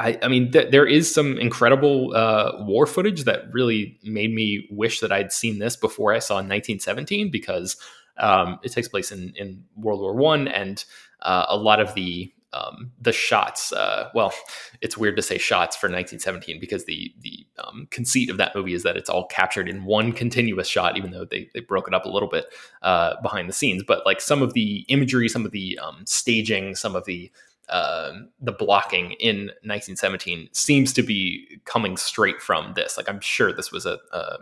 I, 0.00 0.18
I 0.22 0.28
mean, 0.28 0.52
th- 0.52 0.70
there 0.70 0.86
is 0.86 1.12
some 1.12 1.38
incredible 1.38 2.14
uh, 2.14 2.52
war 2.60 2.86
footage 2.86 3.24
that 3.24 3.52
really 3.52 3.98
made 4.04 4.32
me 4.32 4.68
wish 4.70 5.00
that 5.00 5.10
I'd 5.10 5.32
seen 5.32 5.58
this 5.58 5.76
before 5.76 6.12
I 6.12 6.20
saw 6.20 6.34
1917 6.34 7.30
because 7.30 7.76
um, 8.18 8.60
it 8.62 8.72
takes 8.72 8.88
place 8.88 9.10
in, 9.10 9.32
in 9.36 9.64
World 9.76 10.00
War 10.00 10.14
One, 10.14 10.48
and 10.48 10.84
uh, 11.22 11.46
a 11.48 11.56
lot 11.56 11.80
of 11.80 11.94
the 11.94 12.32
um, 12.52 12.92
the 13.00 13.12
shots. 13.12 13.72
Uh, 13.72 14.08
well, 14.14 14.32
it's 14.80 14.96
weird 14.96 15.16
to 15.16 15.22
say 15.22 15.36
shots 15.36 15.76
for 15.76 15.86
1917 15.86 16.58
because 16.60 16.84
the 16.84 17.12
the 17.20 17.46
um, 17.62 17.86
conceit 17.90 18.30
of 18.30 18.38
that 18.38 18.54
movie 18.54 18.74
is 18.74 18.82
that 18.84 18.96
it's 18.96 19.10
all 19.10 19.26
captured 19.26 19.68
in 19.68 19.84
one 19.84 20.12
continuous 20.12 20.68
shot, 20.68 20.96
even 20.96 21.10
though 21.10 21.24
they 21.24 21.48
they 21.54 21.60
broke 21.60 21.88
it 21.88 21.94
up 21.94 22.04
a 22.04 22.10
little 22.10 22.28
bit 22.28 22.46
uh, 22.82 23.20
behind 23.20 23.48
the 23.48 23.52
scenes. 23.52 23.82
But 23.86 24.06
like 24.06 24.20
some 24.20 24.42
of 24.42 24.54
the 24.54 24.84
imagery, 24.88 25.28
some 25.28 25.44
of 25.44 25.52
the 25.52 25.78
um, 25.78 26.04
staging, 26.06 26.74
some 26.74 26.96
of 26.96 27.04
the 27.04 27.30
uh, 27.70 28.12
the 28.40 28.52
blocking 28.52 29.12
in 29.12 29.46
1917 29.64 30.48
seems 30.52 30.92
to 30.94 31.02
be 31.02 31.60
coming 31.64 31.96
straight 31.96 32.40
from 32.40 32.74
this. 32.74 32.96
Like 32.96 33.08
I'm 33.08 33.20
sure 33.20 33.52
this 33.52 33.72
was 33.72 33.86
a, 33.86 33.98
a 34.12 34.38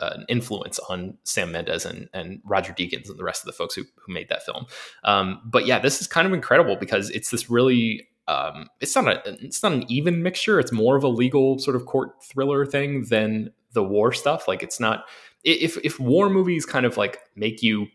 an 0.00 0.24
influence 0.28 0.78
on 0.88 1.16
Sam 1.24 1.50
Mendes 1.52 1.84
and, 1.84 2.08
and 2.14 2.40
Roger 2.44 2.72
Deakins 2.72 3.08
and 3.08 3.18
the 3.18 3.24
rest 3.24 3.42
of 3.42 3.46
the 3.46 3.52
folks 3.52 3.74
who, 3.74 3.82
who 3.96 4.12
made 4.12 4.28
that 4.28 4.44
film. 4.44 4.66
Um, 5.02 5.40
but 5.44 5.66
yeah, 5.66 5.80
this 5.80 6.00
is 6.00 6.06
kind 6.06 6.26
of 6.26 6.32
incredible 6.32 6.76
because 6.76 7.10
it's 7.10 7.30
this 7.30 7.50
really 7.50 8.06
um, 8.28 8.68
it's 8.80 8.94
not 8.94 9.08
a 9.08 9.36
it's 9.42 9.62
not 9.62 9.72
an 9.72 9.84
even 9.88 10.22
mixture. 10.22 10.60
It's 10.60 10.70
more 10.70 10.96
of 10.96 11.02
a 11.02 11.08
legal 11.08 11.58
sort 11.58 11.74
of 11.74 11.86
court 11.86 12.22
thriller 12.22 12.66
thing 12.66 13.04
than 13.04 13.52
the 13.72 13.82
war 13.82 14.12
stuff. 14.12 14.46
Like 14.46 14.62
it's 14.62 14.78
not 14.78 15.04
if 15.44 15.78
if 15.82 15.98
war 15.98 16.28
movies 16.28 16.66
kind 16.66 16.84
of 16.84 16.96
like 16.96 17.20
make 17.34 17.62
you 17.62 17.86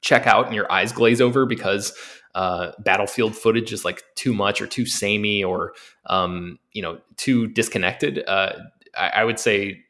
check 0.00 0.26
out 0.26 0.46
and 0.46 0.54
your 0.54 0.70
eyes 0.72 0.92
glaze 0.92 1.20
over 1.20 1.44
because 1.44 1.92
uh, 2.34 2.72
battlefield 2.78 3.36
footage 3.36 3.72
is 3.72 3.84
like 3.84 4.02
too 4.14 4.32
much 4.32 4.60
or 4.60 4.66
too 4.66 4.86
samey 4.86 5.42
or 5.42 5.72
um, 6.06 6.58
you 6.72 6.82
know 6.82 6.98
too 7.16 7.48
disconnected. 7.48 8.22
Uh, 8.26 8.52
I, 8.96 9.08
I, 9.08 9.24
would 9.24 9.38
say 9.38 9.84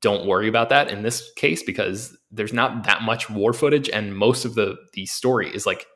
don't 0.00 0.26
worry 0.26 0.48
about 0.48 0.68
that 0.68 0.90
in 0.90 1.02
this 1.02 1.30
case 1.36 1.62
because 1.62 2.16
there's 2.30 2.52
not 2.52 2.84
that 2.84 3.02
much 3.02 3.28
war 3.28 3.52
footage 3.52 3.88
and 3.88 4.16
most 4.16 4.44
of 4.44 4.54
the 4.54 4.76
the 4.92 5.06
story 5.06 5.48
is 5.54 5.66
like 5.66 5.86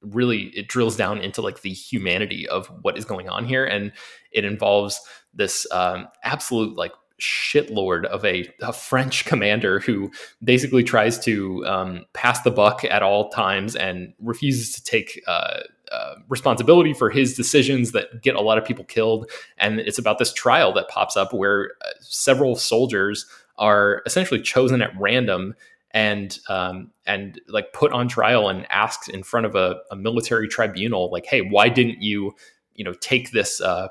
really 0.00 0.44
it 0.56 0.68
drills 0.68 0.96
down 0.96 1.18
into 1.18 1.42
like 1.42 1.62
the 1.62 1.72
humanity 1.72 2.48
of 2.48 2.66
what 2.82 2.96
is 2.96 3.04
going 3.04 3.28
on 3.28 3.44
here 3.44 3.64
and 3.64 3.92
it 4.32 4.44
involves 4.44 5.00
this 5.34 5.66
um, 5.72 6.06
absolute 6.22 6.76
like 6.76 6.92
shitlord 7.20 8.04
of 8.06 8.24
a, 8.24 8.48
a, 8.60 8.72
French 8.72 9.24
commander 9.26 9.80
who 9.80 10.10
basically 10.42 10.82
tries 10.82 11.18
to 11.20 11.64
um, 11.66 12.04
pass 12.12 12.42
the 12.42 12.50
buck 12.50 12.84
at 12.84 13.02
all 13.02 13.28
times 13.30 13.76
and 13.76 14.12
refuses 14.20 14.72
to 14.72 14.82
take 14.82 15.22
uh, 15.26 15.60
uh, 15.92 16.14
responsibility 16.28 16.92
for 16.92 17.10
his 17.10 17.36
decisions 17.36 17.92
that 17.92 18.22
get 18.22 18.34
a 18.34 18.40
lot 18.40 18.58
of 18.58 18.64
people 18.64 18.84
killed. 18.84 19.30
And 19.58 19.78
it's 19.80 19.98
about 19.98 20.18
this 20.18 20.32
trial 20.32 20.72
that 20.72 20.88
pops 20.88 21.16
up 21.16 21.32
where 21.32 21.72
uh, 21.82 21.90
several 22.00 22.56
soldiers 22.56 23.26
are 23.58 24.02
essentially 24.06 24.40
chosen 24.40 24.82
at 24.82 24.98
random 24.98 25.54
and 25.92 26.40
um, 26.48 26.90
and 27.06 27.40
like 27.48 27.72
put 27.72 27.92
on 27.92 28.08
trial 28.08 28.48
and 28.48 28.66
asked 28.70 29.08
in 29.08 29.22
front 29.22 29.46
of 29.46 29.54
a, 29.54 29.76
a 29.92 29.96
military 29.96 30.48
tribunal, 30.48 31.10
like, 31.12 31.26
hey, 31.26 31.42
why 31.42 31.68
didn't 31.68 32.02
you, 32.02 32.34
you 32.74 32.84
know, 32.84 32.94
take 32.94 33.30
this 33.30 33.60
uh, 33.60 33.88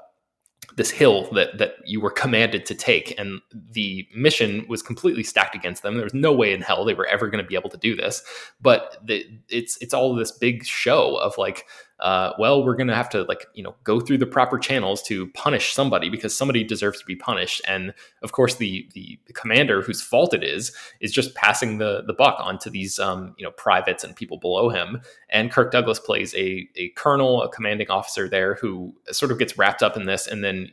this 0.75 0.91
hill 0.91 1.29
that 1.33 1.57
that 1.57 1.75
you 1.85 2.01
were 2.01 2.11
commanded 2.11 2.65
to 2.65 2.75
take 2.75 3.17
and 3.19 3.39
the 3.71 4.07
mission 4.15 4.65
was 4.67 4.81
completely 4.81 5.23
stacked 5.23 5.55
against 5.55 5.83
them. 5.83 5.95
There 5.95 6.03
was 6.03 6.13
no 6.13 6.33
way 6.33 6.53
in 6.53 6.61
hell 6.61 6.85
they 6.85 6.93
were 6.93 7.07
ever 7.07 7.29
going 7.29 7.43
to 7.43 7.47
be 7.47 7.55
able 7.55 7.69
to 7.69 7.77
do 7.77 7.95
this. 7.95 8.23
But 8.61 8.97
the, 9.05 9.25
it's 9.49 9.77
it's 9.81 9.93
all 9.93 10.15
this 10.15 10.31
big 10.31 10.65
show 10.65 11.15
of 11.17 11.37
like 11.37 11.65
uh, 12.03 12.33
well, 12.37 12.65
we're 12.65 12.75
going 12.75 12.89
to 12.89 12.95
have 12.95 13.07
to 13.07 13.23
like 13.23 13.47
you 13.53 13.63
know 13.63 13.73
go 13.85 14.01
through 14.01 14.17
the 14.17 14.25
proper 14.25 14.59
channels 14.59 15.01
to 15.01 15.27
punish 15.27 15.71
somebody 15.73 16.09
because 16.09 16.37
somebody 16.37 16.61
deserves 16.61 16.99
to 16.99 17.05
be 17.05 17.15
punished. 17.15 17.61
And 17.65 17.93
of 18.21 18.33
course, 18.33 18.55
the 18.55 18.89
the, 18.93 19.17
the 19.25 19.31
commander 19.31 19.81
whose 19.81 20.01
fault 20.01 20.33
it 20.33 20.43
is 20.43 20.75
is 20.99 21.13
just 21.13 21.33
passing 21.33 21.77
the 21.77 22.03
the 22.05 22.13
buck 22.13 22.35
onto 22.39 22.69
these 22.69 22.99
um, 22.99 23.33
you 23.37 23.45
know 23.45 23.51
privates 23.51 24.03
and 24.03 24.13
people 24.13 24.37
below 24.37 24.67
him. 24.67 25.01
And 25.29 25.49
Kirk 25.49 25.71
Douglas 25.71 25.97
plays 25.97 26.35
a 26.35 26.67
a 26.75 26.89
colonel, 26.89 27.41
a 27.41 27.49
commanding 27.49 27.89
officer 27.89 28.27
there 28.27 28.55
who 28.55 28.93
sort 29.11 29.31
of 29.31 29.39
gets 29.39 29.57
wrapped 29.57 29.81
up 29.81 29.95
in 29.95 30.05
this, 30.05 30.27
and 30.27 30.43
then 30.43 30.69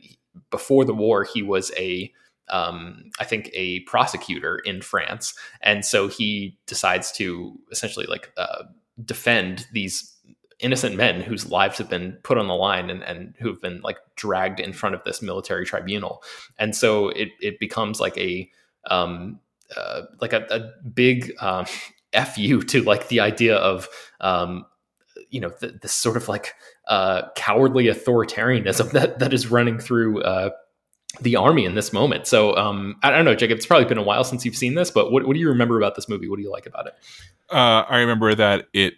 before 0.49 0.83
the 0.83 0.93
war, 0.93 1.23
he 1.23 1.41
was 1.41 1.71
a 1.77 2.11
um, 2.49 3.09
I 3.21 3.23
think 3.23 3.49
a 3.53 3.79
prosecutor 3.81 4.57
in 4.65 4.81
France, 4.81 5.33
and 5.61 5.85
so 5.85 6.09
he 6.09 6.57
decides 6.67 7.13
to 7.13 7.57
essentially 7.71 8.05
like 8.05 8.33
uh, 8.35 8.63
defend 9.05 9.67
these 9.71 10.10
innocent 10.61 10.95
men 10.95 11.21
whose 11.21 11.49
lives 11.49 11.77
have 11.77 11.89
been 11.89 12.13
put 12.23 12.37
on 12.37 12.47
the 12.47 12.55
line 12.55 12.89
and, 12.89 13.03
and 13.03 13.33
who've 13.39 13.61
been 13.61 13.81
like 13.81 13.97
dragged 14.15 14.59
in 14.59 14.73
front 14.73 14.95
of 14.95 15.03
this 15.03 15.21
military 15.21 15.65
tribunal, 15.65 16.23
and 16.57 16.75
so 16.75 17.09
it 17.09 17.29
it 17.41 17.59
becomes 17.59 17.99
like 17.99 18.17
a 18.17 18.49
um, 18.89 19.39
uh, 19.75 20.03
like 20.19 20.33
a, 20.33 20.45
a 20.49 20.89
big 20.89 21.33
um, 21.39 21.65
fu 22.25 22.61
to 22.61 22.81
like 22.83 23.07
the 23.07 23.19
idea 23.19 23.55
of 23.55 23.87
um, 24.19 24.65
you 25.29 25.41
know 25.41 25.49
the, 25.59 25.79
this 25.81 25.93
sort 25.93 26.17
of 26.17 26.27
like 26.27 26.53
uh, 26.87 27.23
cowardly 27.35 27.85
authoritarianism 27.85 28.91
that 28.93 29.19
that 29.19 29.33
is 29.33 29.47
running 29.47 29.79
through 29.79 30.21
uh, 30.23 30.49
the 31.19 31.35
army 31.35 31.65
in 31.65 31.75
this 31.75 31.91
moment. 31.91 32.27
So 32.27 32.55
um, 32.55 32.95
I 33.03 33.11
don't 33.11 33.25
know, 33.25 33.35
Jacob. 33.35 33.57
It's 33.57 33.65
probably 33.65 33.87
been 33.87 33.97
a 33.97 34.03
while 34.03 34.23
since 34.23 34.45
you've 34.45 34.55
seen 34.55 34.75
this, 34.75 34.91
but 34.91 35.11
what, 35.11 35.25
what 35.25 35.33
do 35.33 35.39
you 35.39 35.49
remember 35.49 35.77
about 35.77 35.95
this 35.95 36.07
movie? 36.07 36.29
What 36.29 36.37
do 36.37 36.43
you 36.43 36.51
like 36.51 36.65
about 36.65 36.87
it? 36.87 36.93
Uh, 37.49 37.83
I 37.89 37.99
remember 37.99 38.33
that 38.33 38.67
it 38.73 38.93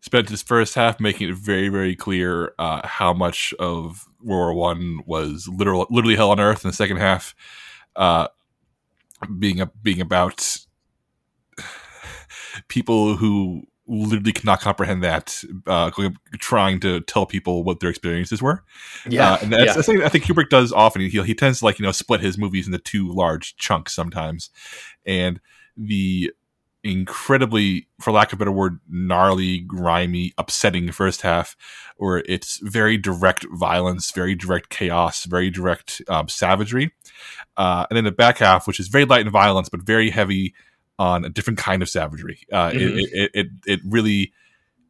spent 0.00 0.28
his 0.28 0.42
first 0.42 0.74
half 0.74 1.00
making 1.00 1.28
it 1.28 1.34
very, 1.34 1.68
very 1.68 1.96
clear 1.96 2.54
uh, 2.58 2.86
how 2.86 3.12
much 3.12 3.52
of 3.58 4.06
World 4.22 4.54
War 4.54 4.54
One 4.54 5.00
was 5.06 5.48
literal, 5.48 5.86
literally 5.90 6.16
hell 6.16 6.30
on 6.30 6.40
earth, 6.40 6.64
and 6.64 6.72
the 6.72 6.76
second 6.76 6.98
half 6.98 7.34
uh, 7.96 8.28
being 9.38 9.60
a, 9.60 9.66
being 9.82 10.00
about 10.00 10.58
people 12.68 13.16
who 13.16 13.62
literally 13.88 14.32
cannot 14.32 14.60
comprehend 14.60 15.02
that, 15.02 15.42
uh, 15.66 15.90
trying 16.38 16.78
to 16.80 17.00
tell 17.00 17.26
people 17.26 17.64
what 17.64 17.80
their 17.80 17.90
experiences 17.90 18.42
were. 18.42 18.62
Yeah, 19.08 19.32
uh, 19.32 19.38
and 19.42 19.52
that's, 19.52 19.64
yeah. 19.64 19.72
that's 19.72 19.86
something 19.86 20.04
I 20.04 20.08
think 20.08 20.24
Kubrick 20.24 20.50
does 20.50 20.72
often. 20.72 21.02
He 21.02 21.22
he 21.22 21.34
tends 21.34 21.60
to 21.60 21.64
like 21.64 21.78
you 21.78 21.84
know 21.84 21.92
split 21.92 22.20
his 22.20 22.38
movies 22.38 22.66
into 22.66 22.78
two 22.78 23.10
large 23.10 23.56
chunks 23.56 23.94
sometimes, 23.94 24.50
and 25.04 25.40
the 25.76 26.32
incredibly, 26.84 27.88
for 28.00 28.12
lack 28.12 28.32
of 28.32 28.36
a 28.36 28.40
better 28.40 28.52
word, 28.52 28.78
gnarly, 28.88 29.60
grimy, 29.60 30.32
upsetting 30.38 30.90
first 30.92 31.22
half, 31.22 31.56
where 31.96 32.22
it's 32.28 32.58
very 32.58 32.96
direct 32.96 33.44
violence, 33.52 34.10
very 34.12 34.34
direct 34.34 34.68
chaos, 34.70 35.24
very 35.24 35.50
direct 35.50 36.00
um, 36.08 36.28
savagery, 36.28 36.92
uh, 37.56 37.86
and 37.90 37.96
then 37.96 38.04
the 38.04 38.12
back 38.12 38.38
half, 38.38 38.66
which 38.66 38.78
is 38.80 38.88
very 38.88 39.04
light 39.04 39.26
in 39.26 39.32
violence 39.32 39.68
but 39.68 39.82
very 39.82 40.10
heavy 40.10 40.54
on 40.98 41.24
a 41.24 41.28
different 41.28 41.58
kind 41.58 41.82
of 41.82 41.88
savagery. 41.88 42.40
Uh, 42.52 42.70
Mhm. 42.70 42.98
it, 42.98 43.10
it, 43.12 43.30
it 43.34 43.46
it 43.66 43.80
really 43.84 44.32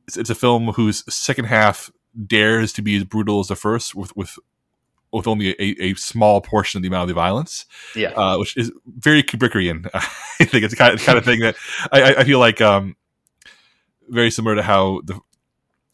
it's, 0.06 0.16
it's 0.16 0.30
a 0.30 0.34
film 0.34 0.68
whose 0.72 1.04
second 1.12 1.46
half 1.46 1.90
dares 2.26 2.72
to 2.72 2.82
be 2.82 2.96
as 2.96 3.04
brutal 3.04 3.40
as 3.40 3.48
the 3.48 3.56
first, 3.56 3.94
with 3.94 4.16
with 4.16 4.38
with 5.12 5.26
only 5.26 5.50
a, 5.58 5.82
a 5.82 5.94
small 5.94 6.40
portion 6.40 6.78
of 6.78 6.82
the 6.82 6.88
amount 6.88 7.02
of 7.02 7.08
the 7.08 7.14
violence, 7.14 7.64
yeah, 7.96 8.10
uh, 8.10 8.38
which 8.38 8.56
is 8.56 8.70
very 8.86 9.22
Kubrickian. 9.22 9.88
I 9.94 10.44
think 10.44 10.64
it's 10.64 10.72
the 10.72 10.76
kind 10.76 10.94
of, 10.94 11.00
kind 11.04 11.18
of 11.18 11.24
thing 11.24 11.40
that 11.40 11.56
I, 11.92 12.14
I- 12.16 12.24
feel 12.24 12.38
like 12.38 12.60
um, 12.60 12.96
very 14.08 14.30
similar 14.30 14.54
to 14.56 14.62
how 14.62 15.00
the 15.04 15.20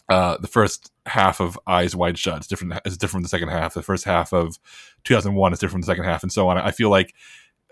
uh, 0.09 0.37
the 0.39 0.47
first 0.49 0.91
half 1.07 1.41
of 1.41 1.59
Eyes 1.67 1.97
Wide 1.97 2.19
Shut 2.19 2.41
is 2.41 2.47
different 2.47 2.79
is 2.85 2.97
different 2.99 3.13
from 3.13 3.23
the 3.23 3.29
second 3.29 3.49
half. 3.49 3.75
The 3.75 3.83
first 3.83 4.05
half 4.05 4.33
of 4.33 4.59
2001 5.05 5.53
is 5.53 5.59
different 5.59 5.73
from 5.73 5.81
the 5.83 5.87
second 5.87 6.05
half, 6.05 6.23
and 6.23 6.33
so 6.33 6.49
on. 6.49 6.59
I 6.59 6.71
feel 6.73 6.91
like 6.91 7.15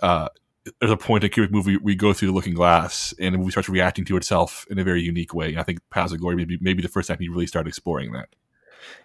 uh, 0.03 0.29
there's 0.81 0.93
a 0.93 0.97
point 0.97 1.25
in 1.25 1.31
Kubrick 1.31 1.51
movie 1.51 1.77
we 1.77 1.95
go 1.95 2.13
through 2.13 2.29
the 2.29 2.35
Looking 2.35 2.55
Glass, 2.55 3.13
and 3.19 3.35
the 3.35 3.39
movie 3.39 3.51
starts 3.51 3.69
reacting 3.69 4.05
to 4.07 4.17
itself 4.17 4.65
in 4.71 4.79
a 4.79 4.85
very 4.85 5.03
unique 5.03 5.35
way. 5.35 5.49
And 5.51 5.59
I 5.59 5.63
think 5.63 5.81
Paths 5.91 6.13
of 6.13 6.21
Glory 6.21 6.37
maybe 6.37 6.57
maybe 6.61 6.83
the 6.83 6.89
first 6.89 7.09
time 7.09 7.19
he 7.19 7.29
really 7.29 7.47
started 7.47 7.69
exploring 7.69 8.13
that. 8.13 8.29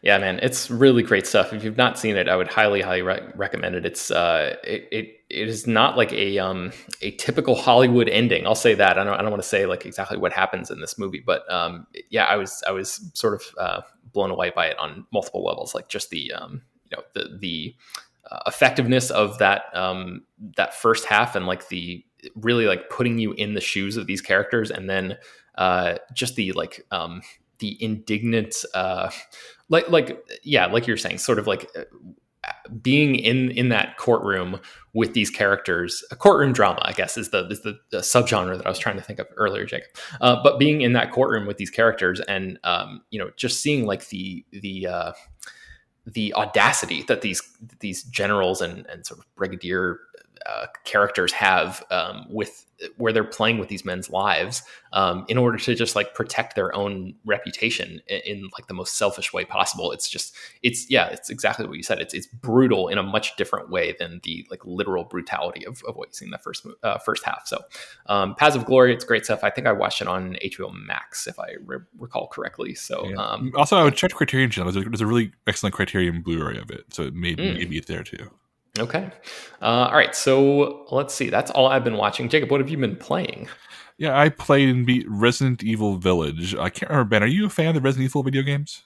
Yeah, 0.01 0.17
man, 0.17 0.39
it's 0.41 0.69
really 0.69 1.03
great 1.03 1.27
stuff. 1.27 1.53
If 1.53 1.63
you've 1.63 1.77
not 1.77 1.97
seen 1.99 2.15
it, 2.15 2.27
I 2.27 2.35
would 2.35 2.47
highly, 2.47 2.81
highly 2.81 3.01
re- 3.01 3.27
recommend 3.35 3.75
it. 3.75 3.85
It's 3.85 4.11
uh, 4.11 4.55
it, 4.63 4.87
it 4.91 5.13
it 5.29 5.47
is 5.47 5.67
not 5.67 5.97
like 5.97 6.11
a 6.13 6.39
um 6.39 6.71
a 7.01 7.11
typical 7.11 7.55
Hollywood 7.55 8.09
ending. 8.09 8.45
I'll 8.45 8.55
say 8.55 8.73
that. 8.75 8.97
I 8.97 9.03
don't 9.03 9.13
I 9.13 9.21
don't 9.21 9.31
want 9.31 9.43
to 9.43 9.49
say 9.49 9.65
like 9.65 9.85
exactly 9.85 10.17
what 10.17 10.33
happens 10.33 10.71
in 10.71 10.79
this 10.79 10.97
movie, 10.97 11.23
but 11.25 11.51
um, 11.51 11.87
yeah, 12.09 12.25
I 12.25 12.35
was 12.35 12.63
I 12.67 12.71
was 12.71 13.09
sort 13.13 13.33
of 13.33 13.41
uh, 13.59 13.81
blown 14.13 14.31
away 14.31 14.51
by 14.55 14.67
it 14.67 14.79
on 14.79 15.05
multiple 15.11 15.43
levels. 15.43 15.75
Like 15.75 15.89
just 15.89 16.09
the 16.09 16.31
um, 16.33 16.61
you 16.89 16.97
know, 16.97 17.03
the 17.13 17.37
the 17.39 17.75
uh, 18.31 18.39
effectiveness 18.45 19.09
of 19.09 19.37
that 19.37 19.65
um 19.73 20.23
that 20.57 20.73
first 20.73 21.05
half 21.05 21.35
and 21.35 21.45
like 21.47 21.69
the 21.69 22.03
really 22.35 22.65
like 22.65 22.89
putting 22.89 23.19
you 23.19 23.31
in 23.33 23.53
the 23.53 23.61
shoes 23.61 23.95
of 23.95 24.07
these 24.07 24.21
characters 24.21 24.69
and 24.69 24.89
then 24.89 25.17
uh 25.55 25.95
just 26.13 26.35
the 26.35 26.51
like 26.51 26.85
um 26.91 27.21
the 27.59 27.81
indignant 27.83 28.63
uh 28.73 29.09
like 29.69 29.89
like 29.89 30.25
yeah 30.43 30.65
like 30.67 30.87
you're 30.87 30.97
saying 30.97 31.17
sort 31.17 31.39
of 31.39 31.47
like 31.47 31.69
uh, 31.77 31.83
being 32.81 33.15
in 33.15 33.51
in 33.51 33.69
that 33.69 33.97
courtroom 33.97 34.59
with 34.93 35.13
these 35.13 35.29
characters 35.29 36.03
a 36.11 36.15
courtroom 36.15 36.53
drama 36.53 36.79
i 36.83 36.93
guess 36.93 37.17
is 37.17 37.29
the 37.29 37.47
is 37.47 37.61
the, 37.61 37.77
the 37.91 37.99
subgenre 37.99 38.55
that 38.57 38.65
i 38.65 38.69
was 38.69 38.79
trying 38.79 38.95
to 38.95 39.01
think 39.01 39.19
of 39.19 39.27
earlier 39.35 39.65
jacob 39.65 39.89
uh, 40.21 40.41
but 40.41 40.59
being 40.59 40.81
in 40.81 40.93
that 40.93 41.11
courtroom 41.11 41.45
with 41.45 41.57
these 41.57 41.69
characters 41.69 42.19
and 42.21 42.59
um, 42.63 43.01
you 43.09 43.19
know 43.19 43.29
just 43.35 43.61
seeing 43.61 43.85
like 43.85 44.07
the 44.09 44.45
the 44.51 44.87
uh, 44.87 45.11
the 46.05 46.33
audacity 46.35 47.03
that 47.03 47.21
these 47.21 47.41
these 47.79 48.03
generals 48.03 48.61
and, 48.61 48.85
and 48.87 49.05
sort 49.05 49.19
of 49.19 49.25
brigadier 49.35 49.99
uh, 50.47 50.67
characters 50.85 51.31
have 51.33 51.83
um, 51.91 52.25
with 52.29 52.63
where 52.97 53.11
they're 53.11 53.23
playing 53.23 53.57
with 53.57 53.69
these 53.69 53.83
men's 53.83 54.07
lives 54.11 54.61
um, 54.93 55.25
in 55.27 55.35
order 55.37 55.57
to 55.57 55.73
just 55.73 55.95
like 55.95 56.13
protect 56.13 56.55
their 56.55 56.75
own 56.75 57.15
reputation 57.25 57.99
in, 58.07 58.19
in 58.25 58.49
like 58.55 58.67
the 58.67 58.73
most 58.75 58.95
selfish 58.97 59.33
way 59.33 59.43
possible. 59.43 59.91
It's 59.91 60.07
just 60.07 60.35
it's 60.61 60.87
yeah, 60.89 61.07
it's 61.07 61.31
exactly 61.31 61.65
what 61.67 61.75
you 61.77 61.81
said. 61.83 61.99
It's 61.99 62.13
it's 62.13 62.27
brutal 62.27 62.87
in 62.87 62.99
a 62.99 63.03
much 63.03 63.35
different 63.35 63.71
way 63.71 63.95
than 63.97 64.19
the 64.23 64.45
like 64.51 64.63
literal 64.63 65.05
brutality 65.05 65.65
of, 65.65 65.81
of 65.87 65.95
what 65.95 66.09
you 66.09 66.13
see 66.13 66.25
in 66.25 66.31
the 66.31 66.37
first 66.37 66.67
uh, 66.83 66.99
first 66.99 67.23
half. 67.23 67.47
So, 67.47 67.61
um, 68.05 68.35
Paths 68.35 68.55
of 68.55 68.65
Glory, 68.65 68.93
it's 68.93 69.03
great 69.05 69.25
stuff. 69.25 69.43
I 69.43 69.49
think 69.49 69.65
I 69.65 69.71
watched 69.71 70.01
it 70.01 70.07
on 70.07 70.37
HBO 70.45 70.71
Max 70.73 71.25
if 71.25 71.39
I 71.39 71.53
re- 71.65 71.79
recall 71.97 72.27
correctly. 72.27 72.75
So, 72.75 73.09
Yeah. 73.09 73.15
um, 73.17 73.51
also, 73.55 73.75
I 73.77 73.83
would 73.83 73.95
check 73.95 74.11
Criterion 74.11 74.51
Channel. 74.51 74.71
There's 74.71 74.85
a, 74.85 74.89
there's 74.89 75.01
a 75.01 75.07
really 75.07 75.31
excellent 75.47 75.73
Criterion 75.73 76.21
Blu-ray 76.21 76.57
of 76.59 76.69
it, 76.69 76.93
so 76.93 77.03
it 77.03 77.13
may, 77.15 77.35
Mm. 77.35 77.55
maybe 77.55 77.77
it's 77.77 77.87
there 77.87 78.03
too. 78.03 78.29
Okay. 78.79 79.09
Uh, 79.61 79.65
all 79.65 79.93
right. 79.93 80.15
So 80.15 80.85
let's 80.91 81.13
see. 81.13 81.29
That's 81.29 81.51
all 81.51 81.67
I've 81.67 81.83
been 81.83 81.97
watching. 81.97 82.29
Jacob, 82.29 82.51
what 82.51 82.59
have 82.61 82.69
you 82.69 82.77
been 82.77 82.95
playing? 82.95 83.47
Yeah, 83.97 84.19
I 84.19 84.29
played 84.29 84.69
and 84.69 84.85
beat 84.85 85.05
Resident 85.09 85.63
Evil 85.63 85.97
Village. 85.97 86.55
I 86.55 86.69
can't 86.69 86.89
remember 86.91 87.09
Ben. 87.09 87.23
Are 87.23 87.27
you 87.27 87.47
a 87.47 87.49
fan 87.49 87.69
of 87.69 87.75
the 87.75 87.81
Resident 87.81 88.05
Evil 88.05 88.23
video 88.23 88.43
games? 88.43 88.83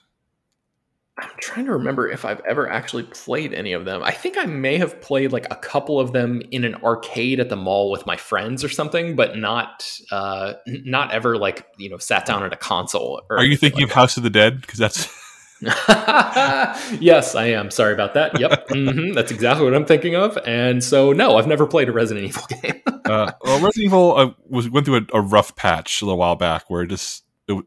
I'm 1.18 1.28
trying 1.40 1.66
to 1.66 1.72
remember 1.72 2.08
if 2.08 2.24
I've 2.24 2.40
ever 2.48 2.68
actually 2.68 3.02
played 3.02 3.52
any 3.52 3.74
of 3.74 3.84
them. 3.84 4.02
I 4.02 4.12
think 4.12 4.38
I 4.38 4.46
may 4.46 4.78
have 4.78 4.98
played 5.02 5.30
like 5.30 5.46
a 5.50 5.56
couple 5.56 6.00
of 6.00 6.12
them 6.12 6.40
in 6.50 6.64
an 6.64 6.74
arcade 6.76 7.38
at 7.38 7.50
the 7.50 7.56
mall 7.56 7.90
with 7.90 8.06
my 8.06 8.16
friends 8.16 8.64
or 8.64 8.70
something, 8.70 9.14
but 9.14 9.36
not 9.36 9.86
uh, 10.10 10.54
not 10.66 11.12
ever 11.12 11.36
like 11.36 11.66
you 11.76 11.90
know 11.90 11.98
sat 11.98 12.24
down 12.24 12.42
at 12.42 12.52
a 12.54 12.56
console. 12.56 13.20
Or 13.28 13.38
Are 13.38 13.44
you 13.44 13.58
thinking 13.58 13.82
of 13.82 13.90
like 13.90 13.94
House 13.94 14.16
of 14.16 14.22
the 14.22 14.30
Dead? 14.30 14.62
Because 14.62 14.78
that's 14.78 15.06
that. 15.06 15.21
yes, 17.00 17.34
I 17.34 17.46
am. 17.46 17.70
Sorry 17.70 17.92
about 17.94 18.14
that. 18.14 18.38
Yep, 18.38 18.68
hmm 18.70 19.12
that's 19.12 19.30
exactly 19.30 19.64
what 19.64 19.74
I'm 19.74 19.84
thinking 19.86 20.14
of. 20.16 20.36
And 20.46 20.82
so, 20.82 21.12
no, 21.12 21.36
I've 21.36 21.46
never 21.46 21.66
played 21.66 21.88
a 21.88 21.92
Resident 21.92 22.26
Evil 22.26 22.42
game. 22.62 22.82
uh, 23.04 23.32
well, 23.42 23.60
Resident 23.60 23.84
Evil 23.86 24.16
uh, 24.16 24.30
was 24.48 24.68
went 24.70 24.86
through 24.86 25.06
a, 25.12 25.18
a 25.18 25.20
rough 25.20 25.54
patch 25.56 26.02
a 26.02 26.04
little 26.04 26.18
while 26.18 26.36
back 26.36 26.68
where 26.68 26.82
it 26.82 26.88
just 26.88 27.24
it, 27.48 27.64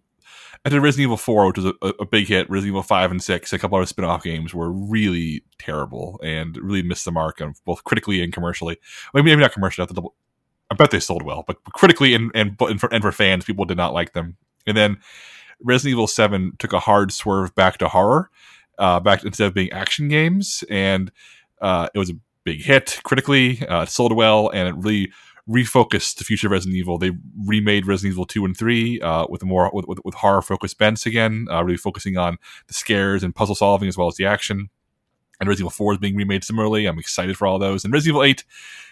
after 0.65 0.81
Resident 0.81 1.03
Evil 1.05 1.17
Four, 1.17 1.47
which 1.47 1.57
was 1.57 1.65
a, 1.81 1.87
a 1.99 2.05
big 2.05 2.27
hit, 2.27 2.49
Resident 2.49 2.71
Evil 2.73 2.83
Five 2.83 3.11
and 3.11 3.21
Six, 3.23 3.53
a 3.53 3.59
couple 3.59 3.77
other 3.77 3.85
spin-off 3.85 4.23
games 4.23 4.53
were 4.53 4.71
really 4.71 5.43
terrible 5.59 6.19
and 6.23 6.57
really 6.57 6.83
missed 6.83 7.05
the 7.05 7.11
mark 7.11 7.39
on 7.41 7.53
both 7.65 7.83
critically 7.83 8.23
and 8.23 8.33
commercially. 8.33 8.77
Well, 9.13 9.23
maybe 9.23 9.39
not 9.41 9.53
commercially. 9.53 9.83
not 9.83 9.89
the 9.89 9.95
double- 9.95 10.15
I 10.71 10.75
bet 10.75 10.89
they 10.91 10.99
sold 10.99 11.21
well, 11.21 11.43
but 11.45 11.63
critically 11.73 12.15
and 12.15 12.31
and 12.33 12.57
and 12.59 12.79
for, 12.79 12.91
and 12.91 13.03
for 13.03 13.11
fans, 13.11 13.45
people 13.45 13.65
did 13.65 13.77
not 13.77 13.93
like 13.93 14.13
them. 14.13 14.37
And 14.67 14.75
then 14.75 14.97
Resident 15.63 15.91
Evil 15.91 16.07
Seven 16.07 16.53
took 16.59 16.73
a 16.73 16.79
hard 16.79 17.11
swerve 17.11 17.53
back 17.55 17.77
to 17.79 17.87
horror, 17.87 18.29
uh, 18.77 18.99
back 18.99 19.23
instead 19.23 19.47
of 19.47 19.53
being 19.53 19.71
action 19.71 20.07
games, 20.07 20.63
and 20.69 21.11
uh, 21.61 21.87
it 21.93 21.99
was 21.99 22.09
a 22.09 22.17
big 22.43 22.61
hit 22.61 22.99
critically. 23.03 23.65
Uh, 23.67 23.83
it 23.83 23.89
sold 23.89 24.13
well, 24.13 24.49
and 24.49 24.67
it 24.67 24.75
really 24.77 25.11
refocused 25.47 26.17
the 26.17 26.23
future 26.23 26.47
of 26.47 26.51
Resident 26.51 26.75
Evil. 26.75 26.97
They 26.97 27.11
remade 27.45 27.85
Resident 27.85 28.13
Evil 28.13 28.25
two 28.25 28.45
and 28.45 28.57
three 28.57 28.99
uh, 29.01 29.27
with 29.29 29.43
a 29.43 29.45
more 29.45 29.69
with, 29.73 29.87
with, 29.87 29.99
with 30.03 30.15
horror 30.15 30.41
focused 30.41 30.77
bents 30.77 31.05
again, 31.05 31.47
uh, 31.51 31.63
really 31.63 31.77
focusing 31.77 32.17
on 32.17 32.37
the 32.67 32.73
scares 32.73 33.23
and 33.23 33.35
puzzle 33.35 33.55
solving 33.55 33.87
as 33.87 33.97
well 33.97 34.07
as 34.07 34.15
the 34.15 34.25
action. 34.25 34.69
And 35.39 35.47
Resident 35.47 35.65
Evil 35.65 35.71
four 35.71 35.93
is 35.93 35.99
being 35.99 36.15
remade 36.15 36.43
similarly. 36.43 36.85
I'm 36.85 36.97
excited 36.97 37.37
for 37.37 37.45
all 37.45 37.59
those. 37.59 37.83
And 37.83 37.93
Resident 37.93 38.15
Evil 38.15 38.23
eight 38.23 38.43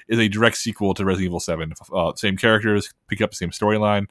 is 0.08 0.20
a 0.20 0.28
direct 0.28 0.58
sequel 0.58 0.94
to 0.94 1.06
Resident 1.06 1.26
Evil 1.26 1.40
seven. 1.40 1.74
Uh, 1.92 2.14
same 2.16 2.38
characters, 2.38 2.94
pick 3.08 3.22
up 3.22 3.32
the 3.32 3.36
same 3.36 3.52
storyline. 3.52 4.08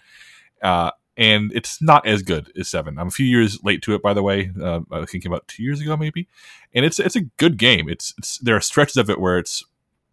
And 1.16 1.52
it's 1.54 1.82
not 1.82 2.06
as 2.06 2.22
good 2.22 2.50
as 2.58 2.68
seven. 2.68 2.98
I'm 2.98 3.08
a 3.08 3.10
few 3.10 3.26
years 3.26 3.62
late 3.62 3.82
to 3.82 3.94
it, 3.94 4.02
by 4.02 4.14
the 4.14 4.22
way. 4.22 4.50
Uh, 4.60 4.80
I 4.90 5.04
think 5.04 5.26
about 5.26 5.46
two 5.46 5.62
years 5.62 5.80
ago, 5.80 5.96
maybe. 5.96 6.26
And 6.74 6.86
it's 6.86 6.98
it's 6.98 7.16
a 7.16 7.22
good 7.22 7.58
game. 7.58 7.88
It's, 7.88 8.14
it's 8.16 8.38
there 8.38 8.56
are 8.56 8.60
stretches 8.60 8.96
of 8.96 9.10
it 9.10 9.20
where 9.20 9.38
it's 9.38 9.62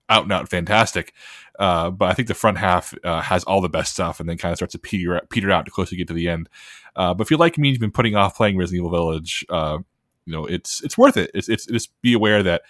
out 0.09 0.23
and 0.23 0.31
out 0.33 0.49
fantastic, 0.49 1.13
uh, 1.59 1.89
but 1.89 2.09
I 2.09 2.13
think 2.13 2.27
the 2.27 2.33
front 2.33 2.57
half 2.57 2.93
uh, 3.03 3.21
has 3.21 3.43
all 3.45 3.61
the 3.61 3.69
best 3.69 3.93
stuff, 3.93 4.19
and 4.19 4.27
then 4.27 4.37
kind 4.37 4.51
of 4.51 4.57
starts 4.57 4.73
to 4.73 4.79
peter 4.79 5.21
peter 5.29 5.51
out 5.51 5.65
the 5.65 5.71
closer 5.71 5.95
you 5.95 5.99
get 5.99 6.07
to 6.09 6.13
the 6.13 6.27
end. 6.27 6.49
Uh, 6.95 7.13
but 7.13 7.27
if 7.27 7.31
you 7.31 7.37
like 7.37 7.57
me, 7.57 7.69
and 7.69 7.75
you've 7.75 7.81
been 7.81 7.91
putting 7.91 8.15
off 8.15 8.35
playing 8.35 8.57
Resident 8.57 8.79
Evil 8.85 8.91
Village. 8.91 9.45
Uh, 9.49 9.77
you 10.25 10.33
know, 10.33 10.45
it's 10.45 10.83
it's 10.83 10.97
worth 10.97 11.17
it. 11.17 11.31
It's 11.33 11.49
it's 11.49 11.65
just 11.65 11.89
be 12.01 12.13
aware 12.13 12.43
that 12.43 12.61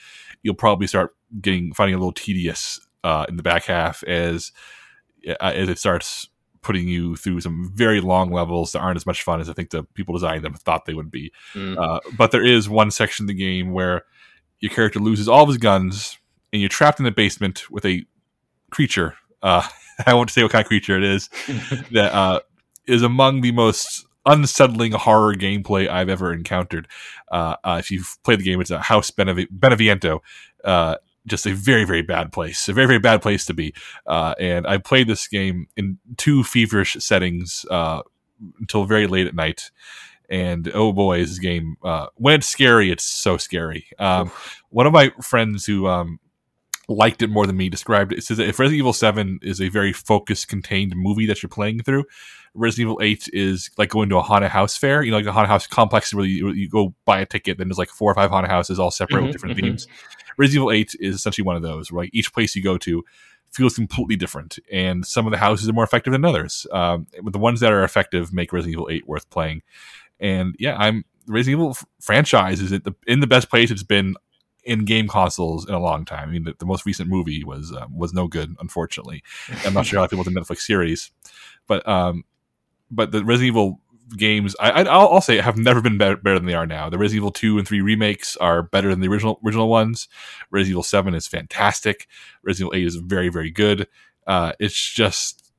you'll 0.43 0.55
probably 0.55 0.87
start 0.87 1.15
getting 1.41 1.73
finding 1.73 1.95
a 1.95 1.97
little 1.97 2.13
tedious 2.13 2.79
uh, 3.03 3.25
in 3.27 3.35
the 3.35 3.43
back 3.43 3.65
half 3.65 4.03
as 4.03 4.51
as 5.41 5.67
it 5.67 5.77
starts 5.77 6.29
putting 6.61 6.87
you 6.87 7.15
through 7.15 7.41
some 7.41 7.71
very 7.73 8.01
long 8.01 8.31
levels 8.31 8.71
that 8.71 8.79
aren't 8.79 8.97
as 8.97 9.05
much 9.05 9.23
fun 9.23 9.39
as 9.39 9.49
I 9.49 9.53
think 9.53 9.69
the 9.69 9.83
people 9.93 10.13
designing 10.13 10.41
them 10.41 10.53
thought 10.53 10.85
they 10.85 10.93
would 10.93 11.11
be. 11.11 11.31
Mm. 11.53 11.77
Uh, 11.77 11.99
but 12.17 12.31
there 12.31 12.45
is 12.45 12.69
one 12.69 12.91
section 12.91 13.23
of 13.23 13.27
the 13.27 13.33
game 13.33 13.71
where 13.71 14.03
your 14.59 14.71
character 14.71 14.99
loses 14.99 15.27
all 15.27 15.43
of 15.43 15.49
his 15.49 15.57
guns 15.57 16.17
and 16.51 16.61
you're 16.61 16.69
trapped 16.69 16.99
in 16.99 17.05
the 17.05 17.11
basement 17.11 17.69
with 17.69 17.85
a 17.85 18.05
creature. 18.71 19.15
Uh, 19.41 19.67
I 20.05 20.13
won't 20.13 20.29
say 20.29 20.43
what 20.43 20.51
kind 20.51 20.63
of 20.63 20.67
creature 20.67 20.97
it 20.97 21.03
is 21.03 21.27
that 21.91 22.13
uh, 22.13 22.39
is 22.87 23.03
among 23.03 23.41
the 23.41 23.51
most 23.51 24.05
unsettling 24.25 24.91
horror 24.91 25.33
gameplay 25.33 25.87
I've 25.87 26.09
ever 26.09 26.33
encountered. 26.33 26.87
Uh, 27.31 27.55
uh, 27.63 27.77
if 27.79 27.91
you've 27.91 28.17
played 28.23 28.39
the 28.39 28.43
game, 28.43 28.61
it's 28.61 28.71
a 28.71 28.79
House 28.79 29.11
Benev- 29.11 29.47
Beneviento. 29.47 30.19
Just 31.29 31.45
a 31.45 31.53
very 31.53 31.85
very 31.85 32.01
bad 32.01 32.31
place 32.31 32.67
a 32.67 32.73
very 32.73 32.87
very 32.87 32.99
bad 32.99 33.21
place 33.21 33.45
to 33.45 33.53
be. 33.53 33.73
Uh, 34.05 34.33
and 34.39 34.67
i 34.67 34.77
played 34.77 35.07
this 35.07 35.27
game 35.27 35.67
in 35.77 35.97
two 36.17 36.43
feverish 36.43 36.95
settings 36.99 37.65
uh, 37.69 38.01
until 38.59 38.85
very 38.85 39.07
late 39.07 39.27
at 39.27 39.35
night. 39.35 39.71
And 40.29 40.71
oh 40.75 40.93
boy 40.93 41.19
is 41.19 41.29
this 41.29 41.39
game 41.39 41.77
uh, 41.83 42.07
when 42.15 42.35
it's 42.35 42.47
scary. 42.47 42.91
It's 42.91 43.03
so 43.03 43.37
scary. 43.37 43.87
Um, 43.97 44.31
one 44.69 44.85
of 44.85 44.93
my 44.93 45.11
friends 45.21 45.65
who 45.65 45.87
um, 45.87 46.19
liked 46.89 47.21
it 47.21 47.29
more 47.29 47.45
than 47.45 47.55
me 47.55 47.69
described 47.69 48.11
it. 48.11 48.19
It 48.19 48.23
says 48.23 48.37
that 48.37 48.49
if 48.49 48.59
Resident 48.59 48.79
Evil 48.79 48.93
7 48.93 49.39
is 49.41 49.61
a 49.61 49.69
very 49.69 49.93
focused, 49.93 50.47
contained 50.47 50.93
movie 50.95 51.25
that 51.27 51.41
you're 51.41 51.49
playing 51.49 51.83
through, 51.83 52.05
Resident 52.53 52.87
Evil 52.87 52.99
8 53.01 53.29
is 53.31 53.69
like 53.77 53.89
going 53.89 54.09
to 54.09 54.17
a 54.17 54.21
haunted 54.21 54.49
house 54.49 54.75
fair, 54.75 55.03
you 55.03 55.11
know, 55.11 55.17
like 55.17 55.25
a 55.25 55.31
haunted 55.31 55.49
house 55.49 55.67
complex 55.67 56.13
where 56.13 56.25
you, 56.25 56.49
you 56.51 56.67
go 56.67 56.93
buy 57.05 57.19
a 57.19 57.25
ticket, 57.25 57.57
then 57.57 57.67
there's 57.67 57.77
like 57.77 57.89
four 57.89 58.11
or 58.11 58.15
five 58.15 58.31
haunted 58.31 58.51
houses 58.51 58.79
all 58.79 58.91
separate 58.91 59.17
mm-hmm, 59.17 59.27
with 59.27 59.33
different 59.33 59.57
mm-hmm. 59.57 59.67
themes. 59.67 59.87
Resident 60.37 60.63
Evil 60.63 60.71
8 60.71 60.95
is 60.99 61.15
essentially 61.15 61.45
one 61.45 61.55
of 61.55 61.61
those 61.61 61.91
where 61.91 62.03
like 62.03 62.11
each 62.13 62.33
place 62.33 62.55
you 62.55 62.63
go 62.63 62.77
to 62.79 63.03
feels 63.51 63.75
completely 63.75 64.15
different, 64.15 64.59
and 64.71 65.05
some 65.05 65.25
of 65.25 65.31
the 65.31 65.37
houses 65.37 65.67
are 65.67 65.73
more 65.73 65.83
effective 65.83 66.13
than 66.13 66.25
others. 66.25 66.65
Um, 66.71 67.07
but 67.23 67.33
the 67.33 67.39
ones 67.39 67.59
that 67.59 67.71
are 67.71 67.83
effective 67.83 68.33
make 68.33 68.53
Resident 68.53 68.73
Evil 68.73 68.89
8 68.89 69.07
worth 69.07 69.29
playing. 69.29 69.61
And 70.19 70.55
yeah, 70.59 70.75
I'm 70.77 71.05
Resident 71.27 71.59
Evil 71.59 71.77
franchise 72.01 72.61
is 72.61 72.71
it 72.71 72.83
the, 72.83 72.95
in 73.07 73.19
the 73.19 73.27
best 73.27 73.49
place 73.49 73.71
it's 73.71 73.83
been 73.83 74.15
in 74.69 74.85
game 74.85 75.07
consoles 75.07 75.67
in 75.67 75.73
a 75.73 75.79
long 75.79 76.05
time. 76.05 76.29
I 76.29 76.31
mean, 76.31 76.43
the, 76.43 76.53
the 76.59 76.65
most 76.65 76.85
recent 76.85 77.09
movie 77.09 77.43
was 77.43 77.73
um, 77.75 77.97
was 77.97 78.13
no 78.13 78.27
good, 78.27 78.55
unfortunately. 78.59 79.23
I'm 79.65 79.73
not 79.73 79.87
sure 79.87 79.99
how 79.99 80.05
people 80.05 80.23
with 80.23 80.33
the 80.33 80.39
Netflix 80.39 80.59
series, 80.59 81.11
but 81.67 81.85
um, 81.87 82.23
but 82.91 83.11
the 83.11 83.25
Resident 83.25 83.47
Evil 83.47 83.81
games, 84.15 84.55
I, 84.59 84.83
will 84.83 85.21
say, 85.21 85.37
have 85.37 85.57
never 85.57 85.81
been 85.81 85.97
better, 85.97 86.17
better, 86.17 86.37
than 86.37 86.47
they 86.47 86.53
are 86.53 86.67
now. 86.67 86.87
The 86.89 86.99
Resident 86.99 87.17
Evil 87.17 87.31
two 87.31 87.57
and 87.57 87.67
three 87.67 87.81
remakes 87.81 88.37
are 88.37 88.61
better 88.61 88.89
than 88.89 88.99
the 88.99 89.07
original 89.07 89.39
original 89.43 89.69
ones. 89.69 90.07
Resident 90.51 90.73
Evil 90.73 90.83
seven 90.83 91.15
is 91.15 91.27
fantastic. 91.27 92.07
Resident 92.43 92.75
Evil 92.75 92.79
eight 92.79 92.87
is 92.87 92.95
very 92.97 93.29
very 93.29 93.49
good. 93.49 93.87
Uh, 94.27 94.53
it's 94.59 94.79
just 94.79 95.51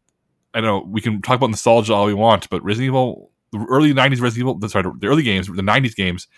I 0.55 0.61
don't 0.61 0.69
know 0.69 0.89
we 0.89 1.01
can 1.01 1.21
talk 1.21 1.37
about 1.37 1.51
nostalgia 1.51 1.95
all 1.95 2.07
we 2.07 2.15
want, 2.15 2.49
but 2.49 2.63
Resident 2.63 2.87
Evil, 2.87 3.33
the 3.51 3.67
early 3.69 3.93
'90s 3.93 4.21
Resident 4.21 4.39
Evil, 4.39 4.69
sorry, 4.69 4.85
the 5.01 5.09
early 5.09 5.25
games, 5.25 5.49
the 5.49 5.63
'90s 5.63 5.97
games 5.97 6.29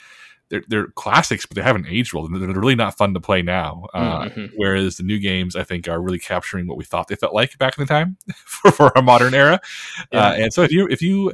they're, 0.53 0.63
they're 0.69 0.87
classics, 0.89 1.47
but 1.47 1.55
they 1.55 1.63
haven't 1.63 1.87
aged 1.89 2.13
well. 2.13 2.29
They're 2.29 2.47
really 2.49 2.75
not 2.75 2.99
fun 2.99 3.15
to 3.15 3.21
play 3.21 3.41
now. 3.41 3.87
Uh, 3.95 4.27
mm-hmm. 4.27 4.47
Whereas 4.55 4.99
the 4.99 5.03
new 5.03 5.19
games, 5.19 5.57
I 5.57 5.65
think, 5.65 5.89
are 5.89 6.01
really 6.01 6.19
capturing 6.19 6.67
what 6.67 6.77
we 6.77 6.85
thought 6.85 7.09
they 7.09 7.17
felt 7.17 7.33
like 7.33 7.57
back 7.57 7.79
in 7.79 7.83
the 7.83 7.89
time 7.89 8.19
for, 8.35 8.71
for 8.71 8.93
a 8.95 9.01
modern 9.01 9.33
era. 9.33 9.59
Yeah. 10.13 10.29
Uh, 10.29 10.33
and 10.35 10.53
so 10.53 10.63
if 10.63 10.71
you 10.71 10.87
if 10.89 11.01
you 11.01 11.33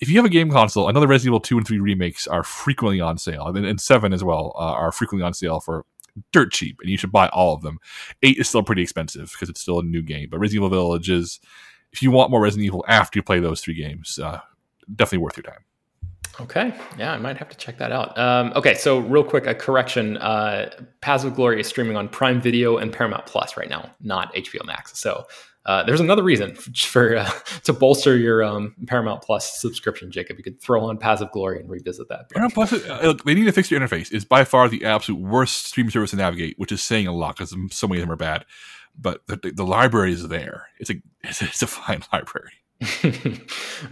if 0.00 0.08
you 0.08 0.16
have 0.16 0.24
a 0.24 0.28
game 0.28 0.50
console, 0.50 0.88
I 0.88 0.90
know 0.90 0.98
the 0.98 1.06
Resident 1.06 1.30
Evil 1.30 1.40
two 1.40 1.56
and 1.56 1.64
three 1.64 1.78
remakes 1.78 2.26
are 2.26 2.42
frequently 2.42 3.00
on 3.00 3.16
sale, 3.16 3.46
and, 3.46 3.64
and 3.64 3.80
seven 3.80 4.12
as 4.12 4.24
well 4.24 4.52
uh, 4.56 4.72
are 4.72 4.90
frequently 4.90 5.24
on 5.24 5.34
sale 5.34 5.60
for 5.60 5.84
dirt 6.32 6.52
cheap, 6.52 6.78
and 6.80 6.90
you 6.90 6.96
should 6.96 7.12
buy 7.12 7.28
all 7.28 7.54
of 7.54 7.62
them. 7.62 7.78
Eight 8.24 8.38
is 8.38 8.48
still 8.48 8.64
pretty 8.64 8.82
expensive 8.82 9.30
because 9.32 9.48
it's 9.48 9.60
still 9.60 9.78
a 9.78 9.84
new 9.84 10.02
game, 10.02 10.30
but 10.30 10.40
Resident 10.40 10.64
Evil 10.64 10.76
Village 10.76 11.08
is. 11.08 11.40
If 11.90 12.02
you 12.02 12.10
want 12.10 12.30
more 12.30 12.42
Resident 12.42 12.66
Evil 12.66 12.84
after 12.86 13.18
you 13.18 13.22
play 13.22 13.40
those 13.40 13.62
three 13.62 13.72
games, 13.72 14.18
uh, 14.18 14.40
definitely 14.94 15.24
worth 15.24 15.38
your 15.38 15.44
time. 15.44 15.64
Okay, 16.40 16.72
yeah, 16.96 17.12
I 17.12 17.18
might 17.18 17.36
have 17.36 17.48
to 17.48 17.56
check 17.56 17.78
that 17.78 17.90
out. 17.90 18.16
Um, 18.16 18.52
okay, 18.54 18.74
so 18.74 18.98
real 18.98 19.24
quick, 19.24 19.46
a 19.46 19.54
correction: 19.54 20.16
uh, 20.18 20.70
Paths 21.00 21.24
of 21.24 21.34
Glory 21.34 21.60
is 21.60 21.66
streaming 21.66 21.96
on 21.96 22.08
Prime 22.08 22.40
Video 22.40 22.76
and 22.76 22.92
Paramount 22.92 23.26
Plus 23.26 23.56
right 23.56 23.68
now, 23.68 23.90
not 24.00 24.32
HBO 24.34 24.64
Max. 24.64 24.98
So 24.98 25.26
uh, 25.68 25.82
there's 25.82 26.00
another 26.00 26.22
reason 26.22 26.54
for 26.76 27.18
uh, 27.18 27.30
to 27.64 27.72
bolster 27.72 28.16
your 28.16 28.42
um, 28.42 28.74
Paramount 28.86 29.22
Plus 29.22 29.60
subscription, 29.60 30.10
Jacob. 30.10 30.38
You 30.38 30.42
could 30.42 30.60
throw 30.60 30.84
on 30.84 30.96
Paths 30.96 31.20
of 31.20 31.30
Glory 31.30 31.60
and 31.60 31.68
revisit 31.68 32.08
that. 32.08 32.30
Paramount 32.30 32.54
Plus, 32.54 32.72
uh, 32.72 33.00
look, 33.02 33.24
they 33.24 33.34
need 33.34 33.44
to 33.44 33.52
fix 33.52 33.68
their 33.68 33.78
interface. 33.78 34.10
It's 34.10 34.24
by 34.24 34.44
far 34.44 34.68
the 34.68 34.84
absolute 34.84 35.20
worst 35.20 35.66
streaming 35.66 35.90
service 35.90 36.10
to 36.10 36.16
navigate, 36.16 36.58
which 36.58 36.72
is 36.72 36.82
saying 36.82 37.06
a 37.06 37.12
lot 37.12 37.36
because 37.36 37.54
so 37.70 37.86
many 37.86 38.00
of 38.00 38.06
them 38.06 38.12
are 38.12 38.16
bad. 38.16 38.46
But 39.00 39.26
the, 39.26 39.52
the 39.54 39.64
library 39.64 40.12
is 40.12 40.26
there. 40.28 40.68
It's 40.80 40.90
a 40.90 40.94
it's 41.22 41.42
a, 41.42 41.44
it's 41.44 41.62
a 41.62 41.66
fine 41.66 42.02
library. 42.12 42.52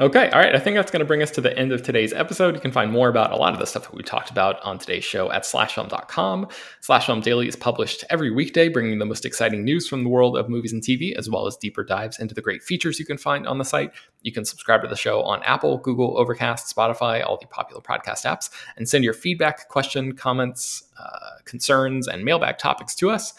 okay, 0.01 0.30
all 0.30 0.39
right. 0.39 0.55
I 0.55 0.61
think 0.61 0.76
that's 0.76 0.93
going 0.93 1.01
to 1.01 1.07
bring 1.07 1.20
us 1.20 1.32
to 1.32 1.41
the 1.41 1.57
end 1.59 1.72
of 1.72 1.82
today's 1.82 2.12
episode. 2.12 2.55
You 2.55 2.61
can 2.61 2.70
find 2.70 2.93
more 2.93 3.09
about 3.09 3.32
a 3.32 3.37
lot 3.37 3.53
of 3.53 3.59
the 3.59 3.66
stuff 3.66 3.82
that 3.82 3.95
we 3.95 4.05
talked 4.05 4.30
about 4.30 4.62
on 4.62 4.78
today's 4.78 5.03
show 5.03 5.28
at 5.32 5.43
slashfilm.com. 5.43 6.47
Slashfilm 6.82 7.20
Daily 7.20 7.49
is 7.49 7.57
published 7.57 8.05
every 8.11 8.30
weekday, 8.30 8.68
bringing 8.68 9.01
the 9.01 9.05
most 9.05 9.24
exciting 9.24 9.64
news 9.64 9.89
from 9.89 10.05
the 10.05 10.09
world 10.09 10.37
of 10.37 10.49
movies 10.49 10.72
and 10.72 10.82
TV, 10.82 11.16
as 11.16 11.28
well 11.28 11.49
as 11.49 11.57
deeper 11.57 11.82
dives 11.82 12.20
into 12.20 12.32
the 12.32 12.41
great 12.41 12.62
features 12.62 13.01
you 13.01 13.05
can 13.05 13.18
find 13.18 13.45
on 13.49 13.59
the 13.59 13.64
site. 13.64 13.91
You 14.22 14.30
can 14.30 14.45
subscribe 14.45 14.82
to 14.82 14.89
the 14.89 14.95
show 14.95 15.20
on 15.22 15.43
Apple, 15.43 15.78
Google, 15.78 16.16
Overcast, 16.16 16.72
Spotify, 16.72 17.26
all 17.26 17.39
the 17.39 17.49
popular 17.49 17.82
podcast 17.82 18.24
apps, 18.24 18.51
and 18.76 18.89
send 18.89 19.03
your 19.03 19.14
feedback, 19.14 19.68
question, 19.68 20.14
comments, 20.14 20.84
uh, 20.97 21.41
concerns, 21.45 22.07
and 22.07 22.24
mailbag 22.24 22.59
topics 22.59 22.95
to 22.97 23.11
us 23.11 23.34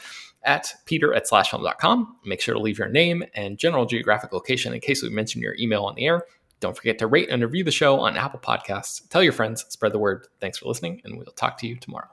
at 0.48 0.74
peter 0.86 1.14
at 1.14 1.28
slashfilm.com. 1.28 2.16
Make 2.26 2.42
sure 2.42 2.56
to 2.56 2.60
leave 2.60 2.80
your 2.80 2.88
name 2.88 3.24
and 3.36 3.60
general 3.60 3.86
geographic 3.86 4.34
location 4.34 4.74
in 4.74 4.80
case 4.80 5.04
we 5.04 5.10
mention 5.10 5.42
your 5.42 5.56
email 5.60 5.84
on 5.84 5.96
the 5.96 6.06
air. 6.06 6.24
Don't 6.60 6.76
forget 6.76 6.98
to 7.00 7.08
rate 7.08 7.30
and 7.30 7.44
review 7.44 7.64
the 7.64 7.72
show 7.72 8.00
on 8.00 8.18
Apple 8.18 8.40
Podcasts. 8.40 9.08
Tell 9.10 9.22
your 9.22 9.34
friends, 9.34 9.66
spread 9.70 9.92
the 9.92 10.00
word. 10.00 10.28
Thanks 10.42 10.58
for 10.58 10.66
listening, 10.66 11.02
and 11.04 11.16
we'll 11.16 11.26
talk 11.28 11.60
to 11.60 11.68
you 11.68 11.76
tomorrow. 11.76 12.08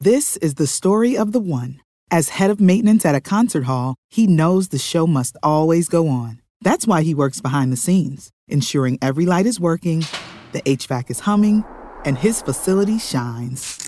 This 0.00 0.36
is 0.38 0.54
the 0.54 0.66
story 0.66 1.18
of 1.18 1.32
the 1.32 1.40
one. 1.40 1.80
As 2.10 2.30
head 2.30 2.50
of 2.50 2.60
maintenance 2.60 3.04
at 3.04 3.14
a 3.14 3.20
concert 3.20 3.64
hall, 3.64 3.96
he 4.08 4.26
knows 4.26 4.68
the 4.68 4.78
show 4.78 5.06
must 5.06 5.36
always 5.42 5.88
go 5.88 6.08
on. 6.08 6.40
That's 6.62 6.86
why 6.86 7.02
he 7.02 7.14
works 7.14 7.42
behind 7.42 7.70
the 7.70 7.76
scenes, 7.76 8.30
ensuring 8.46 8.98
every 9.02 9.26
light 9.26 9.44
is 9.44 9.60
working, 9.60 10.04
the 10.52 10.62
HVAC 10.62 11.10
is 11.10 11.20
humming, 11.20 11.64
and 12.04 12.16
his 12.16 12.40
facility 12.40 12.98
shines. 12.98 13.87